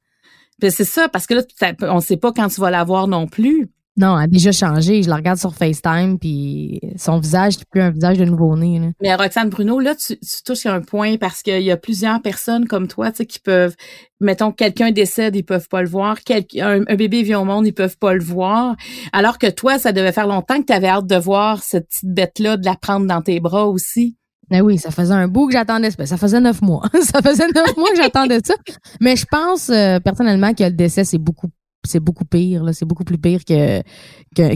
Ben, 0.61 0.71
c'est 0.71 0.85
ça, 0.85 1.09
parce 1.09 1.27
que 1.27 1.35
là, 1.35 1.43
on 1.89 2.01
sait 2.01 2.19
pas 2.19 2.33
quand 2.33 2.49
tu 2.49 2.61
vas 2.61 2.71
la 2.71 2.85
voir 2.85 3.09
non 3.09 3.27
plus. 3.27 3.71
Non, 4.01 4.19
elle 4.19 4.25
a 4.25 4.27
déjà 4.29 4.51
changé. 4.51 5.03
Je 5.03 5.11
la 5.11 5.17
regarde 5.17 5.39
sur 5.39 5.55
FaceTime, 5.55 6.19
puis 6.19 6.81
son 6.97 7.19
visage, 7.19 7.55
c'est 7.59 7.69
plus 7.69 7.83
un 7.83 7.91
visage 7.91 8.17
de 8.17 8.25
nouveau-né. 8.25 8.79
là. 8.79 8.87
Mais 9.03 9.15
Roxane 9.15 9.51
Bruno, 9.51 9.79
là, 9.79 9.95
tu, 9.95 10.19
tu 10.19 10.43
touches 10.43 10.65
à 10.65 10.73
un 10.73 10.81
point 10.81 11.19
parce 11.19 11.43
qu'il 11.43 11.61
y 11.63 11.71
a 11.71 11.77
plusieurs 11.77 12.23
personnes 12.23 12.67
comme 12.67 12.89
toi, 12.89 13.11
tu 13.11 13.19
sais, 13.19 13.27
qui 13.27 13.39
peuvent, 13.41 13.75
mettons, 14.19 14.53
quelqu'un 14.53 14.91
décède, 14.91 15.37
ils 15.37 15.43
peuvent 15.43 15.69
pas 15.69 15.83
le 15.83 15.89
voir, 15.89 16.21
Quelqu'un- 16.23 16.83
un, 16.89 16.97
bébé 16.97 17.23
vient 17.23 17.41
au 17.41 17.45
monde, 17.45 17.67
ils 17.67 17.75
peuvent 17.75 17.99
pas 17.99 18.15
le 18.15 18.25
voir. 18.25 18.75
Alors 19.13 19.37
que 19.37 19.51
toi, 19.51 19.79
ça 19.79 19.93
devait 19.93 20.13
faire 20.13 20.27
longtemps 20.27 20.59
que 20.63 20.67
tu 20.67 20.73
avais 20.73 20.89
hâte 20.89 21.07
de 21.07 21.17
voir 21.17 21.63
cette 21.63 21.87
petite 21.89 22.15
bête-là, 22.15 22.57
de 22.57 22.65
la 22.65 22.77
prendre 22.77 23.07
dans 23.07 23.21
tes 23.21 23.39
bras 23.39 23.67
aussi. 23.67 24.17
Ben 24.49 24.63
oui, 24.63 24.79
ça 24.79 24.91
faisait 24.91 25.13
un 25.13 25.29
bout 25.29 25.47
que 25.47 25.53
j'attendais. 25.53 25.91
Ben, 25.99 26.07
ça 26.07 26.17
faisait 26.17 26.41
neuf 26.41 26.63
mois. 26.63 26.89
ça 27.03 27.21
faisait 27.21 27.47
neuf 27.55 27.77
mois 27.77 27.91
que 27.91 27.97
j'attendais 27.97 28.41
ça. 28.45 28.55
Mais 29.01 29.15
je 29.15 29.27
pense 29.31 29.69
euh, 29.69 30.01
personnellement 30.01 30.55
que 30.55 30.65
le 30.65 30.71
décès, 30.71 31.05
c'est 31.05 31.19
beaucoup 31.19 31.49
c'est 31.85 32.01
beaucoup 32.01 32.25
pire. 32.25 32.65
là. 32.65 32.73
C'est 32.73 32.85
beaucoup 32.85 33.05
plus 33.05 33.19
pire 33.19 33.45
que 33.45 33.83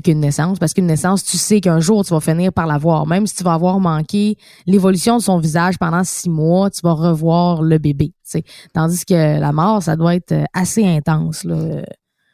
qu'une 0.01 0.21
naissance. 0.21 0.59
Parce 0.59 0.75
qu'une 0.75 0.87
naissance, 0.87 1.25
tu 1.25 1.37
sais 1.37 1.61
qu'un 1.61 1.81
jour, 1.81 2.05
tu 2.05 2.13
vas 2.13 2.21
finir 2.21 2.53
par 2.53 2.67
la 2.67 2.79
voir. 2.79 3.07
Même 3.07 3.27
si 3.27 3.37
tu 3.37 3.45
vas 3.45 3.55
avoir 3.55 3.81
manqué 3.81 4.37
l'évolution 4.67 5.17
de 5.19 5.23
son 5.23 5.39
visage 5.39 5.79
pendant 5.79 6.05
six 6.05 6.31
mois, 6.31 6.71
tu 6.71 6.81
vas 6.83 6.93
revoir 6.93 7.63
le 7.63 7.79
bébé. 7.79 8.13
Tandis 8.73 9.05
que 9.05 9.41
la 9.41 9.53
mort, 9.53 9.83
ça 9.83 9.97
doit 9.97 10.15
être 10.15 10.33
euh, 10.33 10.45
assez 10.53 10.85
intense. 10.85 11.45
Là. 11.45 11.83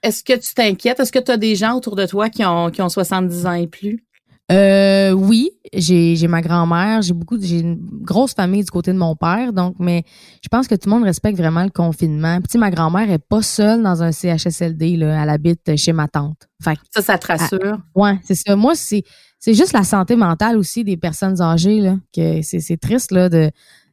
Est-ce 0.03 0.25
que 0.25 0.33
tu 0.33 0.55
t'inquiètes? 0.55 0.99
Est-ce 0.99 1.13
que 1.13 1.19
tu 1.19 1.31
as 1.31 1.37
des 1.37 1.57
gens 1.57 1.77
autour 1.77 1.95
de 1.95 2.07
toi 2.07 2.31
qui 2.31 2.45
ont, 2.45 2.71
qui 2.71 2.81
ont 2.81 2.89
70 2.89 3.47
ans 3.47 3.53
et 3.53 3.67
plus? 3.67 4.07
Euh, 4.51 5.13
oui, 5.13 5.51
j'ai 5.73 6.17
j'ai 6.17 6.27
ma 6.27 6.41
grand-mère, 6.41 7.03
j'ai 7.03 7.13
beaucoup, 7.15 7.41
j'ai 7.41 7.61
une 7.61 7.79
grosse 8.03 8.35
famille 8.35 8.65
du 8.65 8.71
côté 8.71 8.93
de 8.93 8.99
mon 8.99 9.15
père, 9.15 9.53
donc 9.53 9.77
mais 9.79 10.03
je 10.43 10.49
pense 10.49 10.67
que 10.67 10.75
tout 10.75 10.89
le 10.89 10.95
monde 10.95 11.05
respecte 11.05 11.39
vraiment 11.39 11.63
le 11.63 11.71
confinement. 11.71 12.37
Puis 12.39 12.49
tu 12.49 12.53
sais, 12.53 12.59
ma 12.59 12.71
grand-mère 12.71 13.09
est 13.11 13.19
pas 13.25 13.43
seule 13.43 13.83
dans 13.83 14.03
un 14.03 14.11
CHSLD 14.11 14.97
là, 14.97 15.23
elle 15.23 15.29
habite 15.31 15.77
chez 15.77 15.93
ma 15.93 16.09
tante. 16.09 16.49
Fait 16.63 16.75
que, 16.75 16.81
Ça, 16.91 17.01
ça 17.03 17.19
te 17.19 17.27
rassure? 17.29 17.79
ouais, 17.95 18.19
c'est 18.25 18.35
ça. 18.35 18.57
Moi, 18.57 18.75
c'est 18.75 19.05
c'est 19.39 19.55
juste 19.55 19.73
la 19.73 19.85
santé 19.85 20.17
mentale 20.17 20.59
aussi 20.59 20.85
des 20.85 20.97
personnes 20.97 21.41
âgées 21.41 21.81
là, 21.81 21.97
que 22.15 22.43
c'est 22.43 22.61
c'est 22.61 22.77
triste 22.77 23.13
là 23.13 23.29
de 23.29 23.51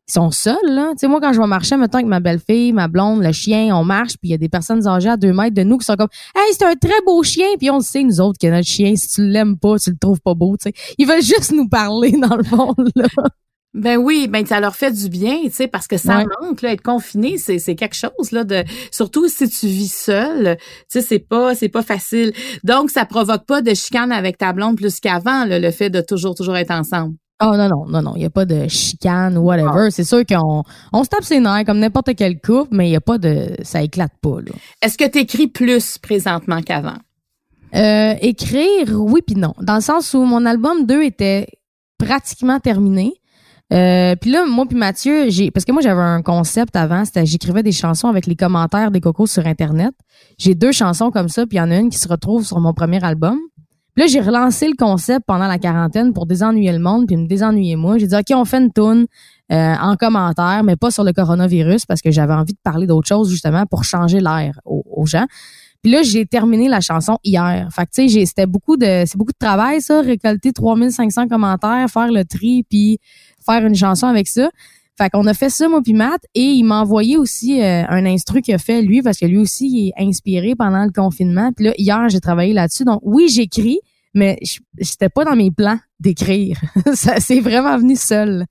ils 0.07 0.13
sont 0.13 0.31
seuls 0.31 0.55
là. 0.69 0.91
Tu 0.91 0.99
sais, 0.99 1.07
moi 1.07 1.19
quand 1.19 1.33
je 1.33 1.39
vais 1.41 1.47
marcher, 1.47 1.75
mettons 1.77 1.97
avec 1.97 2.07
ma 2.07 2.19
belle-fille, 2.19 2.71
ma 2.73 2.87
blonde, 2.87 3.21
le 3.23 3.31
chien, 3.31 3.75
on 3.75 3.83
marche, 3.83 4.13
puis 4.13 4.29
il 4.29 4.31
y 4.31 4.33
a 4.33 4.37
des 4.37 4.49
personnes 4.49 4.87
âgées 4.87 5.09
à 5.09 5.17
deux 5.17 5.33
mètres 5.33 5.55
de 5.55 5.63
nous 5.63 5.77
qui 5.77 5.85
sont 5.85 5.95
comme, 5.95 6.07
hey, 6.35 6.53
c'est 6.53 6.65
un 6.65 6.75
très 6.75 7.01
beau 7.05 7.21
chien, 7.23 7.47
puis 7.57 7.69
on 7.69 7.77
le 7.77 7.83
sait 7.83 8.03
nous 8.03 8.21
autres 8.21 8.37
que 8.39 8.47
notre 8.47 8.67
chien, 8.67 8.95
si 8.95 9.09
tu 9.09 9.27
l'aimes 9.27 9.57
pas, 9.57 9.77
tu 9.79 9.89
le 9.91 9.97
trouves 9.97 10.21
pas 10.21 10.33
beau, 10.33 10.55
tu 10.57 10.69
sais. 10.69 10.73
Ils 10.97 11.07
veulent 11.07 11.21
juste 11.23 11.51
nous 11.51 11.67
parler 11.67 12.11
dans 12.21 12.35
le 12.37 12.43
fond 12.43 12.73
là. 12.95 13.07
Ben 13.73 13.97
oui, 13.97 14.27
ben 14.27 14.43
ça 14.45 14.59
leur 14.59 14.75
fait 14.75 14.91
du 14.91 15.07
bien, 15.09 15.39
tu 15.43 15.51
sais, 15.51 15.67
parce 15.67 15.87
que 15.87 15.97
ça 15.97 16.19
Ouais. 16.19 16.25
manque, 16.41 16.61
là, 16.63 16.71
être 16.71 16.81
confiné, 16.81 17.37
c'est 17.37 17.59
c'est 17.59 17.75
quelque 17.75 17.95
chose 17.95 18.31
là 18.31 18.43
de, 18.43 18.63
surtout 18.91 19.27
si 19.27 19.47
tu 19.49 19.67
vis 19.67 19.91
seul, 19.93 20.57
tu 20.57 20.63
sais, 20.87 21.01
c'est 21.01 21.19
pas 21.19 21.53
c'est 21.53 21.69
pas 21.69 21.83
facile. 21.83 22.31
Donc 22.63 22.89
ça 22.89 23.05
provoque 23.05 23.45
pas 23.45 23.61
de 23.61 23.73
chicane 23.75 24.11
avec 24.11 24.37
ta 24.37 24.53
blonde 24.53 24.77
plus 24.77 24.99
qu'avant, 24.99 25.45
là, 25.45 25.59
le 25.59 25.69
fait 25.71 25.89
de 25.89 26.01
toujours 26.01 26.33
toujours 26.33 26.55
être 26.55 26.71
ensemble. 26.71 27.15
Oh 27.39 27.55
non, 27.55 27.67
non, 27.69 27.85
non, 27.87 28.01
non, 28.01 28.13
il 28.15 28.19
n'y 28.19 28.25
a 28.25 28.31
pas 28.31 28.45
de 28.45 28.67
chicane 28.67 29.37
ou 29.37 29.41
whatever. 29.41 29.91
C'est 29.91 30.03
sûr 30.03 30.25
qu'on 30.25 30.63
on 30.91 31.03
se 31.03 31.09
tape 31.09 31.23
ses 31.23 31.39
nerfs 31.39 31.65
comme 31.65 31.77
n'importe 31.77 32.15
quel 32.15 32.41
couple, 32.41 32.69
mais 32.71 32.87
il 32.87 32.89
n'y 32.89 32.95
a 32.95 33.01
pas 33.01 33.19
de. 33.19 33.55
ça 33.61 33.83
éclate 33.83 34.13
pas, 34.21 34.41
là. 34.41 34.51
Est-ce 34.81 34.97
que 34.97 35.07
tu 35.07 35.19
écris 35.19 35.47
plus 35.47 35.99
présentement 35.99 36.61
qu'avant? 36.61 36.97
Euh, 37.75 38.15
écrire, 38.21 38.89
oui 38.99 39.21
puis 39.25 39.35
non. 39.35 39.53
Dans 39.61 39.75
le 39.75 39.81
sens 39.81 40.15
où 40.15 40.23
mon 40.23 40.45
album 40.45 40.85
2 40.87 41.03
était 41.03 41.47
pratiquement 41.99 42.59
terminé. 42.59 43.13
Euh, 43.73 44.15
puis 44.15 44.31
là, 44.31 44.45
moi 44.45 44.65
puis 44.65 44.77
Mathieu, 44.77 45.29
j'ai 45.29 45.51
parce 45.51 45.65
que 45.65 45.73
moi 45.73 45.81
j'avais 45.81 46.01
un 46.01 46.21
concept 46.21 46.75
avant, 46.77 47.03
c'était 47.03 47.25
j'écrivais 47.25 47.63
des 47.63 47.73
chansons 47.73 48.07
avec 48.07 48.25
les 48.25 48.35
commentaires 48.35 48.91
des 48.91 49.01
cocos 49.01 49.27
sur 49.27 49.45
internet. 49.45 49.93
J'ai 50.37 50.55
deux 50.55 50.71
chansons 50.71 51.11
comme 51.11 51.27
ça, 51.27 51.45
puis 51.45 51.57
il 51.57 51.59
y 51.59 51.61
en 51.61 51.69
a 51.69 51.75
une 51.75 51.89
qui 51.89 51.97
se 51.97 52.07
retrouve 52.07 52.45
sur 52.45 52.59
mon 52.61 52.73
premier 52.73 53.03
album. 53.03 53.37
Là, 53.97 54.05
j'ai 54.05 54.21
relancé 54.21 54.67
le 54.67 54.75
concept 54.77 55.25
pendant 55.25 55.47
la 55.47 55.57
quarantaine 55.57 56.13
pour 56.13 56.27
désennuyer 56.27 56.71
le 56.71 56.79
monde 56.79 57.07
puis 57.07 57.17
me 57.17 57.27
désennuyer 57.27 57.75
moi. 57.75 57.97
J'ai 57.97 58.05
dit 58.05 58.15
OK, 58.15 58.27
on 58.31 58.45
fait 58.45 58.59
une 58.59 58.71
tune 58.71 59.07
euh, 59.51 59.75
en 59.81 59.95
commentaire, 59.95 60.61
mais 60.63 60.75
pas 60.75 60.91
sur 60.91 61.03
le 61.03 61.13
coronavirus 61.13 61.87
parce 61.87 62.01
que 62.01 62.11
j'avais 62.11 62.33
envie 62.33 62.53
de 62.53 62.59
parler 62.63 62.85
d'autre 62.85 63.07
chose 63.07 63.29
justement 63.29 63.65
pour 63.65 63.83
changer 63.83 64.19
l'air 64.19 64.59
aux, 64.65 64.83
aux 64.85 65.07
gens. 65.07 65.25
Puis 65.81 65.91
là, 65.91 66.03
j'ai 66.03 66.27
terminé 66.27 66.67
la 66.67 66.79
chanson 66.79 67.17
hier. 67.23 67.67
Fait 67.71 67.85
que 67.85 67.91
tu 67.91 68.09
sais, 68.09 68.25
c'était 68.25 68.45
beaucoup 68.45 68.77
de 68.77 69.03
c'est 69.07 69.17
beaucoup 69.17 69.31
de 69.31 69.45
travail 69.45 69.81
ça, 69.81 70.01
récolter 70.01 70.53
3500 70.53 71.27
commentaires, 71.27 71.87
faire 71.89 72.11
le 72.11 72.23
tri 72.23 72.63
puis 72.69 72.99
faire 73.43 73.65
une 73.65 73.75
chanson 73.75 74.05
avec 74.05 74.27
ça. 74.27 74.49
Fait 74.97 75.09
qu'on 75.11 75.27
a 75.27 75.33
fait 75.33 75.49
ça, 75.49 75.69
moi 75.69 75.81
puis 75.83 75.95
et 76.33 76.41
il 76.41 76.63
m'a 76.63 76.81
envoyé 76.81 77.17
aussi 77.17 77.61
euh, 77.61 77.83
un 77.87 78.05
instru 78.05 78.41
qu'il 78.41 78.55
a 78.55 78.57
fait, 78.57 78.81
lui, 78.81 79.01
parce 79.01 79.19
que 79.19 79.25
lui 79.25 79.37
aussi, 79.37 79.67
il 79.67 79.89
est 79.89 80.03
inspiré 80.03 80.55
pendant 80.55 80.83
le 80.83 80.91
confinement. 80.91 81.51
Puis 81.55 81.65
là, 81.65 81.73
hier, 81.77 82.09
j'ai 82.09 82.19
travaillé 82.19 82.53
là-dessus. 82.53 82.83
Donc, 82.83 82.99
oui, 83.03 83.27
j'écris, 83.29 83.79
mais 84.13 84.39
j'étais 84.79 85.09
pas 85.09 85.23
dans 85.23 85.35
mes 85.35 85.51
plans 85.51 85.77
d'écrire. 85.99 86.59
ça 86.93 87.19
c'est 87.19 87.39
vraiment 87.39 87.77
venu 87.77 87.95
seul. 87.95 88.45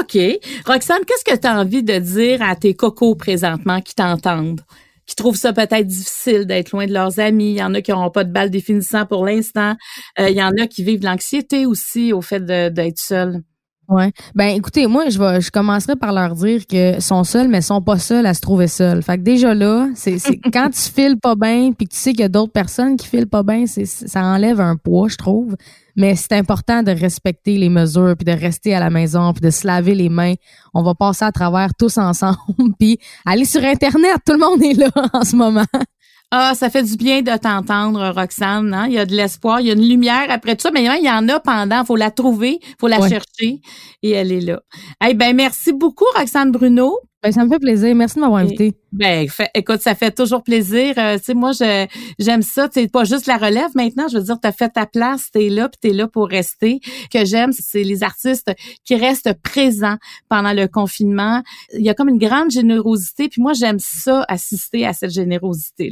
OK. 0.00 0.18
Roxane, 0.66 1.04
qu'est-ce 1.06 1.24
que 1.24 1.40
tu 1.40 1.46
as 1.46 1.58
envie 1.58 1.82
de 1.82 1.98
dire 1.98 2.42
à 2.42 2.54
tes 2.54 2.74
cocos 2.74 3.14
présentement 3.14 3.80
qui 3.80 3.94
t'entendent? 3.94 4.60
qui 5.08 5.16
trouvent 5.16 5.36
ça 5.36 5.54
peut-être 5.54 5.86
difficile 5.86 6.44
d'être 6.44 6.72
loin 6.72 6.86
de 6.86 6.92
leurs 6.92 7.18
amis? 7.18 7.52
Il 7.52 7.56
y 7.56 7.62
en 7.62 7.72
a 7.72 7.80
qui 7.80 7.90
n'auront 7.90 8.10
pas 8.10 8.24
de 8.24 8.30
balle 8.30 8.50
définissant 8.50 9.06
pour 9.06 9.24
l'instant. 9.24 9.74
Euh, 10.20 10.28
il 10.28 10.36
y 10.36 10.42
en 10.42 10.52
a 10.58 10.66
qui 10.66 10.84
vivent 10.84 11.02
l'anxiété 11.02 11.64
aussi 11.64 12.12
au 12.12 12.20
fait 12.20 12.44
d'être 12.44 12.98
seul. 12.98 13.42
Ouais. 13.88 14.12
Ben 14.34 14.48
écoutez, 14.48 14.86
moi 14.86 15.08
je 15.08 15.18
vais 15.18 15.40
je 15.40 15.50
commencerai 15.50 15.96
par 15.96 16.12
leur 16.12 16.34
dire 16.34 16.66
que 16.66 17.00
sont 17.00 17.24
seuls 17.24 17.48
mais 17.48 17.62
sont 17.62 17.80
pas 17.80 17.98
seuls 17.98 18.26
à 18.26 18.34
se 18.34 18.40
trouver 18.42 18.68
seuls. 18.68 19.02
Fait 19.02 19.16
que 19.16 19.22
déjà 19.22 19.54
là, 19.54 19.88
c'est 19.94 20.18
quand 20.52 20.68
tu 20.68 20.80
files 20.80 21.18
pas 21.18 21.34
bien 21.34 21.72
puis 21.72 21.88
que 21.88 21.94
tu 21.94 21.98
sais 21.98 22.10
qu'il 22.10 22.20
y 22.20 22.24
a 22.24 22.28
d'autres 22.28 22.52
personnes 22.52 22.98
qui 22.98 23.06
filent 23.06 23.28
pas 23.28 23.42
bien, 23.42 23.64
c'est 23.66 23.86
ça 23.86 24.22
enlève 24.22 24.60
un 24.60 24.76
poids, 24.76 25.08
je 25.08 25.16
trouve. 25.16 25.56
Mais 25.96 26.16
c'est 26.16 26.32
important 26.32 26.82
de 26.82 26.92
respecter 26.92 27.56
les 27.56 27.70
mesures 27.70 28.14
puis 28.16 28.26
de 28.26 28.38
rester 28.38 28.74
à 28.74 28.78
la 28.78 28.90
maison 28.90 29.32
puis 29.32 29.40
de 29.40 29.50
se 29.50 29.66
laver 29.66 29.94
les 29.94 30.10
mains. 30.10 30.34
On 30.74 30.82
va 30.82 30.94
passer 30.94 31.24
à 31.24 31.32
travers 31.32 31.70
tous 31.74 31.96
ensemble 31.96 32.36
puis 32.78 32.98
aller 33.24 33.46
sur 33.46 33.64
internet, 33.64 34.18
tout 34.24 34.34
le 34.34 34.38
monde 34.38 34.62
est 34.62 34.74
là 34.74 34.90
en 35.14 35.24
ce 35.24 35.34
moment. 35.34 35.64
Ah, 36.30 36.54
ça 36.54 36.68
fait 36.68 36.82
du 36.82 36.96
bien 36.96 37.22
de 37.22 37.34
t'entendre, 37.38 38.10
Roxane. 38.14 38.74
Hein? 38.74 38.86
Il 38.88 38.92
y 38.92 38.98
a 38.98 39.06
de 39.06 39.14
l'espoir, 39.14 39.60
il 39.60 39.68
y 39.68 39.70
a 39.70 39.72
une 39.72 39.88
lumière 39.88 40.26
après 40.28 40.56
tout 40.56 40.62
ça, 40.62 40.70
mais 40.70 40.82
il 40.82 41.04
y 41.04 41.10
en 41.10 41.26
a 41.28 41.40
pendant. 41.40 41.84
faut 41.86 41.96
la 41.96 42.10
trouver, 42.10 42.60
faut 42.78 42.88
la 42.88 42.98
chercher, 43.08 43.60
et 44.02 44.10
elle 44.10 44.32
est 44.32 44.42
là. 44.42 44.60
Eh 45.06 45.14
ben, 45.14 45.34
merci 45.34 45.72
beaucoup, 45.72 46.04
Roxane 46.14 46.52
Bruno. 46.52 46.98
Ben, 47.22 47.32
ça 47.32 47.44
me 47.44 47.48
fait 47.48 47.58
plaisir. 47.58 47.94
Merci 47.96 48.16
de 48.16 48.20
m'avoir 48.20 48.42
invité. 48.42 48.74
Ben, 48.92 49.26
écoute, 49.54 49.80
ça 49.80 49.94
fait 49.96 50.12
toujours 50.12 50.44
plaisir. 50.44 50.94
Euh, 50.98 51.18
tu 51.18 51.24
sais, 51.24 51.34
moi, 51.34 51.50
j'aime 52.18 52.42
ça. 52.42 52.68
C'est 52.72 52.92
pas 52.92 53.04
juste 53.04 53.26
la 53.26 53.38
relève 53.38 53.70
maintenant. 53.74 54.06
Je 54.06 54.18
veux 54.18 54.24
dire, 54.24 54.38
t'as 54.40 54.52
fait 54.52 54.68
ta 54.68 54.86
place, 54.86 55.30
t'es 55.32 55.48
là, 55.48 55.68
puis 55.68 55.78
t'es 55.80 55.96
là 55.96 56.06
pour 56.06 56.28
rester. 56.28 56.78
que 57.12 57.24
j'aime, 57.24 57.50
c'est 57.52 57.82
les 57.82 58.04
artistes 58.04 58.52
qui 58.84 58.94
restent 58.94 59.32
présents 59.42 59.96
pendant 60.28 60.52
le 60.52 60.68
confinement. 60.68 61.42
Il 61.72 61.84
y 61.84 61.88
a 61.88 61.94
comme 61.94 62.08
une 62.08 62.18
grande 62.18 62.50
générosité. 62.50 63.28
Puis 63.28 63.42
moi, 63.42 63.52
j'aime 63.54 63.78
ça, 63.80 64.24
assister 64.28 64.86
à 64.86 64.92
cette 64.92 65.10
générosité 65.10 65.90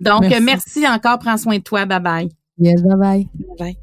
Donc, 0.00 0.24
merci. 0.42 0.86
encore. 0.86 1.18
Prends 1.18 1.36
soin 1.36 1.58
de 1.58 1.62
toi. 1.62 1.86
Bye 1.86 2.00
bye. 2.00 2.28
Yes, 2.58 2.82
bye 2.82 2.96
bye. 2.96 3.28
Bye 3.34 3.56
bye. 3.58 3.76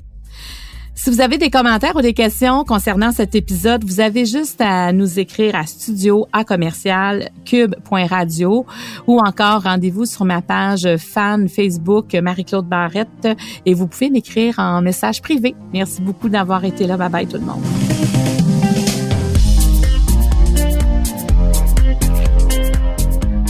Si 1.01 1.09
vous 1.09 1.21
avez 1.21 1.37
des 1.37 1.49
commentaires 1.49 1.95
ou 1.95 2.01
des 2.01 2.13
questions 2.13 2.65
concernant 2.65 3.13
cet 3.13 3.33
épisode, 3.33 3.85
vous 3.85 4.01
avez 4.01 4.25
juste 4.25 4.59
à 4.59 4.91
nous 4.91 5.17
écrire 5.17 5.55
à 5.55 5.65
studio 5.65 6.27
à 6.33 6.43
commercial 6.43 7.29
cube.radio 7.45 8.65
ou 9.07 9.19
encore 9.19 9.63
rendez-vous 9.63 10.05
sur 10.05 10.25
ma 10.25 10.41
page 10.41 10.97
fan 10.97 11.47
Facebook 11.47 12.13
Marie-Claude 12.13 12.67
Barrette 12.67 13.29
et 13.65 13.73
vous 13.73 13.87
pouvez 13.87 14.09
m'écrire 14.09 14.55
en 14.59 14.81
message 14.81 15.21
privé. 15.21 15.55
Merci 15.71 16.01
beaucoup 16.01 16.27
d'avoir 16.27 16.65
été 16.65 16.85
là. 16.85 16.97
Bye 16.97 17.09
bye 17.09 17.27
tout 17.27 17.37
le 17.37 17.45
monde. 17.45 17.88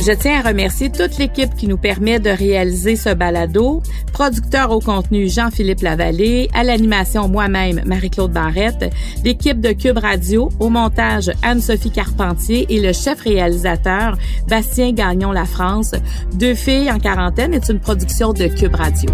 Je 0.10 0.16
tiens 0.16 0.40
à 0.44 0.48
remercier 0.50 0.90
toute 0.90 1.20
l'équipe 1.20 1.54
qui 1.56 1.68
nous 1.68 1.78
permet 1.78 2.20
de 2.20 2.32
réaliser 2.32 2.96
ce 2.96 3.14
balado. 3.14 3.84
Producteur 4.12 4.72
au 4.72 4.80
contenu 4.80 5.30
Jean-Philippe 5.30 5.82
Lavallée, 5.82 6.50
à 6.56 6.64
l'animation 6.64 7.28
moi-même 7.28 7.84
Marie-Claude 7.86 8.32
Barrette, 8.32 8.92
l'équipe 9.24 9.62
de 9.62 9.72
Cube 9.72 10.00
Radio, 10.00 10.50
au 10.60 10.70
montage 10.70 11.30
Anne-Sophie 11.44 11.92
Carpentier 11.92 12.66
et 12.70 12.80
le 12.80 12.92
chef 12.92 13.22
réalisateur 13.22 14.18
Bastien 14.48 14.94
Gagnon 14.94 15.32
La 15.32 15.46
France. 15.46 15.94
Deux 16.34 16.56
filles 16.56 16.92
en 16.92 16.98
quarantaine 16.98 17.54
est 17.54 17.70
une 17.70 17.80
production 17.80 18.34
de 18.34 18.48
Cube 18.48 18.74
Radio. 18.74 19.12